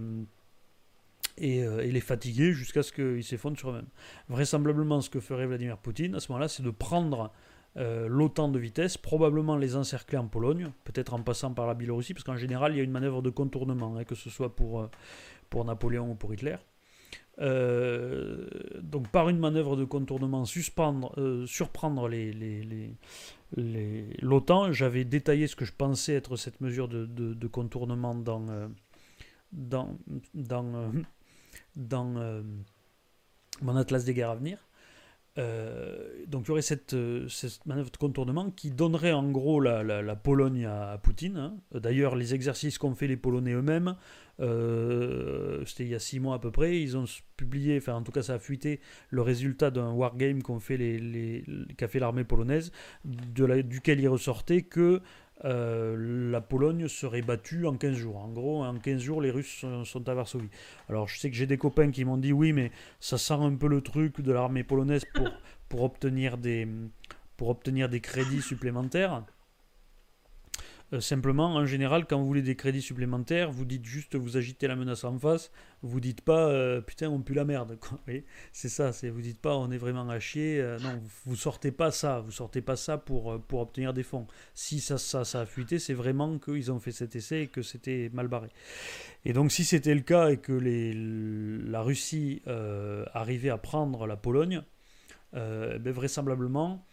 [1.40, 3.88] euh, et, les fatiguer jusqu'à ce qu'ils s'effondrent sur eux-mêmes.
[4.28, 7.32] Vraisemblablement, ce que ferait Vladimir Poutine à ce moment-là, c'est de prendre
[7.76, 12.14] euh, l'OTAN de vitesse, probablement les encercler en Pologne, peut-être en passant par la Biélorussie,
[12.14, 14.80] parce qu'en général, il y a une manœuvre de contournement, hein, que ce soit pour,
[14.80, 14.90] euh,
[15.50, 16.56] pour Napoléon ou pour Hitler.
[17.36, 21.12] donc par une manœuvre de contournement, suspendre,
[21.48, 22.08] surprendre
[24.22, 24.72] l'OTAN.
[24.72, 28.70] J'avais détaillé ce que je pensais être cette mesure de, de contournement dans,
[29.52, 29.98] dans,
[30.32, 30.92] dans
[31.76, 32.42] dans euh,
[33.62, 34.58] mon atlas des guerres à venir.
[35.36, 39.58] Euh, donc il y aurait cette, euh, cette, manœuvre de contournement qui donnerait en gros
[39.58, 41.36] la, la, Pologne à, Poutine.
[41.36, 41.56] Hein.
[41.72, 43.96] D'ailleurs, les exercices qu'ont fait les Polonais eux-mêmes,
[44.38, 47.04] c'était il y a six mois à peu près, ils ont
[47.36, 48.80] publié, enfin en tout cas ça a fuité,
[49.10, 51.44] le résultat d'un wargame les, les,
[51.76, 52.70] qu'a fait l'armée polonaise,
[53.04, 55.02] de la, duquel il ressortait que
[55.44, 58.16] euh, la Pologne serait battue en 15 jours.
[58.18, 60.48] En gros, en 15 jours, les Russes sont, à Varsovie.
[60.88, 62.70] Alors, je sais que j'ai des copains qui m'ont dit oui, mais
[63.00, 65.28] ça sent un peu le truc de l'armée polonaise pour,
[65.68, 66.68] pour, obtenir des,
[67.36, 69.24] pour obtenir des crédits supplémentaires.
[70.94, 74.68] Euh, simplement, en général, quand vous voulez des crédits supplémentaires, vous dites juste, vous agitez
[74.68, 75.50] la menace en face,
[75.82, 77.78] vous dites pas, euh, putain, on pue la merde.
[78.52, 80.60] C'est ça, c'est, vous dites pas, on est vraiment à chier.
[80.60, 84.26] Euh, non, vous, sortez pas ça, vous sortez pas ça pour, pour obtenir des fonds.
[84.54, 87.62] Si ça, ça, ça a fuité, c'est vraiment qu'ils ont fait cet essai et que
[87.62, 88.48] c'était mal barré.
[89.24, 92.42] Et donc, si c'était le cas et que les, la Russie
[93.12, 94.62] arrivait à prendre la Pologne,
[95.32, 96.84] ben, vraisemblablement,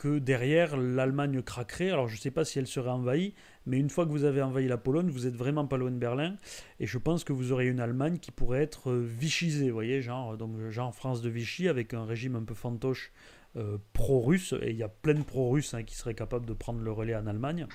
[0.00, 1.90] que derrière, l'Allemagne craquerait.
[1.90, 3.34] Alors je ne sais pas si elle serait envahie,
[3.66, 5.98] mais une fois que vous avez envahi la Pologne, vous êtes vraiment pas loin de
[5.98, 6.36] Berlin.
[6.78, 10.00] Et je pense que vous aurez une Allemagne qui pourrait être euh, vichisée, vous voyez,
[10.00, 13.12] genre, donc, genre France de Vichy, avec un régime un peu fantoche
[13.56, 14.54] euh, pro-russe.
[14.62, 17.14] Et il y a plein de pro-russes hein, qui seraient capables de prendre le relais
[17.14, 17.66] en Allemagne.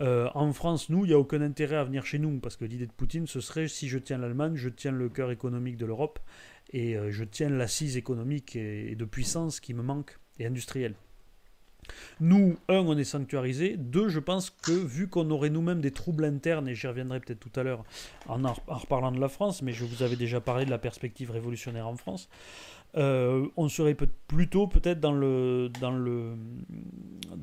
[0.00, 2.64] Euh, en France, nous, il n'y a aucun intérêt à venir chez nous, parce que
[2.64, 5.84] l'idée de Poutine, ce serait si je tiens l'Allemagne, je tiens le cœur économique de
[5.84, 6.18] l'Europe,
[6.72, 10.94] et je tiens l'assise économique et de puissance qui me manque, et industrielle.
[12.20, 13.76] Nous, un, on est sanctuarisé.
[13.76, 17.40] Deux, je pense que vu qu'on aurait nous-mêmes des troubles internes, et j'y reviendrai peut-être
[17.40, 17.84] tout à l'heure
[18.28, 21.30] en, en, reparlant de la France, mais je vous avais déjà parlé de la perspective
[21.30, 22.28] révolutionnaire en France,
[22.94, 25.14] euh, on serait peut plutôt peut-être dans,
[25.80, 26.36] dans,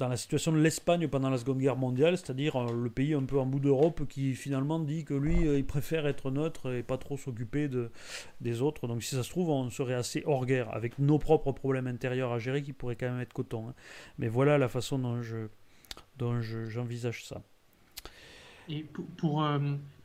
[0.08, 3.40] la situation de l'Espagne pendant la Seconde Guerre mondiale, c'est-à-dire euh, le pays un peu
[3.40, 6.98] en bout d'Europe qui finalement dit que lui, euh, il préfère être neutre et pas
[6.98, 7.90] trop s'occuper de,
[8.42, 8.88] des autres.
[8.88, 12.32] Donc si ça se trouve, on serait assez hors guerre, avec nos propres problèmes intérieurs
[12.32, 13.70] à gérer qui pourraient quand même être coton.
[13.70, 13.74] Hein.
[14.20, 15.48] Mais voilà la façon dont je
[16.18, 17.42] dont j'envisage ça.
[18.68, 19.50] Et pour, pour,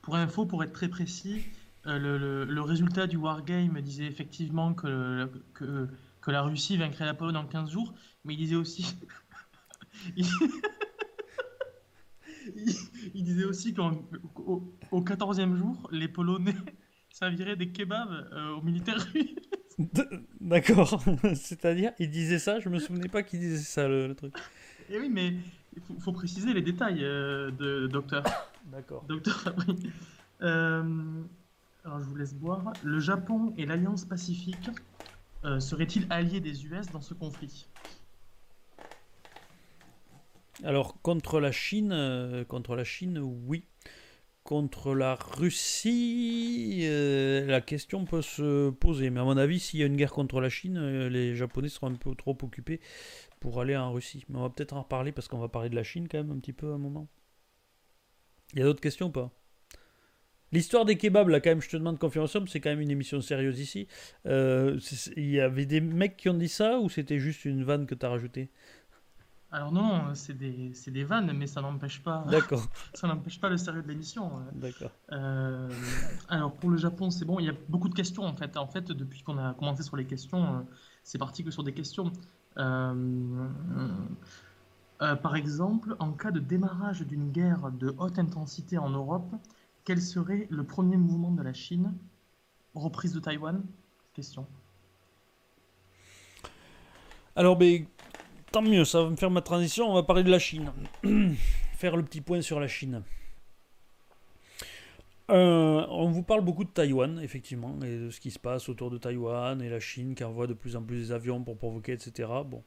[0.00, 1.44] pour info, pour être très précis,
[1.86, 5.88] euh, le, résultat du Wargame disait effectivement que, que,
[6.20, 7.94] que, la Russie vaincrait la Pologne en 15 jours,
[8.24, 8.96] mais il disait aussi.
[13.14, 16.54] il, disait aussi qu'au au 14e jour, les Polonais
[17.10, 19.34] serviraient des kebabs euh, aux militaires russes.
[20.40, 21.02] D'accord.
[21.34, 24.34] C'est-à-dire, il disait ça, je me souvenais pas qu'il disait ça, le, truc.
[24.88, 25.34] Et eh oui, mais
[25.74, 28.22] il faut, préciser les détails euh, de docteur.
[28.66, 29.04] D'accord.
[29.08, 29.54] Docteur
[30.42, 31.22] euh,
[31.84, 32.72] alors, je vous laisse boire.
[32.82, 34.70] Le Japon et l'Alliance Pacifique
[35.44, 37.68] euh, seraient-ils alliés des US dans ce conflit?
[40.62, 43.64] Alors, contre la Chine, contre la Chine, oui
[44.44, 49.10] contre la Russie, euh, la question peut se poser.
[49.10, 51.70] Mais à mon avis, s'il y a une guerre contre la Chine, euh, les Japonais
[51.70, 52.80] seront un peu trop occupés
[53.40, 54.24] pour aller en Russie.
[54.28, 56.30] Mais on va peut-être en reparler parce qu'on va parler de la Chine quand même
[56.30, 57.08] un petit peu à un moment.
[58.52, 59.32] Il y a d'autres questions ou pas?
[60.54, 63.20] L'histoire des kebabs, là, quand même, je te demande confirmation, c'est quand même une émission
[63.20, 63.88] sérieuse ici.
[64.26, 64.78] Euh,
[65.16, 67.96] il y avait des mecs qui ont dit ça ou c'était juste une vanne que
[67.96, 68.50] tu as rajoutée?
[69.50, 72.24] Alors non, c'est des, des, vannes, mais ça n'empêche pas.
[72.30, 72.68] D'accord.
[72.92, 74.30] ça n'empêche pas le sérieux de l'émission.
[74.52, 74.92] D'accord.
[75.10, 75.68] Euh,
[76.28, 77.40] alors pour le Japon, c'est bon.
[77.40, 78.56] Il y a beaucoup de questions en fait.
[78.56, 80.60] En fait, depuis qu'on a commencé sur les questions, euh,
[81.02, 82.12] c'est parti que sur des questions.
[82.58, 83.48] Euh,
[85.00, 89.34] par exemple, en cas de démarrage d'une guerre de haute intensité en Europe,
[89.84, 91.94] quel serait le premier mouvement de la Chine?
[92.74, 93.64] Reprise de Taïwan?
[94.14, 94.46] Question.
[97.36, 97.86] Alors, ben,
[98.54, 99.90] Tant mieux, ça va me faire ma transition.
[99.90, 100.70] On va parler de la Chine.
[101.76, 103.02] faire le petit point sur la Chine.
[105.28, 108.92] Euh, on vous parle beaucoup de Taïwan, effectivement, et de ce qui se passe autour
[108.92, 111.94] de Taïwan, et la Chine qui envoie de plus en plus des avions pour provoquer,
[111.94, 112.28] etc.
[112.46, 112.62] Bon.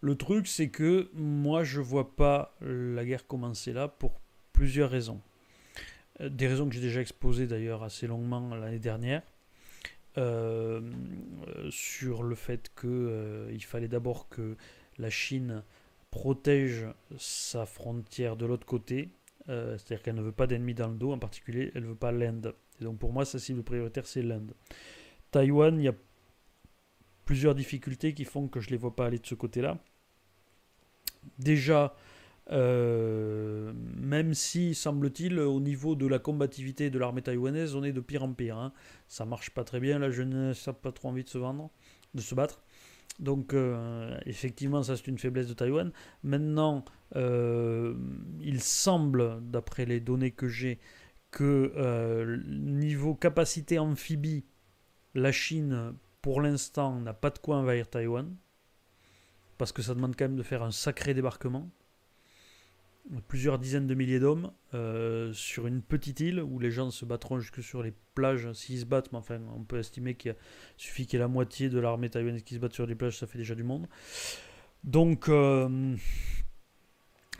[0.00, 4.22] Le truc, c'est que moi, je vois pas la guerre commencer là pour
[4.54, 5.20] plusieurs raisons.
[6.20, 9.22] Euh, des raisons que j'ai déjà exposées d'ailleurs assez longuement l'année dernière.
[10.16, 10.80] Euh,
[11.70, 14.56] sur le fait qu'il fallait d'abord que
[14.98, 15.62] la Chine
[16.10, 16.86] protège
[17.18, 19.10] sa frontière de l'autre côté,
[19.48, 21.94] euh, c'est-à-dire qu'elle ne veut pas d'ennemis dans le dos, en particulier elle ne veut
[21.94, 22.54] pas l'Inde.
[22.80, 24.54] Et donc pour moi, sa cible prioritaire, c'est l'Inde.
[25.30, 25.94] Taïwan, il y a
[27.24, 29.78] plusieurs difficultés qui font que je ne les vois pas aller de ce côté-là.
[31.38, 31.94] Déjà,
[32.50, 38.00] euh, même si, semble-t-il, au niveau de la combativité de l'armée taïwanaise, on est de
[38.00, 38.56] pire en pire.
[38.56, 38.72] Hein.
[39.06, 41.70] Ça marche pas très bien, la jeunesse n'a pas trop envie de se vendre,
[42.14, 42.62] de se battre.
[43.18, 45.92] Donc euh, effectivement, ça c'est une faiblesse de Taïwan.
[46.22, 46.84] Maintenant,
[47.16, 47.94] euh,
[48.40, 50.78] il semble, d'après les données que j'ai,
[51.30, 54.44] que niveau capacité amphibie,
[55.14, 58.34] la Chine, pour l'instant, n'a pas de quoi envahir Taïwan.
[59.58, 61.68] Parce que ça demande quand même de faire un sacré débarquement
[63.26, 67.38] plusieurs dizaines de milliers d'hommes euh, sur une petite île où les gens se battront
[67.38, 70.36] jusque sur les plages s'ils se battent, mais enfin on peut estimer qu'il
[70.76, 73.18] suffit qu'il y ait la moitié de l'armée taïwanaise qui se batte sur les plages,
[73.18, 73.86] ça fait déjà du monde.
[74.84, 75.96] Donc euh,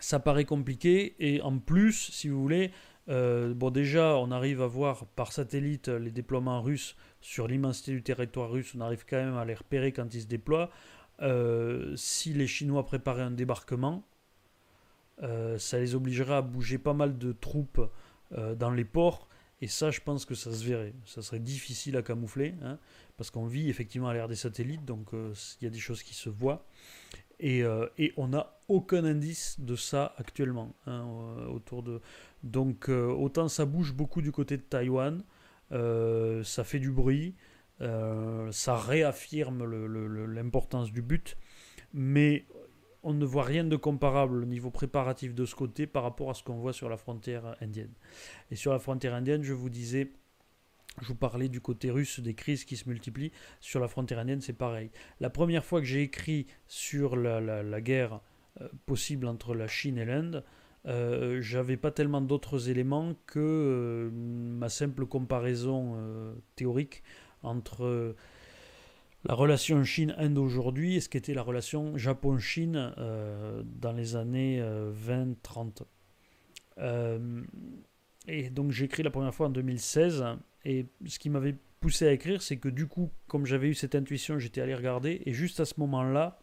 [0.00, 2.70] ça paraît compliqué et en plus, si vous voulez,
[3.08, 8.02] euh, bon déjà on arrive à voir par satellite les déploiements russes sur l'immensité du
[8.02, 10.70] territoire russe, on arrive quand même à les repérer quand ils se déploient.
[11.96, 14.07] si les Chinois préparaient un débarquement,
[15.22, 17.80] euh, ça les obligerait à bouger pas mal de troupes
[18.36, 19.28] euh, dans les ports.
[19.60, 20.94] Et ça, je pense que ça se verrait.
[21.04, 22.78] Ça serait difficile à camoufler, hein,
[23.16, 26.02] parce qu'on vit effectivement à l'ère des satellites, donc euh, il y a des choses
[26.02, 26.64] qui se voient.
[27.40, 27.62] Et,
[27.98, 31.06] et on n'a aucun indice de ça actuellement hein,
[31.48, 32.00] autour de.
[32.42, 35.22] Donc autant ça bouge beaucoup du côté de Taïwan,
[35.70, 37.36] ça fait du bruit,
[37.78, 39.64] ça réaffirme
[40.34, 41.36] l'importance du but,
[41.92, 42.44] mais
[43.02, 46.34] on ne voit rien de comparable au niveau préparatif de ce côté par rapport à
[46.34, 47.92] ce qu'on voit sur la frontière indienne.
[48.50, 50.10] Et sur la frontière indienne, je vous disais,
[51.00, 53.32] je vous parlais du côté russe des crises qui se multiplient.
[53.60, 54.90] Sur la frontière indienne, c'est pareil.
[55.20, 58.20] La première fois que j'ai écrit sur la, guerre
[58.60, 60.44] euh, possible entre la Chine et l'Inde,
[60.86, 65.96] euh, j'avais pas tellement d'autres éléments que euh, ma simple comparaison
[66.56, 67.02] théorique
[67.42, 68.16] entre
[69.24, 75.82] la relation Chine-Inde aujourd'hui et ce qu'était la relation Japon-Chine euh, dans les années 20-30.
[76.78, 77.42] Euh, euh,
[78.28, 80.24] et donc j'ai écrit la première fois en 2016
[80.64, 83.96] et ce qui m'avait poussé à écrire c'est que du coup comme j'avais eu cette
[83.96, 86.38] intuition j'étais allé regarder et juste à ce moment-là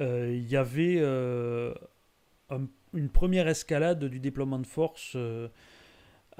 [0.00, 0.96] il y avait
[2.94, 5.16] une première escalade du déploiement de force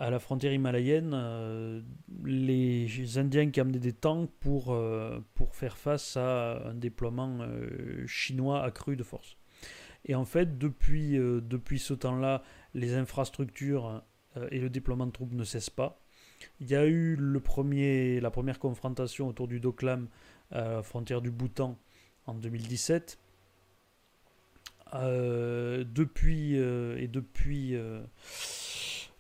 [0.00, 1.82] à la frontière himalayenne euh,
[2.24, 8.06] les Indiens qui amenaient des tanks pour, euh, pour faire face à un déploiement euh,
[8.06, 9.36] chinois accru de force.
[10.06, 14.02] Et en fait, depuis, depuis ce temps-là, les infrastructures
[14.50, 16.00] et le déploiement de troupes ne cessent pas.
[16.58, 20.08] Il y a eu le premier, la première confrontation autour du Doklam
[20.52, 21.78] à la frontière du Bhoutan
[22.24, 23.18] en 2017.
[24.94, 27.76] depuis et depuis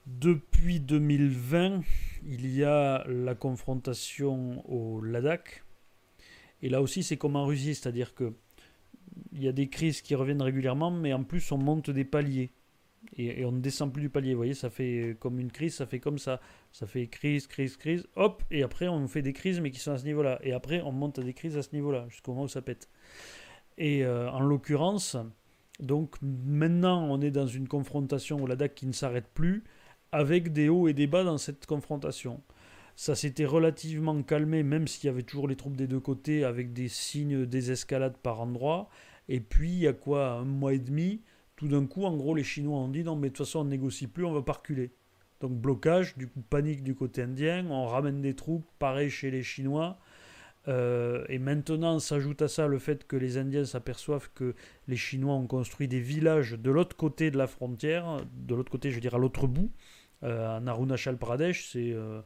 [0.06, 1.82] depuis 2020,
[2.24, 5.64] il y a la confrontation au Ladakh.
[6.62, 8.32] Et là aussi, c'est comme en Russie, c'est-à-dire que
[9.32, 12.50] il y a des crises qui reviennent régulièrement, mais en plus, on monte des paliers.
[13.16, 14.34] Et, on ne descend plus du palier.
[14.34, 16.40] Vous voyez, ça fait comme une crise, ça fait comme ça.
[16.72, 19.92] Ça fait crise, crise, crise, hop, et après, on fait des crises, mais qui sont
[19.92, 20.38] à ce niveau-là.
[20.42, 22.88] Et après, on monte à des crises à ce niveau-là, jusqu'au moment où ça pète.
[23.78, 25.16] Et euh, en l'occurrence,
[25.80, 29.64] donc maintenant, on est dans une confrontation au Ladakh qui ne s'arrête plus,
[30.12, 32.40] avec des hauts et des bas dans cette confrontation.
[32.96, 36.72] Ça s'était relativement calmé, même s'il y avait toujours les troupes des deux côtés, avec
[36.72, 38.88] des signes des escalades par endroits.
[39.28, 41.22] Et puis, il y a quoi, un mois et demi,
[41.56, 43.64] tout d'un coup, en gros, les Chinois ont dit non, mais de toute façon, on
[43.64, 44.90] ne négocie plus, on va pas reculer.
[45.40, 49.42] Donc, blocage, du coup, panique du côté indien, on ramène des troupes, pareil chez les
[49.42, 49.98] Chinois.
[50.68, 54.54] Euh, et maintenant s'ajoute à ça le fait que les Indiens s'aperçoivent que
[54.88, 58.90] les Chinois ont construit des villages de l'autre côté de la frontière, de l'autre côté,
[58.90, 59.70] je veux dire à l'autre bout,
[60.22, 62.22] en Arunachal Pradesh, c'est euh,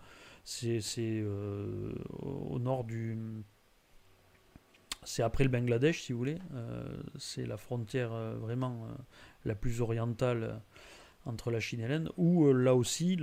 [0.98, 3.18] euh, au nord du.
[5.04, 6.38] C'est après le Bangladesh, si vous voulez.
[7.18, 8.88] c'est la frontière vraiment
[9.44, 10.62] la plus orientale
[11.26, 13.18] entre la Chine et l'Inde, où là aussi,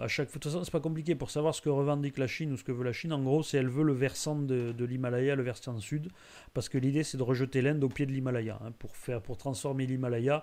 [0.00, 2.26] à chaque fois, de toute façon, c'est pas compliqué pour savoir ce que revendique la
[2.26, 3.12] Chine ou ce que veut la Chine.
[3.12, 6.08] En gros, c'est elle veut le versant de, de l'Himalaya, le versant sud,
[6.54, 9.36] parce que l'idée c'est de rejeter l'Inde au pied de l'Himalaya, hein, pour faire, pour
[9.36, 10.42] transformer l'Himalaya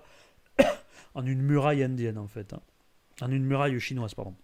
[1.14, 2.52] en une muraille indienne en fait.
[2.52, 2.60] Hein
[3.20, 4.34] en une muraille chinoise, pardon.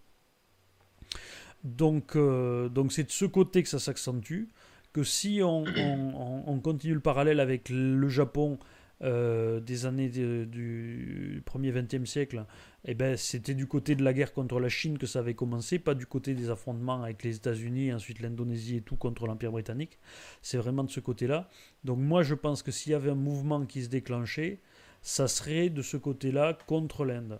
[1.65, 4.45] Donc, euh, donc c'est de ce côté que ça s'accentue,
[4.93, 5.65] que si on,
[6.47, 8.59] on, continue le parallèle avec le Japon
[9.03, 12.45] euh, des années du premier XXe siècle,
[12.85, 15.79] eh ben, c'était du côté de la guerre contre la Chine que ça avait commencé,
[15.79, 19.99] pas du côté des affrontements avec les États-Unis, ensuite l'Indonésie et tout contre l'Empire britannique.
[20.43, 21.49] C'est vraiment de ce côté-là.
[21.85, 24.61] Donc moi je pense que s'il y avait un mouvement qui se déclenchait,
[25.03, 27.39] ça serait de ce côté-là contre l'Inde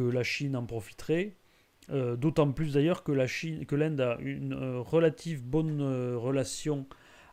[0.00, 1.36] que la Chine en profiterait.
[1.90, 6.16] Euh, d'autant plus d'ailleurs que la Chine, que l'Inde a une euh, relative bonne euh,
[6.16, 6.86] relation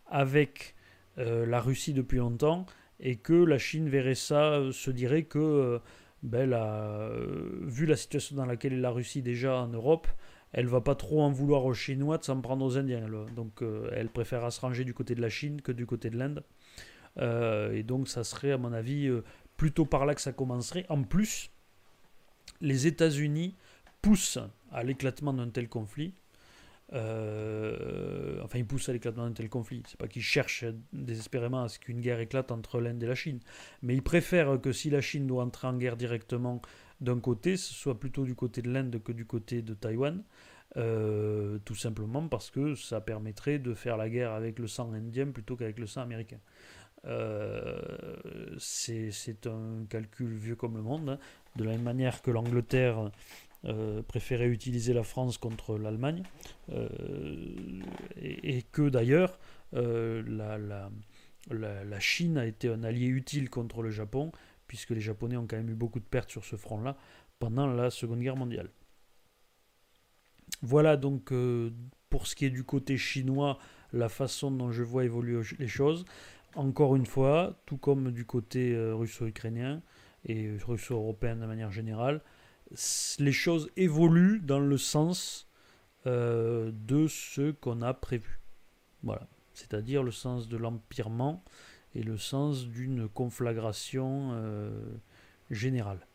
[0.08, 0.76] avec
[1.20, 2.68] la Russie depuis longtemps
[3.00, 5.82] et que la Chine verrait ça, se dirait que
[6.22, 6.48] ben,
[7.64, 10.08] vu la situation dans laquelle est la Russie déjà en Europe,
[10.52, 13.04] elle va pas trop en vouloir aux Chinois de s'en prendre aux Indiens.
[13.36, 16.44] Donc elle préfère se ranger du côté de la Chine que du côté de l'Inde.
[17.74, 19.10] et donc ça serait à mon avis
[19.58, 20.86] plutôt par là que ça commencerait.
[20.88, 21.50] En plus,
[22.62, 23.56] les États-Unis
[24.02, 24.40] poussent
[24.72, 26.14] à l'éclatement d'un tel conflit.
[26.94, 29.84] Euh, enfin, ils poussent à l'éclatement d'un tel conflit.
[29.88, 33.40] C'est pas qu'ils cherchent désespérément à ce qu'une guerre éclate entre l'Inde et la Chine,
[33.82, 36.62] mais ils préfèrent que si la Chine doit entrer en guerre directement
[37.02, 40.24] d'un côté, ce soit plutôt du côté de l'Inde que du côté de Taïwan.
[40.76, 45.28] Euh, tout simplement parce que ça permettrait de faire la guerre avec le sang indien
[45.32, 46.40] plutôt qu'avec le sang américain.
[47.06, 47.80] Euh,
[48.60, 51.10] c'est un calcul vieux comme le monde.
[51.10, 51.20] Hein.
[51.58, 53.12] De la même manière que l'Angleterre
[53.66, 56.24] euh, préférait utiliser la France contre l'Allemagne,
[56.72, 57.00] euh,
[58.22, 59.40] et, que d'ailleurs
[59.74, 60.90] la, la,
[61.50, 64.32] la, Chine a été un allié utile contre le Japon,
[64.68, 66.96] puisque les Japonais ont quand même eu beaucoup de pertes sur ce front-là
[67.40, 68.70] pendant la Seconde Guerre mondiale.
[70.62, 71.34] Voilà donc
[72.10, 73.60] pour ce qui est du côté chinois,
[73.94, 76.06] la façon dont je vois évoluer les choses
[76.58, 79.82] encore une fois, tout comme du côté euh, russo-ukrainien
[80.28, 82.22] et russo-européen de manière générale,
[83.20, 85.48] les choses évoluent dans le sens
[86.06, 88.40] euh, de ce qu'on a prévu.
[89.04, 89.28] Voilà.
[89.54, 91.44] C'est-à-dire le sens de l'empirement
[91.96, 94.70] et le sens d'une conflagration euh,
[95.50, 96.06] générale.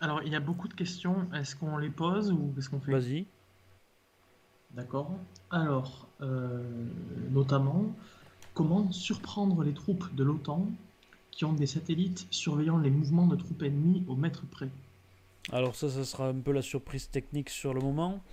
[0.00, 1.26] Alors, il y a beaucoup de questions.
[1.32, 2.92] Est-ce qu'on les pose ou qu'est-ce qu'on fait?
[2.92, 3.26] Vas-y.
[4.72, 5.18] D'accord.
[5.50, 6.62] Alors, euh,
[7.30, 7.96] notamment,
[8.56, 10.66] comment surprendre les troupes de l'OTAN
[11.30, 14.70] qui ont des satellites surveillant les mouvements de troupes ennemies au mètre près?
[15.52, 18.24] Alors ça, ça sera un peu la surprise technique sur le moment.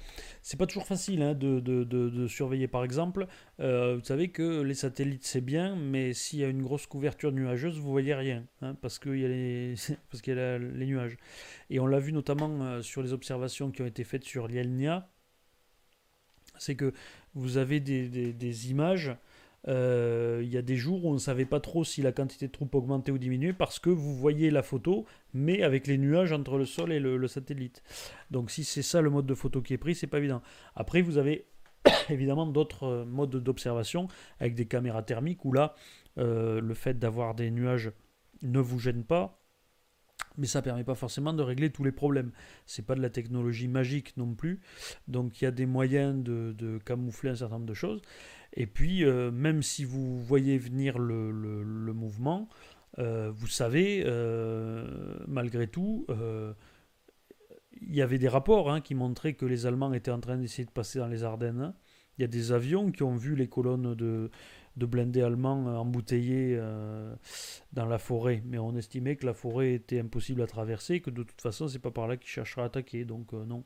[0.41, 3.27] C'est pas toujours facile hein, de, surveiller par exemple.
[3.59, 7.33] Euh, vous savez que les satellites c'est bien, mais s'il y a une grosse couverture
[7.33, 9.75] nuageuse, vous voyez rien, hein, parce qu'il y a, les,
[10.09, 11.17] parce y a les nuages.
[11.69, 15.09] Et on l'a vu notamment euh, sur les observations qui ont été faites sur l'Ielnia,
[16.57, 16.93] c'est que
[17.35, 19.11] vous avez des, images.
[19.67, 22.47] Euh, il y a des jours où on ne savait pas trop si la quantité
[22.47, 26.33] de troupes augmentait ou diminuait parce que vous voyez la photo, mais avec les nuages
[26.33, 27.81] entre le sol et le, satellite.
[28.31, 30.41] Donc si c'est ça le mode de photo qui est pris, c'est pas évident.
[30.75, 31.45] Après, vous avez
[32.09, 34.07] évidemment d'autres euh, modes d'observation
[34.39, 35.75] avec des caméras thermiques où là,
[36.17, 37.91] euh, le fait d'avoir des nuages
[38.41, 39.39] ne vous gêne pas
[40.37, 42.31] mais ça permet pas forcément de régler tous les problèmes.
[42.65, 44.61] C'est pas de la technologie magique non plus,
[45.07, 48.01] donc il y a des moyens de, camoufler un certain nombre de choses.
[48.53, 52.47] Et puis, euh, même si vous voyez venir le, mouvement,
[52.99, 56.05] euh, vous savez, euh, malgré tout,
[57.81, 60.65] il y avait des rapports hein, qui montraient que les Allemands étaient en train d'essayer
[60.65, 61.73] de passer dans les Ardennes.
[62.17, 64.29] Il y a des avions qui ont vu les colonnes de,
[64.77, 66.59] de blindés allemands embouteillés
[67.73, 68.43] dans la forêt.
[68.45, 71.79] Mais on estimait que la forêt était impossible à traverser, que de toute façon, c'est
[71.79, 73.03] pas par là qu'ils chercheraient à attaquer.
[73.03, 73.63] Donc non.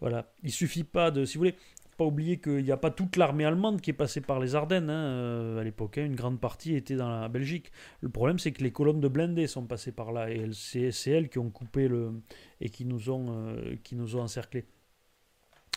[0.00, 0.32] Voilà.
[0.44, 1.24] Il suffit pas de.
[1.24, 1.56] Si vous voulez,
[1.96, 4.90] pas oublier qu'il n'y a pas toute l'armée allemande qui est passée par les Ardennes
[4.90, 5.98] hein, euh, à l'époque.
[5.98, 6.04] Hein.
[6.04, 7.72] une grande partie était dans la Belgique.
[8.00, 11.28] Le problème, c'est que les colonnes de blindés sont passées par là et c'est elles
[11.28, 12.12] qui ont coupé le
[12.60, 14.64] et qui nous ont qui nous ont encerclés.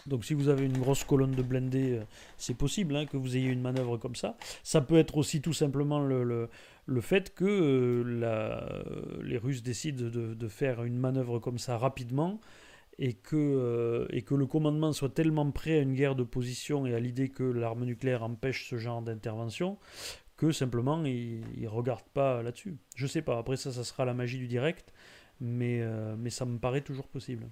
[0.08, 2.04] Donc si vous avez une grosse colonne de blindés, euh,
[2.38, 4.38] c'est possible hein, que vous ayez une manœuvre comme ça.
[4.64, 6.50] Ça peut être aussi tout simplement le,
[6.86, 12.40] le, fait que euh, les Russes décident de, de, faire une manœuvre comme ça rapidement
[13.00, 16.86] et que, euh, et que le commandement soit tellement prêt à une guerre de position
[16.86, 19.78] et à l'idée que l'arme nucléaire empêche ce genre d'intervention
[20.38, 22.78] que simplement il ne regarde pas là-dessus.
[22.96, 24.94] Je sais pas, après ça, ça sera la magie du direct,
[25.42, 25.84] mais,
[26.18, 27.50] mais ça me paraît toujours possible.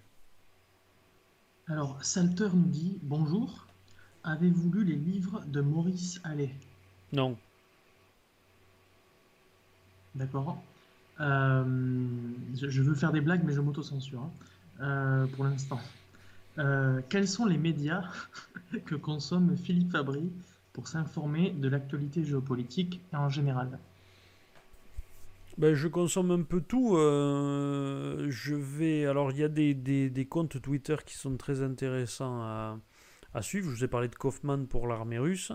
[1.67, 3.67] Alors, Salter nous dit Bonjour,
[4.23, 6.55] avez-vous lu les livres de Maurice Allais?
[7.11, 7.37] Non.
[10.15, 10.63] D'accord.
[11.19, 11.63] Euh,
[12.53, 14.31] je, veux faire des blagues, mais je m'auto-censure hein.
[14.81, 15.79] Euh, pour l'instant.
[16.59, 18.03] Euh, quels sont les médias
[18.85, 20.31] que consomme Philippe Fabry
[20.73, 23.79] pour s'informer de l'actualité géopolitique en général?
[25.57, 26.97] Ben, je consomme un peu tout.
[26.97, 29.05] Euh, je vais.
[29.07, 32.77] Alors, il y a des, des, comptes Twitter qui sont très intéressants à,
[33.33, 33.69] à suivre.
[33.71, 35.51] Je vous ai parlé de Kaufman pour l'armée russe.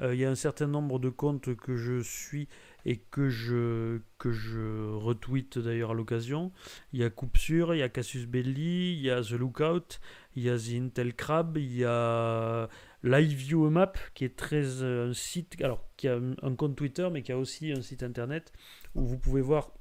[0.00, 2.48] Euh, il y a un certain nombre de comptes que je suis
[2.84, 6.52] et que je, que je retweet d'ailleurs à l'occasion.
[6.92, 10.00] Il y a Coupe il y a Cassius Belli, il y a The Lookout,
[10.36, 12.68] il y a The Intel Crab, il y a
[13.02, 17.22] Live Map qui est très euh, un site alors qui a un, compte Twitter mais
[17.22, 18.52] qui a aussi un site internet
[18.94, 19.72] où vous pouvez voir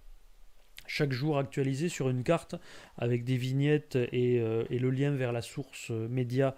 [0.87, 2.55] chaque jour actualisé sur une carte
[2.97, 6.55] avec des vignettes et, euh, et le lien vers la source média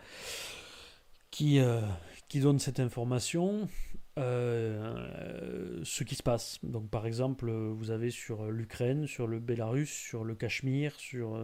[1.30, 1.60] qui,
[2.36, 3.70] qui donne cette information.
[4.18, 6.60] ce qui se passe.
[6.64, 11.38] Donc par exemple, vous avez sur l'Ukraine, sur le Bélarus, sur le Cachemire, sur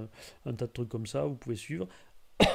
[0.45, 1.87] un tas de trucs comme ça, vous pouvez suivre.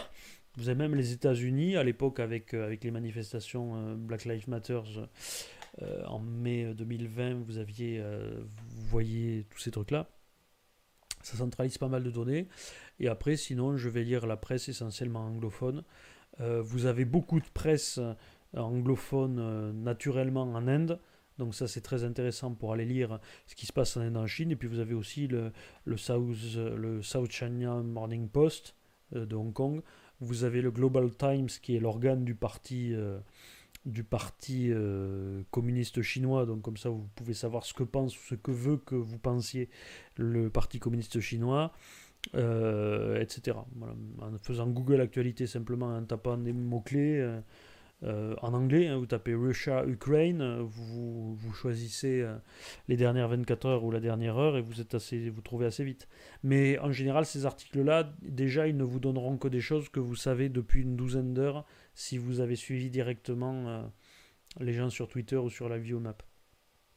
[0.58, 4.80] Vous avez même les États-Unis, à l'époque avec, euh, les manifestations euh, Black Lives Matter
[5.82, 10.08] euh, en mai 2020, vous aviez, vous voyez tous ces trucs-là.
[11.22, 12.48] Ça centralise pas mal de données.
[13.00, 15.84] Et après, sinon, je vais lire la presse essentiellement anglophone.
[16.38, 17.98] Vous avez beaucoup de presse
[18.54, 21.00] anglophone naturellement en Inde.
[21.38, 24.26] Donc ça c'est très intéressant pour aller lire ce qui se passe en Inde en
[24.26, 24.50] Chine.
[24.50, 25.52] Et puis vous avez aussi le,
[25.84, 28.74] le, South, le South China Morning Post
[29.12, 29.82] de Hong Kong,
[30.20, 33.18] vous avez le Global Times qui est l'organe du parti, euh,
[33.84, 36.46] du parti euh, communiste chinois.
[36.46, 39.68] Donc comme ça, vous pouvez savoir ce que pense, ce que veut que vous pensiez
[40.16, 41.72] le parti communiste chinois.
[42.34, 43.56] Euh, etc.
[44.20, 47.40] En faisant Google Actualité simplement en tapant des mots-clés,
[48.02, 52.36] euh, en anglais, hein, vous tapez Russia, Ukraine, vous, vous choisissez euh,
[52.88, 55.82] les dernières 24 heures ou la dernière heure et vous, êtes assez, vous trouvez assez
[55.82, 56.06] vite.
[56.42, 60.14] Mais en général, ces articles-là, déjà, ils ne vous donneront que des choses que vous
[60.14, 61.64] savez depuis une douzaine d'heures
[61.94, 63.82] si vous avez suivi directement euh,
[64.60, 66.22] les gens sur Twitter ou sur la Viomap.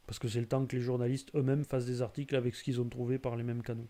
[0.06, 2.80] Parce que c'est le temps que les journalistes eux-mêmes fassent des articles avec ce qu'ils
[2.80, 3.88] ont trouvé par les mêmes canaux.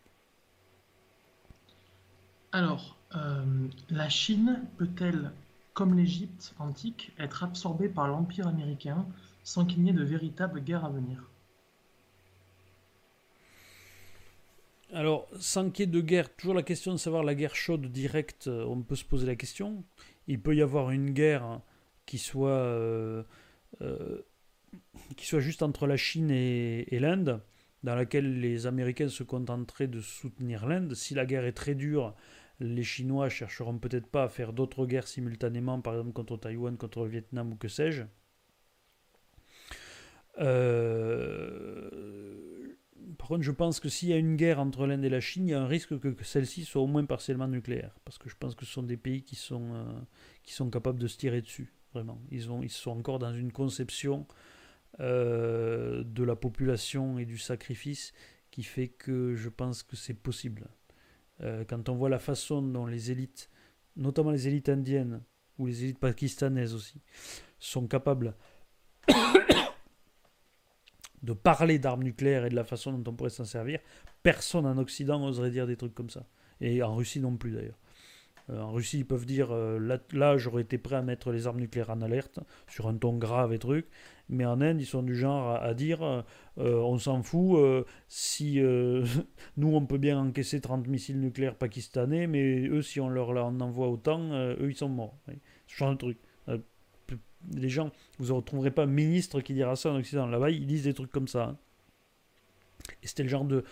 [2.52, 2.96] Alors,
[3.90, 5.32] la Chine peut-elle
[5.72, 9.06] comme l'Égypte antique, être absorbée par l'Empire américain
[9.44, 11.24] sans qu'il n'y ait de véritable guerre à venir?
[14.92, 17.86] Alors, sans qu'il y ait de guerre, toujours la question de savoir la guerre chaude
[17.86, 19.84] directe, euh, on peut se poser la question.
[20.26, 21.60] Il peut y avoir une guerre
[22.06, 23.22] qui soit, euh,
[23.82, 24.20] euh,
[25.16, 27.40] qui soit juste entre la Chine et l'Inde,
[27.84, 30.94] dans laquelle les Américains se contenteraient de soutenir l'Inde.
[30.94, 32.14] Si la guerre est très dure,
[32.60, 37.04] les Chinois chercheront peut-être pas à faire d'autres guerres simultanément, par exemple contre Taïwan, contre
[37.04, 38.04] le Vietnam ou que sais-je.
[40.38, 41.90] Euh,
[43.18, 45.48] par contre, je pense que s'il y a une guerre entre l'Inde et la Chine,
[45.48, 47.94] il y a un risque que, celle-ci soit au moins partiellement nucléaire.
[48.04, 50.00] Parce que je pense que ce sont des pays qui sont, euh,
[50.42, 52.20] qui sont capables de se tirer dessus, vraiment.
[52.30, 54.26] Ils, ont, ils sont encore dans une conception
[55.00, 58.12] euh, de la population et du sacrifice
[58.50, 60.68] qui fait que je pense que c'est possible.
[61.42, 63.50] Euh, quand on voit la façon dont les élites,
[63.96, 65.22] notamment les élites indiennes
[65.58, 67.00] ou les élites pakistanaises aussi,
[67.58, 68.34] sont capables
[71.22, 73.80] de parler d'armes nucléaires et de la façon dont on pourrait s'en servir,
[74.22, 76.26] personne en Occident n'oserait dire des trucs comme ça.
[76.60, 77.78] Et en Russie non plus d'ailleurs.
[78.50, 81.60] Euh, en Russie, ils peuvent dire euh, là j'aurais été prêt à mettre les armes
[81.60, 83.86] nucléaires en alerte, sur un ton grave et truc,
[84.30, 86.22] Mais en Inde, ils sont du genre à, dire euh,
[86.56, 88.60] on s'en fout, euh, si
[89.56, 93.60] nous on peut bien encaisser 30 missiles nucléaires pakistanais, mais eux, si on leur en
[93.60, 95.18] envoie autant, eux ils sont morts.
[95.66, 96.18] Ce genre de truc.
[97.52, 100.26] les gens, vous ne retrouverez pas un ministre qui dira ça en Occident.
[100.26, 101.44] Là-bas, ils disent des trucs comme ça.
[101.44, 101.58] Hein.
[103.02, 103.64] Et c'était le genre de,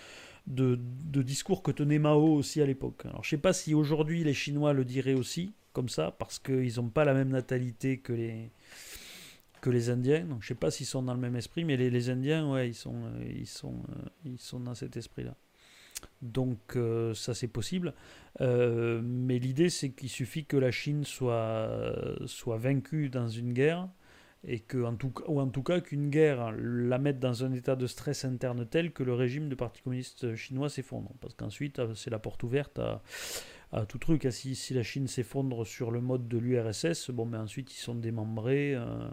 [0.48, 3.04] de, discours que tenait Mao aussi à l'époque.
[3.06, 6.76] Alors je sais pas si aujourd'hui les Chinois le diraient aussi, comme ça, parce qu'ils
[6.76, 8.50] n'ont pas la même natalité que les,
[9.60, 10.24] que les Indiens.
[10.24, 12.74] Donc je sais pas s'ils sont dans le même esprit, mais les, Indiens, ouais, ils
[12.74, 15.34] sont, euh, ils sont, euh, ils sont dans cet esprit-là.
[16.22, 17.94] Donc euh, ça c'est possible.
[18.40, 21.68] mais l'idée c'est qu'il suffit que la Chine soit,
[22.26, 23.88] soit vaincue dans une guerre
[24.46, 27.74] et que, en tout, ou en tout cas qu'une guerre la mette dans un état
[27.74, 31.10] de stress interne tel que le régime du Parti communiste chinois s'effondre.
[31.20, 33.02] Parce qu'ensuite, c'est la porte ouverte à,
[33.72, 34.24] à tout truc.
[34.24, 37.94] Ah, si, la Chine s'effondre sur le mode de l'URSS, bon, mais ensuite ils sont
[37.94, 38.74] démembrés.
[38.74, 39.08] Euh,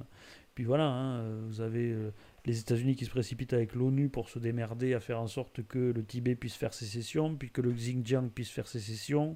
[0.53, 2.11] puis voilà, hein, vous avez euh,
[2.45, 5.91] les États-Unis qui se précipitent avec l'ONU pour se démerder à faire en sorte que
[5.91, 9.35] le Tibet puisse faire sécession, puis que le Xinjiang puisse faire sécession,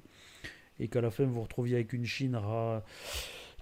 [0.78, 2.38] et qu'à la fin vous retrouviez avec une Chine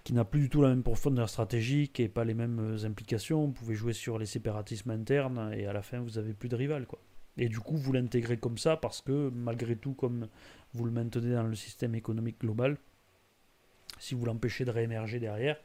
[0.04, 3.46] qui n'a plus du tout la même profondeur stratégique et pas les mêmes euh, implications.
[3.46, 6.56] Vous pouvez jouer sur les séparatismes internes et à la fin vous avez plus de
[6.56, 7.00] rival quoi.
[7.38, 10.28] Et du coup vous l'intégrez comme ça parce que malgré tout comme
[10.74, 12.76] vous le maintenez dans le système économique global,
[13.98, 15.56] si vous l'empêchez de réémerger derrière,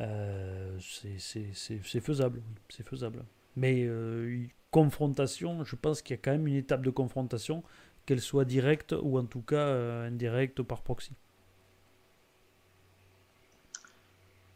[0.00, 3.24] euh, c'est faisable, c'est faisable.
[3.56, 7.62] Mais euh, confrontation, je pense qu'il y a quand même une étape de confrontation,
[8.06, 11.12] qu'elle soit directe ou en tout cas indirecte par proxy.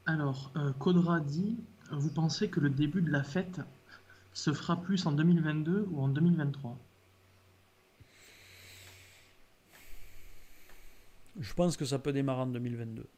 [0.07, 1.57] Alors, euh, dit,
[1.91, 3.61] vous pensez que le début de la fête
[4.35, 6.79] se fera plus en 2022 ou en 2023
[11.41, 13.09] Je pense que ça peut démarrer en 2022.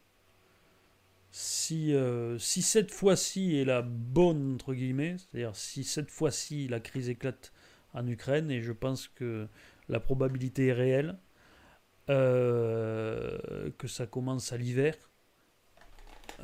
[1.32, 6.80] Si, euh, si cette fois-ci est la bonne, entre guillemets, c'est-à-dire si cette fois-ci la
[6.80, 7.52] crise éclate
[7.92, 9.48] en Ukraine, et je pense que
[9.88, 11.18] la probabilité est réelle,
[12.08, 14.94] euh, que ça commence à l'hiver,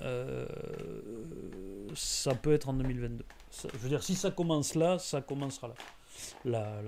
[0.02, 0.46] euh,
[1.94, 3.24] ça peut être en 2022.
[3.52, 5.72] Je veux dire, si ça commence là, ça commencera
[6.44, 6.80] là.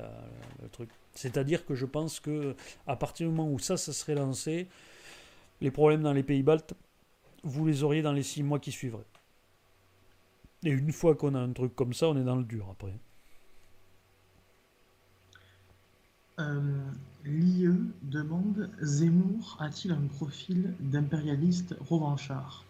[0.63, 0.91] le truc.
[1.15, 4.69] C'est-à-dire que je pense que à partir du moment où ça, ça serait lancé,
[5.61, 6.75] les problèmes dans les pays baltes,
[7.43, 9.07] vous les auriez dans les six mois qui suivraient.
[10.65, 12.95] Et une fois qu'on a un truc comme ça, on est dans le dur après.
[16.41, 16.83] Euh,
[17.25, 17.69] L'IE
[18.03, 22.65] demande Zemmour a-t-il un profil d'impérialiste revanchard?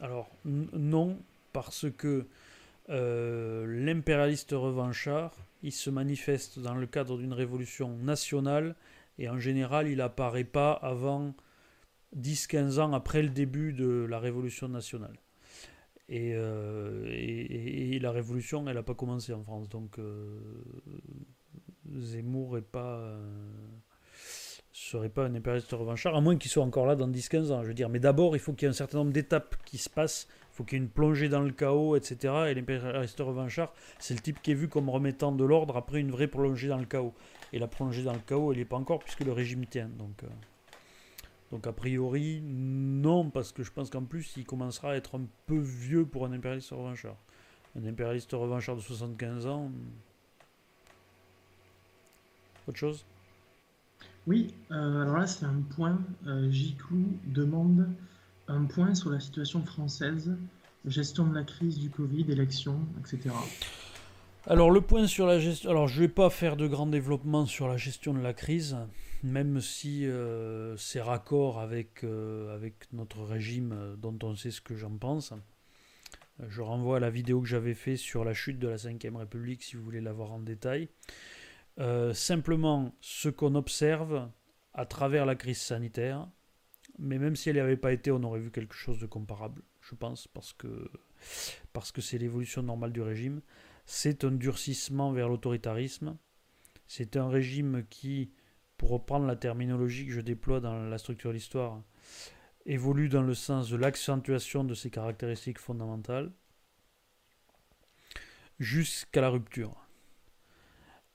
[0.00, 1.18] Alors non,
[1.52, 2.26] parce que
[2.90, 8.76] euh, l'impérialiste revanchard, il se manifeste dans le cadre d'une révolution nationale
[9.18, 11.34] et en général il n'apparaît pas avant
[12.16, 15.18] 10-15 ans après le début de la révolution nationale.
[16.10, 20.38] Et, euh, la révolution, elle n'a pas commencé en France, donc euh,
[21.90, 23.18] Zemmour n'est pas
[24.74, 27.68] serait pas un impérialiste revanchard, à moins qu'il soit encore là dans 10-15 ans, je
[27.68, 27.88] veux dire.
[27.88, 30.62] Mais d'abord, il faut qu'il y ait un certain nombre d'étapes qui se passent, faut
[30.62, 32.32] qu'il y ait une plongée dans le chaos, etc.
[32.48, 36.12] Et l'impérialiste revanchard, c'est le type qui est vu comme remettant de l'ordre après une
[36.12, 37.12] vraie plongée dans le chaos.
[37.52, 39.88] Et la plongée dans le chaos, elle n'est pas encore, puisque le régime tient.
[39.98, 40.28] Donc, euh,
[41.50, 45.26] donc a priori, non, parce que je pense qu'en plus, il commencera à être un
[45.46, 47.16] peu vieux pour un impérialiste revanchard.
[47.76, 49.72] Un impérialiste revanchard de 75 ans...
[52.66, 53.04] Autre chose?
[54.26, 55.98] Oui, euh, alors là, c'est un point.
[56.26, 56.50] Euh,
[57.26, 57.90] demande
[58.48, 60.36] un point sur la situation française,
[60.84, 63.30] gestion de la crise du Covid, élections, etc.
[64.46, 65.70] Alors, le point sur la gestion.
[65.70, 68.76] Alors, je ne vais pas faire de grand développement sur la gestion de la crise,
[69.22, 74.76] même si euh, c'est raccord avec, euh, avec notre régime dont on sait ce que
[74.76, 75.32] j'en pense.
[76.48, 79.62] Je renvoie à la vidéo que j'avais faite sur la chute de la Ve République
[79.62, 80.88] si vous voulez la voir en détail.
[81.80, 84.28] Euh, simplement ce qu'on observe
[84.74, 86.28] à travers la crise sanitaire,
[86.98, 89.62] mais même si elle n'y avait pas été, on aurait vu quelque chose de comparable,
[89.80, 90.90] je pense, parce que
[91.72, 93.40] parce que c'est l'évolution normale du régime.
[93.86, 96.16] C'est un durcissement vers l'autoritarisme.
[96.86, 98.30] C'est un régime qui,
[98.76, 101.82] pour reprendre la terminologie que je déploie dans la structure de l'histoire,
[102.66, 106.32] évolue dans le sens de l'accentuation de ses caractéristiques fondamentales
[108.58, 109.84] jusqu'à la rupture.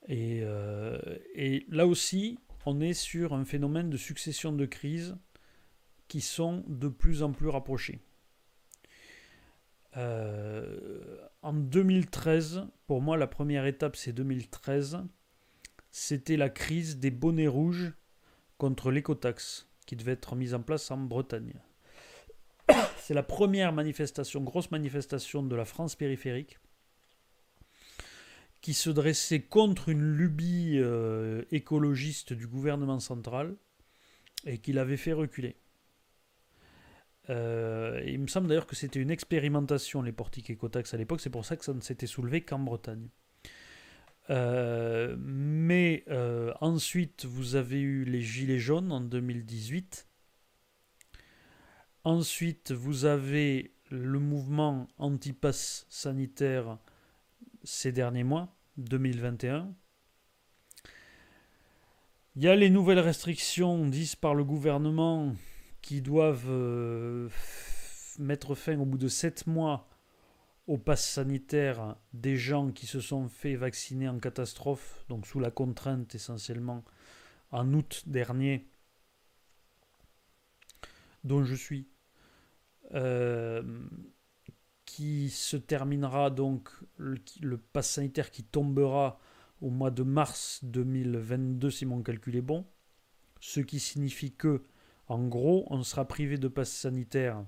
[0.09, 0.99] Euh,
[1.35, 5.17] et, là aussi, on est sur un phénomène de succession de crises
[6.09, 8.01] qui sont de plus en plus rapprochées.
[9.95, 14.99] Euh, en 2013, pour moi, la première étape, c'est 2013.
[15.91, 17.93] C'était la crise des bonnets rouges
[18.57, 21.53] contre l'écotaxe qui devait être mise en place en Bretagne.
[22.97, 26.59] C'est la première manifestation, grosse manifestation de la France périphérique
[28.61, 33.55] qui se dressait contre une lubie euh, écologiste du gouvernement central
[34.45, 35.55] et qui l'avait fait reculer.
[37.29, 41.29] Euh, il me semble d'ailleurs que c'était une expérimentation, les portiques écotax à l'époque, c'est
[41.29, 43.07] pour ça que ça ne s'était soulevé qu'en Bretagne.
[44.29, 46.05] Euh, mais
[46.61, 50.07] ensuite, vous avez eu les Gilets jaunes en 2018.
[52.03, 56.77] Ensuite, vous avez le mouvement anti-pass sanitaire
[57.63, 59.73] ces derniers mois, 2021.
[62.35, 65.33] Il y a les nouvelles restrictions dites par le gouvernement
[65.89, 67.29] qui doivent euh,
[68.19, 69.89] mettre fin au bout de 7 mois
[70.67, 75.49] au pass sanitaire des gens qui se sont fait vacciner en catastrophe, donc sous la
[75.49, 76.83] contrainte essentiellement
[77.49, 78.69] en août dernier,
[81.23, 81.87] dont je suis.
[82.93, 83.63] Euh,
[84.85, 89.19] qui se terminera donc le, le pass sanitaire qui tombera
[89.59, 92.67] au mois de mars 2022 si mon calcul est bon,
[93.39, 94.61] ce qui signifie que
[95.09, 97.43] en gros on sera privé de passe sanitaire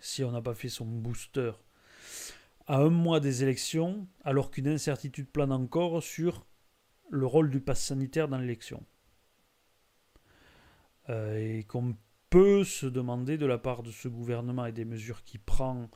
[0.00, 1.52] si on n'a pas fait son booster
[2.66, 6.46] à un mois des élections, alors qu'une incertitude plane encore sur
[7.10, 8.82] le rôle du pass sanitaire dans l'élection.
[11.10, 11.96] Euh, et qu'on
[12.30, 15.90] peut se demander de la part de ce gouvernement et des mesures qu'il prend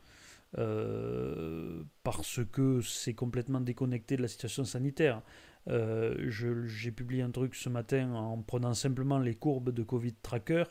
[0.58, 5.22] euh, parce que c'est complètement déconnecté de la situation sanitaire.
[5.68, 6.30] Euh,
[6.66, 10.64] j'ai publié un truc ce matin en prenant simplement les courbes de Covid Tracker.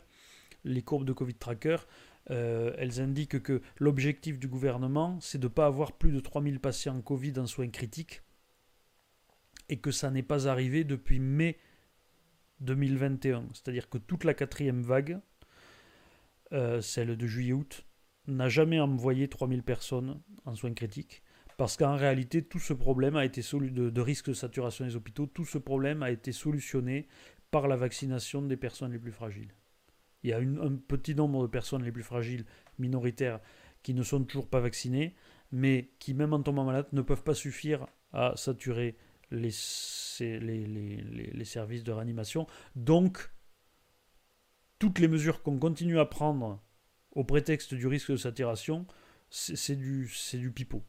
[0.64, 1.76] Les courbes de Covid Tracker,
[2.30, 6.60] euh, elles indiquent que l'objectif du gouvernement, c'est de ne pas avoir plus de 3000
[6.60, 8.22] patients Covid en soins critiques
[9.68, 11.58] et que ça n'est pas arrivé depuis mai
[12.60, 13.48] 2021.
[13.52, 15.20] C'est-à-dire que toute la quatrième vague,
[16.80, 17.84] celle de juillet-août,
[18.28, 21.22] n'a jamais envoyé 3000 personnes en soins critiques.
[21.56, 25.26] Parce qu'en réalité, tout ce problème a été de, de risque de saturation des hôpitaux,
[25.26, 27.08] tout ce problème a été solutionné
[27.50, 29.52] par la vaccination des personnes les plus fragiles.
[30.22, 32.44] Il y a un petit nombre de personnes les plus fragiles,
[32.78, 33.40] minoritaires,
[33.82, 35.14] qui ne sont toujours pas vaccinées,
[35.52, 38.96] mais qui, même en tombant malade, ne peuvent pas suffire à saturer
[39.30, 40.24] les services
[41.84, 42.46] de réanimation.
[42.74, 43.30] Donc,
[44.78, 46.62] toutes les mesures qu'on continue à prendre
[47.12, 48.86] au prétexte du risque de saturation,
[49.30, 50.82] c'est du, du pipeau.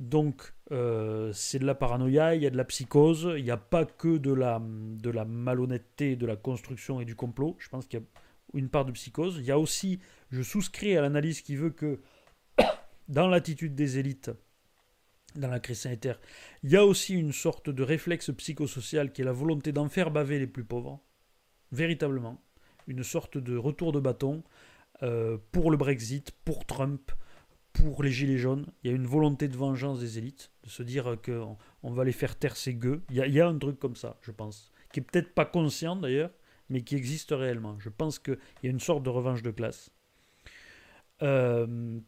[0.00, 3.58] Donc, euh, c'est de la paranoïa, il y a de la psychose, il n'y a
[3.58, 7.54] pas que de la, de la malhonnêteté, de la construction et du complot.
[7.58, 8.06] Je pense qu'il y a
[8.54, 9.36] une part de psychose.
[9.38, 10.00] Il y a aussi,
[10.30, 12.00] je souscris à l'analyse qui veut que
[13.08, 14.30] dans l'attitude des élites,
[15.36, 16.18] dans la crise sanitaire,
[16.62, 20.10] il y a aussi une sorte de réflexe psychosocial qui est la volonté d'en faire
[20.10, 20.98] baver les plus pauvres,
[21.72, 22.40] véritablement,
[22.86, 24.44] une sorte de retour de bâton,
[25.02, 27.12] euh, pour le Brexit, pour Trump,
[27.82, 28.66] pour les Gilets jaunes.
[28.82, 32.04] Il y a une volonté de vengeance des élites, de se dire qu'on on va
[32.04, 33.02] les faire taire ces gueux.
[33.10, 36.30] Il y, a, un truc comme ça, je pense, qui est peut-être pas conscient d'ailleurs,
[36.68, 37.76] mais qui existe réellement.
[37.78, 39.90] Je pense qu'il y a une sorte de revanche de classe.
[41.22, 41.98] Euh,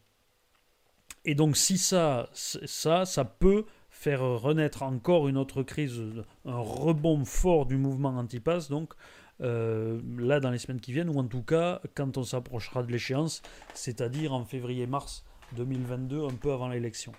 [1.25, 6.01] et donc si ça, ça, ça peut faire renaître encore une autre crise,
[6.45, 8.93] un rebond fort du mouvement anti-pass, donc
[9.41, 12.91] euh, là dans les semaines qui viennent, ou en tout cas quand on s'approchera de
[12.91, 13.41] l'échéance,
[13.73, 15.23] c'est-à-dire en février-mars
[15.55, 17.13] 2022, un peu avant l'élection.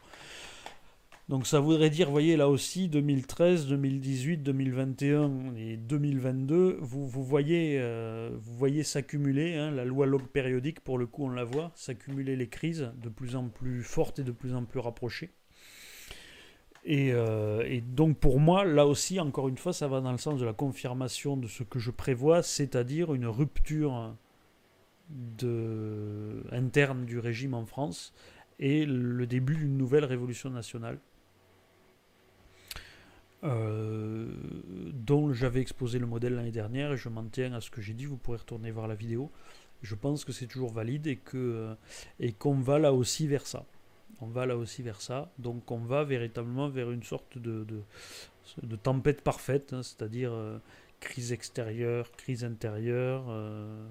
[1.31, 7.79] Donc ça voudrait dire, voyez là aussi, 2013, 2018, 2021 et 2022, vous, vous voyez,
[7.81, 12.37] euh, voyez s'accumuler, hein, la loi log périodique, pour le coup on la voit, s'accumuler
[12.37, 15.31] les crises de plus en plus fortes et de plus en plus rapprochées.
[16.87, 20.39] Euh, et, donc pour moi, là aussi, encore une fois, ça va dans le sens
[20.39, 24.15] de la confirmation de ce que je prévois, c'est-à-dire une rupture
[25.11, 28.13] de, interne du régime en France
[28.59, 30.99] et le début d'une nouvelle révolution nationale.
[33.43, 34.27] Euh,
[34.95, 37.93] dont j'avais exposé le modèle l'année dernière et je m'en tiens à ce que j'ai
[37.93, 39.31] dit, vous pourrez retourner voir la vidéo.
[39.83, 41.21] Je pense que c'est toujours valide et
[42.21, 43.67] et qu'on va là aussi vers ça
[44.21, 45.31] on va là aussi vers ça.
[45.39, 47.67] Donc on va véritablement vers une sorte de,
[48.63, 50.59] de, tempête parfaite, hein, c'est-à-dire euh,
[51.01, 53.27] crise extérieure, crise intérieure.
[53.29, 53.87] Euh,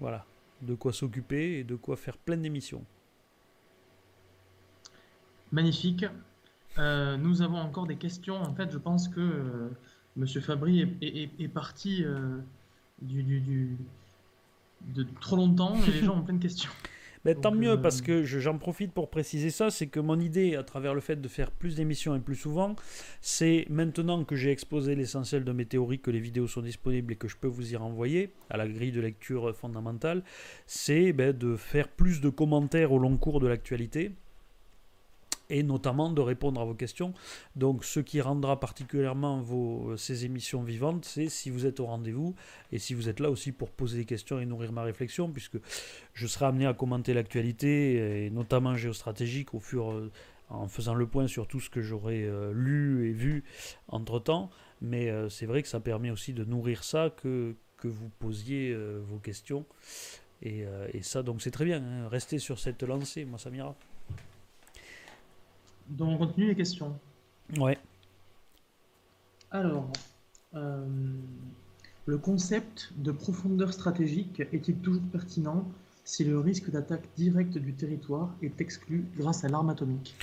[0.00, 0.24] voilà,
[0.62, 2.84] de quoi s'occuper et de quoi faire plein d'émissions.
[5.52, 6.04] Magnifique.
[6.78, 8.36] Euh, nous avons encore des questions.
[8.36, 9.70] En fait, je pense que
[10.16, 12.04] Monsieur Fabry est, parti
[13.00, 13.76] du, du,
[14.94, 16.70] de trop longtemps et les gens ont plein de questions.
[17.24, 20.62] Mais tant mieux, parce que j'en profite pour préciser ça, c'est que mon idée, à
[20.62, 22.76] travers le fait de faire plus d'émissions et plus souvent,
[23.20, 27.16] c'est maintenant que j'ai exposé l'essentiel de mes théories, que les vidéos sont disponibles et
[27.16, 30.22] que je peux vous y renvoyer à la grille de lecture fondamentale,
[30.66, 34.12] c'est ben, de faire plus de commentaires au long cours de l'actualité
[35.50, 37.14] et notamment de répondre à vos questions.
[37.56, 42.34] Donc ce qui rendra particulièrement vos, ces émissions vivantes, c'est si vous êtes au rendez-vous
[42.72, 45.58] et si vous êtes là aussi pour poser des questions et nourrir ma réflexion, puisque
[46.14, 50.10] je serai amené à commenter l'actualité, et notamment géostratégique, au fur, euh,
[50.50, 53.44] en faisant le point sur tout ce que j'aurai euh, lu et vu
[53.88, 54.50] entre-temps.
[54.80, 58.74] Mais euh, c'est vrai que ça permet aussi de nourrir ça, que, que vous posiez
[58.74, 59.64] vos questions.
[60.42, 61.82] Et, et, ça, donc c'est très bien.
[61.82, 62.08] Hein.
[62.08, 63.74] Restez sur cette lancée, moi ça m'ira.
[65.88, 66.98] Donc on continue les questions.
[67.58, 67.78] Ouais.
[69.50, 69.90] Alors,
[70.54, 70.86] euh,
[72.06, 75.66] le concept de profondeur stratégique est-il toujours pertinent
[76.04, 80.14] si le risque d'attaque directe du territoire est exclu grâce à l'arme atomique?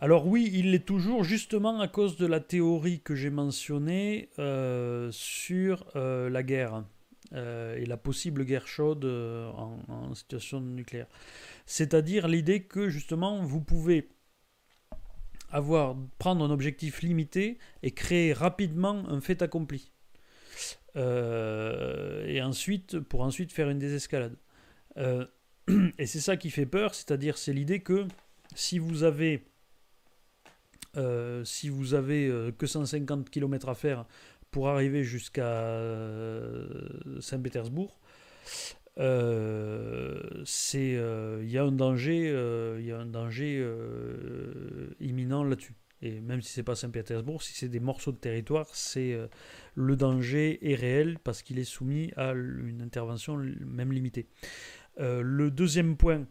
[0.00, 5.10] Alors oui, il l'est toujours justement à cause de la théorie que j'ai mentionnée euh,
[5.12, 6.84] sur euh, la guerre
[7.32, 11.06] et la possible guerre chaude en, en, situation nucléaire.
[11.64, 14.08] C'est-à-dire l'idée que justement vous pouvez
[15.50, 19.90] avoir, prendre un objectif limité et créer rapidement un fait accompli.
[20.96, 24.36] Euh, et ensuite, pour ensuite faire une désescalade.
[24.96, 25.26] Euh,
[25.98, 28.06] et c'est ça qui fait peur, c'est-à-dire c'est l'idée que
[28.54, 29.46] si vous avez
[30.96, 34.06] euh, si vous avez que 150 km à faire
[34.50, 35.70] pour arriver jusqu'à
[37.20, 38.00] Saint-Pétersbourg,
[38.98, 40.44] euh,
[40.74, 43.64] euh, il y a un danger euh, il y a un danger
[45.00, 45.74] imminent là-dessus.
[46.02, 49.16] Et même si c'est pas Saint-Pétersbourg si c'est des morceaux de territoire c'est
[49.74, 54.26] le danger est réel parce qu'il est soumis à une intervention même limitée.
[54.98, 56.26] Le deuxième point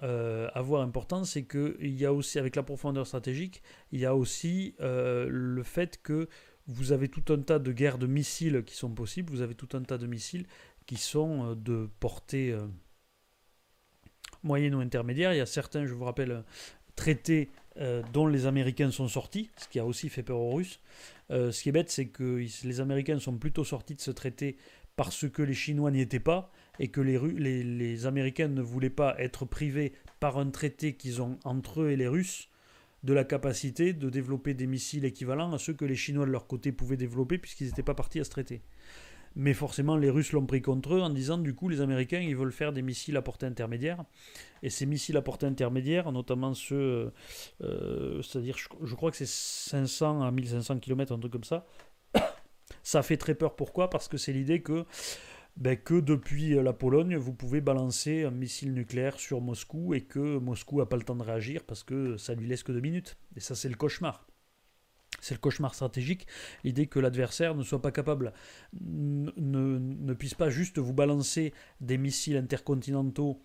[0.00, 3.62] à voir important, c'est qu'il y a aussi, avec la profondeur stratégique,
[3.92, 6.28] il y a aussi le fait que
[6.66, 9.68] vous avez tout un tas de guerres de missiles qui sont possibles, vous avez tout
[9.76, 10.46] un tas de missiles
[10.86, 12.66] qui sont euh, de portée euh,
[14.42, 15.32] moyenne ou intermédiaire.
[15.32, 16.44] Il y a certains, je vous rappelle,
[16.96, 20.80] traités euh, dont les Américains sont sortis, ce qui a aussi fait peur aux Russes.
[21.30, 24.56] ce qui est bête, c'est que les Américains sont plutôt sortis de ce traité
[24.96, 28.90] parce que les Chinois n'y étaient pas et que les, les, les, Américains ne voulaient
[28.90, 32.48] pas être privés par un traité qu'ils ont entre eux et les Russes
[33.02, 36.46] de la capacité de développer des missiles équivalents à ceux que les Chinois de leur
[36.46, 38.62] côté pouvaient développer puisqu'ils n'étaient pas partis à ce traité.
[39.36, 42.36] Mais forcément, les Russes l'ont pris contre eux en disant du coup, les Américains, ils
[42.36, 44.04] veulent faire des missiles à portée intermédiaire.
[44.62, 47.12] Et ces missiles à portée intermédiaire, notamment ceux,
[47.62, 51.66] euh, c'est-à-dire, je, crois que c'est 500 à 1500 km, un truc comme ça,
[52.82, 53.56] ça fait très peur.
[53.56, 53.90] Pourquoi?
[53.90, 54.84] Parce que c'est l'idée que,
[55.56, 60.38] ben, que depuis la Pologne, vous pouvez balancer un missile nucléaire sur Moscou et que
[60.38, 63.16] Moscou n'a pas le temps de réagir parce que ça lui laisse que deux minutes.
[63.36, 64.26] Et ça, c'est le cauchemar.
[65.24, 66.26] C'est le cauchemar stratégique,
[66.64, 68.34] l'idée que l'adversaire ne soit pas capable,
[68.78, 73.40] ne, ne, puisse pas juste vous balancer des missiles intercontinentaux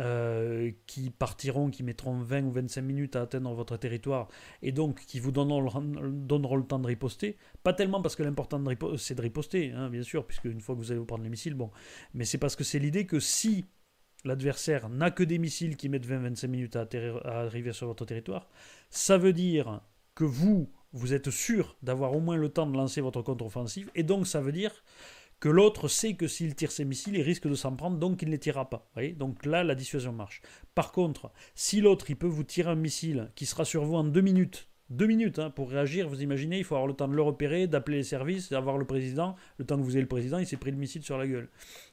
[0.00, 4.26] euh, qui partiront, qui mettront 20 ou 25 minutes à atteindre votre territoire
[4.62, 7.36] et donc qui vous donneront, le temps de riposter.
[7.62, 8.60] Pas tellement parce que l'important
[8.96, 11.30] c'est de riposter, hein, bien sûr, puisque une fois que vous allez vous prendre les
[11.30, 11.70] missiles, bon,
[12.14, 13.66] mais c'est parce que c'est l'idée que si
[14.24, 16.88] l'adversaire n'a que des missiles qui mettent 20-25 minutes à
[17.26, 18.48] arriver sur votre territoire,
[18.90, 19.82] ça veut dire
[20.14, 24.02] que vous, vous êtes sûr d'avoir au moins le temps de lancer votre contre-offensive, et
[24.02, 24.84] donc ça veut dire
[25.40, 28.26] que l'autre sait que s'il tire ses missiles, il risque de s'en prendre, donc il
[28.26, 28.88] ne les tirera pas.
[29.16, 30.40] donc là, la dissuasion marche.
[30.76, 34.04] Par contre, si l'autre, il peut vous tirer un missile qui sera sur vous en
[34.04, 37.14] deux minutes, deux minutes hein, pour réagir, vous imaginez, il faut avoir le temps de
[37.14, 40.38] le repérer, d'appeler les services, d'avoir le président, le temps que vous ayez le président,
[40.38, 41.48] il s'est pris le missile sur la gueule.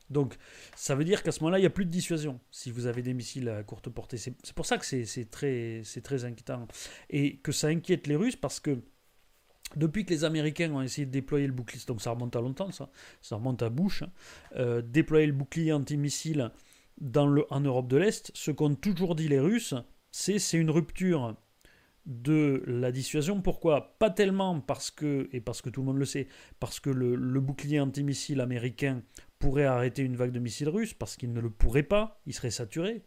[0.10, 0.38] Donc
[0.76, 3.02] ça veut dire qu'à ce moment-là, il n'y a plus de dissuasion si vous avez
[3.02, 4.18] des missiles à courte portée.
[4.18, 5.84] C'est pour ça que c'est très,
[6.26, 6.68] inquiétant.
[7.10, 8.80] Et que ça inquiète les Russes parce que
[9.76, 12.72] depuis que les Américains ont essayé de déployer le bouclier, donc ça remonte à longtemps,
[12.72, 12.90] ça,
[13.22, 14.10] ça remonte à Bush, hein,
[14.56, 16.52] euh, déployer le bouclier antimissile
[17.00, 19.76] dans le, en Europe de l'Est, ce qu'ont toujours dit les Russes,
[20.12, 21.36] c'est c'est une rupture
[22.10, 23.40] de la dissuasion.
[23.40, 23.96] Pourquoi?
[24.00, 26.28] Pas tellement parce que, et parce que tout le monde le sait,
[26.60, 29.04] parce que le, bouclier antimissile américain
[29.38, 32.50] pourrait arrêter une vague de missiles russes, parce qu'il ne le pourrait pas, il serait
[32.50, 33.04] saturé,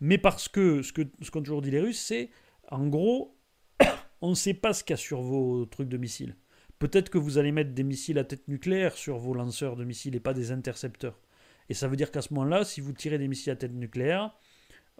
[0.00, 2.30] mais parce que ce qu'ont ce toujours dit les Russes, c'est
[2.70, 3.38] en gros,
[4.20, 6.36] on ne sait pas ce qu'il y a sur vos trucs de missiles.
[6.80, 10.16] Peut-être que vous allez mettre des missiles à tête nucléaire sur vos lanceurs de missiles
[10.16, 11.20] et pas des intercepteurs.
[11.68, 14.34] Et ça veut dire qu'à ce moment-là, si vous tirez des missiles à tête nucléaire,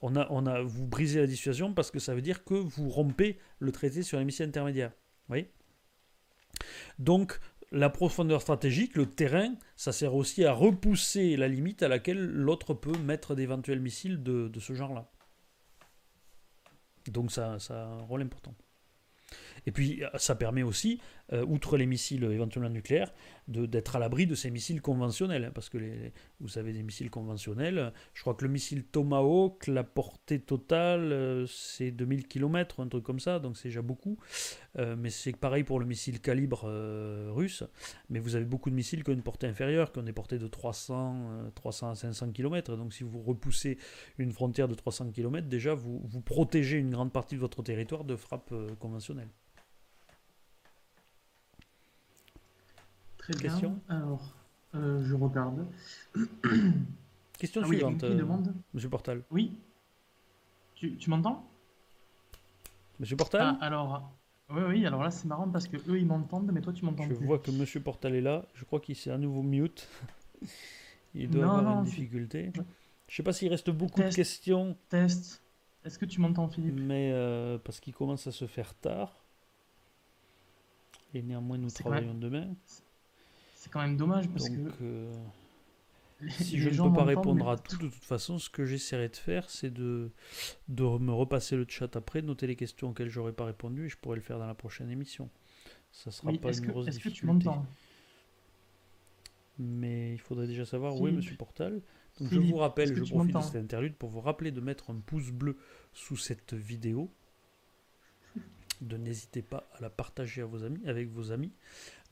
[0.02, 3.38] on a, on vous brisez la dissuasion parce que ça veut dire que vous rompez
[3.58, 4.92] le traité sur les missiles intermédiaires.
[5.28, 5.46] Oui.
[6.98, 7.38] Donc,
[7.72, 12.74] la profondeur stratégique, le terrain, ça sert aussi à repousser la limite à laquelle l'autre
[12.74, 15.08] peut mettre d'éventuels missiles de, ce genre-là.
[17.06, 18.54] Donc ça, ça a un rôle important.
[19.66, 21.00] Et puis, ça permet aussi,
[21.32, 23.12] euh, outre les missiles éventuellement nucléaires,
[23.50, 25.44] d'être à l'abri de ces missiles conventionnels.
[25.44, 29.66] Hein, parce que les, vous savez, des missiles conventionnels, je crois que le missile Tomahawk,
[29.66, 34.18] la portée totale, euh, c'est 2000 km, un truc comme ça, donc c'est déjà beaucoup.
[34.78, 36.70] Euh, mais c'est pareil pour le missile calibre
[37.32, 37.64] russe.
[38.08, 40.38] Mais vous avez beaucoup de missiles qui ont une portée inférieure, qui ont des portées
[40.38, 42.76] de 300, 300 à 500 km.
[42.76, 43.78] Donc si vous repoussez
[44.18, 48.04] une frontière de 300 km, déjà vous, vous protégez une grande partie de votre territoire
[48.04, 49.28] de frappes conventionnelles.
[53.38, 54.34] Question Alors,
[54.74, 55.66] euh, je regarde.
[57.38, 59.22] Question ah suivante, euh, demande Monsieur Portal.
[59.30, 59.58] Oui.
[60.74, 61.46] Tu, m'entends?
[62.98, 63.56] Monsieur Portal?
[63.60, 64.12] Ah, Alors,
[64.50, 67.04] oui, oui, alors là c'est marrant parce que eux ils m'entendent, mais toi tu m'entends
[67.04, 68.46] Je vois que Monsieur Portal est là.
[68.54, 69.88] Je crois qu'il s'est à nouveau mute.
[71.14, 72.52] Il doit avoir une difficulté.
[73.08, 74.76] Je sais pas s'il reste beaucoup de questions.
[74.88, 75.42] Test.
[75.84, 76.74] Est-ce que tu m'entends, Philippe?
[76.76, 79.24] Mais euh, parce qu'il commence à se faire tard.
[81.14, 82.48] Et néanmoins, nous travaillons demain.
[83.60, 84.72] C'est quand même dommage parce que.
[84.80, 85.12] Euh,
[86.30, 89.16] si je ne peux pas répondre à tout, de toute façon, ce que j'essaierai de
[89.16, 90.10] faire, c'est de,
[90.68, 93.98] de me repasser le chat après, noter les questions auxquelles j'aurais pas répondu et je
[93.98, 95.28] pourrais le faire dans la prochaine émission.
[95.92, 97.16] Ça sera pas une grosse difficulté.
[97.16, 97.66] Que tu m'entends
[99.58, 101.82] Mais il faudrait déjà savoir où est Monsieur Portal.
[102.18, 105.00] Donc je vous rappelle, je profite de cette interlude pour vous rappeler de mettre un
[105.00, 105.58] pouce bleu
[105.92, 107.12] sous cette vidéo.
[108.80, 111.52] De n'hésitez pas à la partager à vos amis, avec vos amis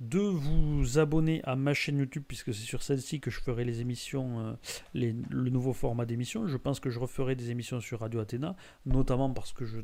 [0.00, 3.80] de vous abonner à ma chaîne YouTube, puisque c'est sur celle-ci que je ferai les
[3.80, 4.52] émissions, euh,
[4.94, 6.46] le nouveau format d'émission.
[6.46, 8.54] Je pense que je referai des émissions sur Radio Athéna,
[8.86, 9.78] notamment parce que je,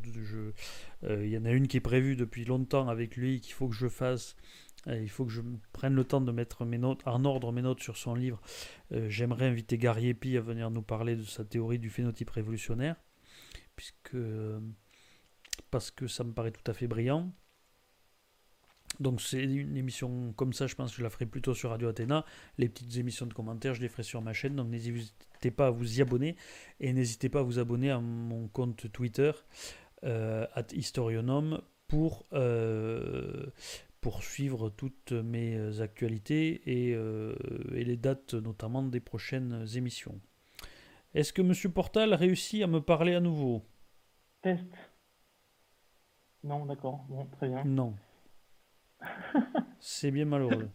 [1.04, 3.68] euh, il y en a une qui est prévue depuis longtemps avec lui, qu'il faut
[3.68, 4.36] que je fasse.
[4.86, 5.42] Euh, il faut que je
[5.72, 8.40] prenne le temps de mettre mes notes, en ordre mes notes sur son livre.
[9.08, 12.94] J'aimerais inviter Gary Epi à venir nous parler de sa théorie du phénotype révolutionnaire,
[13.74, 14.16] puisque
[15.72, 17.32] parce que ça me paraît tout à fait brillant.
[19.00, 21.88] Donc c'est une émission comme ça, je pense que je la ferai plutôt sur Radio
[21.88, 22.24] Athéna.
[22.58, 24.56] Les petites émissions de commentaires, je les ferai sur ma chaîne.
[24.56, 26.36] Donc n'hésitez pas à vous y abonner.
[26.80, 29.32] Et n'hésitez pas à vous abonner à mon compte Twitter,
[30.04, 33.46] euh, historionome, pour, euh,
[34.00, 37.34] pour suivre toutes mes actualités et, euh,
[37.74, 40.20] et, les dates notamment des prochaines émissions.
[41.14, 41.72] Est-ce que M.
[41.72, 43.62] Portal réussit à me parler à nouveau?
[44.42, 44.66] Test.
[46.42, 47.04] Non, d'accord.
[47.08, 47.64] Bon, très bien.
[47.64, 47.94] Non.
[49.80, 50.68] C'est bien malheureux.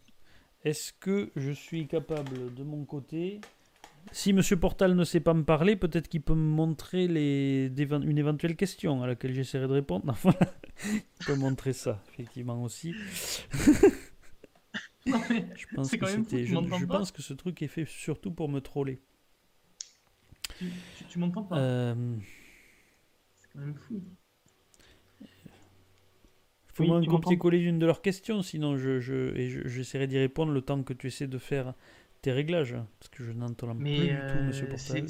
[0.64, 3.39] Est-ce que je suis capable de mon côté
[4.11, 8.18] Si Monsieur Portal ne sait pas me parler, peut-être qu'il peut me montrer les, une
[8.18, 10.14] éventuelle question à laquelle j'essaierai de répondre.
[10.85, 12.93] il peut montrer ça, effectivement aussi.
[15.06, 15.11] je
[15.76, 19.01] pense, que, je, pense que ce truc est fait surtout pour me troller.
[21.10, 21.57] Tu, m'entends pas?
[21.57, 22.15] Euh,
[23.38, 24.03] C'est quand même fou.
[26.80, 30.81] Fais-moi un copier-coller d'une de leurs questions, sinon je, je, j'essaierai d'y répondre le temps
[30.81, 31.73] que tu essaies de faire
[32.22, 32.76] tes réglages.
[32.99, 35.06] Parce que je n'entends plus du tout, monsieur euh, Portal.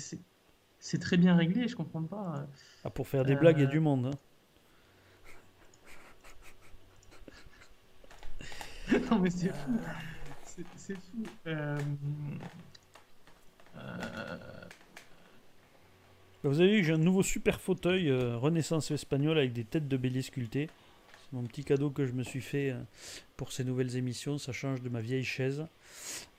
[0.79, 2.47] C'est, très bien réglé, je comprends pas.
[2.83, 4.07] Ah, pour faire des blagues, il y a euh, du monde.
[4.07, 4.17] Hein.
[9.11, 9.79] non, mais c'est fou.
[10.75, 11.23] C'est, fou.
[11.45, 11.77] Euh,
[16.43, 20.23] vous avez vu, j'ai un nouveau super fauteuil Renaissance espagnole avec des têtes de bélier
[20.23, 20.69] sculptées
[21.31, 22.79] mon petit cadeau que je me suis fait euh,
[23.37, 24.37] pour ces nouvelles émissions.
[24.37, 25.65] Ça change de ma vieille chaise.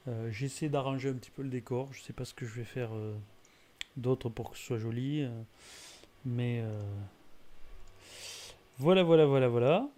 [0.09, 1.89] Euh, j'essaie d'arranger un petit peu le décor.
[1.93, 3.15] Je ne sais pas ce que je vais faire euh,
[3.97, 5.29] d'autre pour que ce soit joli.
[6.25, 6.65] mais
[8.79, 9.89] voilà, voilà, voilà, voilà.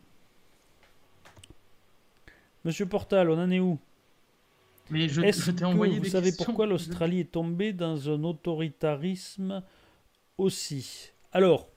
[2.64, 3.78] Monsieur Portal, on en est où?
[4.90, 9.62] Mais je, Est-ce que envoyé vous savez pourquoi l'Australie est tombée dans un autoritarisme
[10.36, 11.12] aussi?
[11.32, 11.68] Alors,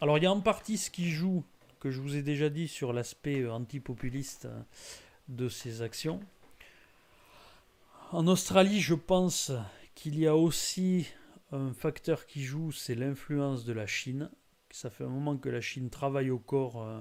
[0.00, 1.44] alors il y a en partie ce qui joue,
[1.80, 4.62] que je vous ai déjà dit sur l'aspect euh, antipopuliste euh,
[5.28, 6.20] de ces actions.
[8.12, 9.52] En Australie, je pense
[9.94, 11.08] qu'il y a aussi
[11.50, 14.30] un facteur qui joue, c'est l'influence de la Chine.
[14.70, 17.00] Ça fait un moment que la Chine travaille au corps, euh,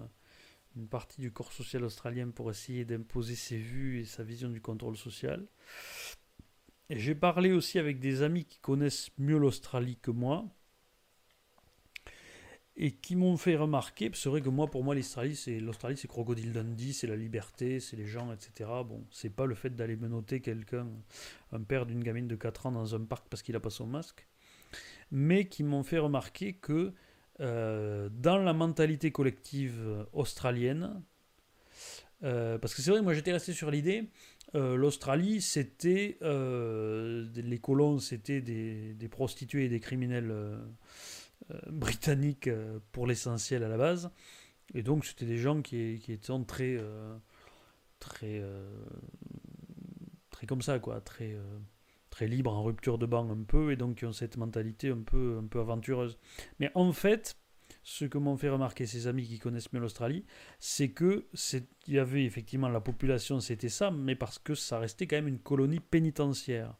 [0.75, 4.61] une partie du corps social australien pour essayer d'imposer ses vues et sa vision du
[4.61, 5.45] contrôle social.
[6.89, 10.45] J'ai parlé aussi avec des amis qui connaissent mieux l'Australie que moi,
[12.77, 16.09] et qui m'ont fait remarquer, c'est vrai que moi, pour moi, l'Australie, c'est l'Australie, c'est
[16.09, 18.69] Crocodile Dundee, c'est la liberté, c'est les gens, etc.
[18.85, 20.87] Bon, c'est pas le fait d'aller menotter quelqu'un,
[21.53, 23.87] un père d'une gamine de 4 ans dans un parc parce qu'il a pas son
[23.87, 24.27] masque,
[25.09, 26.91] mais qui m'ont fait remarquer que
[27.39, 31.01] euh, dans la mentalité collective australienne,
[32.21, 34.09] parce que c'est vrai, moi j'étais resté sur l'idée,
[34.53, 40.33] l'Australie, c'était les colons, c'était des, des, prostituées et des criminels
[41.67, 42.49] britanniques
[42.91, 44.11] pour l'essentiel à la base.
[44.73, 46.79] Et donc c'était des gens qui, qui étaient très,
[47.99, 48.43] très,
[50.31, 51.37] très comme ça, quoi, très
[52.15, 55.01] très libres, en rupture de banc un peu, et donc qui ont cette mentalité un
[55.01, 56.17] peu, un peu aventureuse.
[56.59, 57.37] Mais en fait,
[57.83, 60.25] ce que m'ont fait remarquer ces amis qui connaissent mieux l'Australie,
[60.59, 61.27] c'est que
[61.87, 65.27] il y avait effectivement la population, c'était ça, mais parce que ça restait quand même
[65.27, 66.75] une colonie pénitentiaire.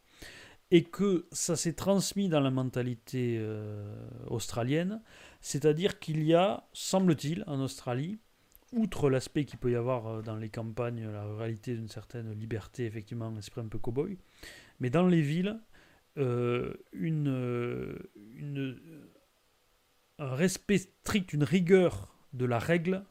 [0.71, 3.95] Et que ça s'est transmis dans la mentalité euh,
[4.27, 5.01] australienne,
[5.41, 8.17] c'est-à-dire qu'il y a, semble-t-il, en Australie,
[8.71, 12.85] outre l'aspect qu'il peut y avoir euh, dans les campagnes, la réalité d'une certaine liberté,
[12.85, 14.17] effectivement, un esprit un peu cow-boy,
[14.79, 15.59] mais dans les villes,
[16.17, 16.73] euh,
[20.17, 23.03] un respect strict, une rigueur de la règle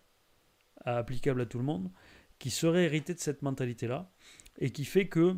[0.84, 1.90] applicable à tout le monde,
[2.38, 4.10] qui serait hérité de cette mentalité-là,
[4.58, 5.36] et qui fait que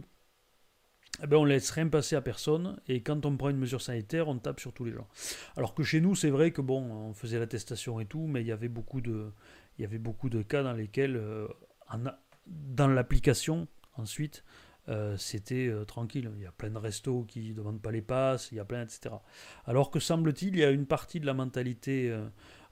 [1.23, 4.29] eh ben, on laisse rien passer à personne, et quand on prend une mesure sanitaire,
[4.29, 5.09] on tape sur tous les gens.
[5.57, 8.47] Alors que chez nous, c'est vrai que bon, on faisait l'attestation et tout, mais il
[8.47, 9.33] y avait beaucoup de,
[9.79, 11.49] il y avait beaucoup de cas dans lesquels, euh,
[12.47, 14.45] dans l'application, ensuite,
[14.89, 16.31] euh, c'était euh, tranquille.
[16.37, 18.65] Il y a plein de restos qui ne demandent pas les passes, il y a
[18.65, 19.15] plein, etc.
[19.65, 22.15] Alors que semble-t-il, il y a une partie de la mentalité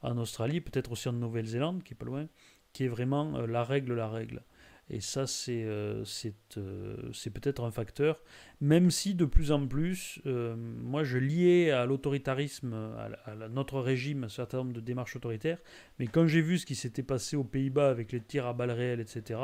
[0.02, 2.26] en Australie, peut-être aussi en Nouvelle-Zélande, qui est pas loin,
[2.72, 4.42] qui est vraiment la règle, la règle.
[4.90, 5.66] Et ça, c'est
[6.12, 8.22] c'est peut-être un facteur,
[8.60, 14.28] même si de plus en plus, moi je liais à l'autoritarisme, à, notre régime, un
[14.28, 15.62] certain nombre de démarches autoritaires,
[15.98, 18.72] mais quand j'ai vu ce qui s'était passé aux Pays-Bas avec les tirs à balles
[18.72, 19.40] réelles, etc.,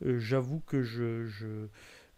[0.00, 1.68] j'avoue que je, je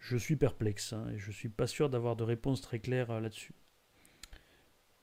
[0.02, 3.10] je suis perplexe hein, et je ne suis pas sûr d'avoir de réponse très claire
[3.10, 3.54] euh, là-dessus.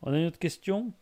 [0.02, 0.94] On a une autre question?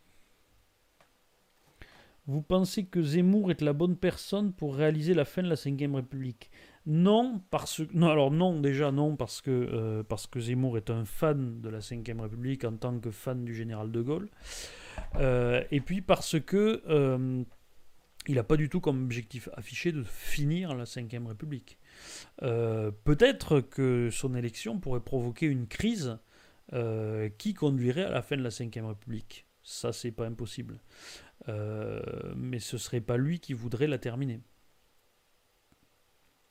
[2.28, 5.96] Vous pensez que Zemmour est la bonne personne pour réaliser la fin de la Ve
[5.96, 6.52] République?
[6.86, 10.90] Non, parce que non, alors non déjà non parce que euh, parce que Zemmour est
[10.90, 14.30] un fan de la Ve République en tant que fan du général de Gaulle,
[15.16, 16.84] euh, et puis parce que
[18.28, 21.78] il n'a pas du tout comme objectif affiché de finir la Ve République.
[22.44, 26.18] Euh, peut-être que son élection pourrait provoquer une crise
[26.74, 29.46] euh, qui conduirait à la fin de la Ve République.
[29.64, 30.80] Ça, c'est pas impossible.
[31.48, 34.42] Euh, mais ce serait pas lui qui voudrait la terminer.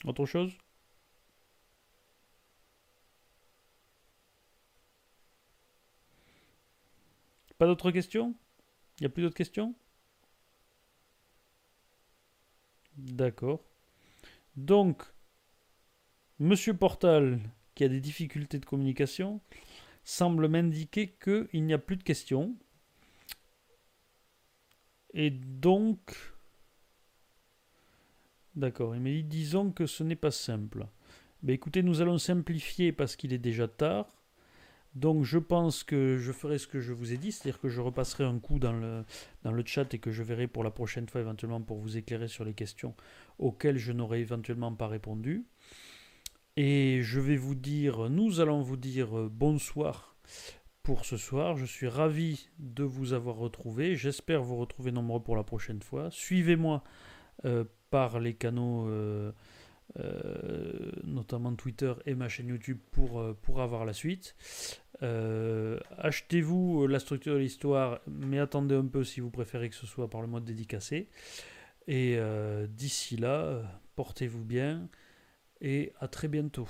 [0.05, 0.57] Autre chose?
[7.59, 8.35] Pas d'autres questions?
[8.99, 9.75] Il n'y a plus d'autres questions?
[12.97, 13.63] D'accord.
[14.57, 15.03] Donc,
[16.39, 17.41] Monsieur Portal,
[17.75, 19.41] qui a des difficultés de communication,
[20.05, 22.57] semble m'indiquer qu'il n'y a plus de questions.
[25.17, 26.15] Et donc...
[28.55, 30.87] D'accord, il m'a dit disons que ce n'est pas simple.
[31.49, 34.07] Écoutez, nous allons simplifier parce qu'il est déjà tard.
[34.95, 37.81] Donc je pense que je ferai ce que je vous ai dit, c'est-à-dire que je
[37.81, 39.05] repasserai un coup dans le,
[39.43, 42.29] dans le chat et que je verrai pour la prochaine fois éventuellement pour vous éclairer
[42.29, 42.95] sur les questions
[43.39, 45.45] auxquelles je n'aurai éventuellement pas répondu.
[46.57, 50.17] Et je vais vous dire, nous allons vous dire euh, bonsoir
[50.87, 51.57] pour ce soir.
[51.57, 53.97] Je suis ravi de vous avoir retrouvé.
[53.97, 56.13] J'espère vous retrouver nombreux pour la prochaine fois.
[56.13, 56.85] Suivez-moi
[57.45, 59.33] euh, par les canaux, euh,
[61.03, 64.37] notamment Twitter et ma chaîne YouTube pour, pour avoir la suite.
[65.01, 70.09] Achetez-vous la structure de l'histoire, mais attendez un peu si vous préférez que ce soit
[70.09, 71.09] par le mode dédicacé.
[71.89, 72.17] Et
[72.69, 73.61] d'ici là,
[73.97, 74.89] portez-vous bien
[75.61, 76.69] et à très bientôt.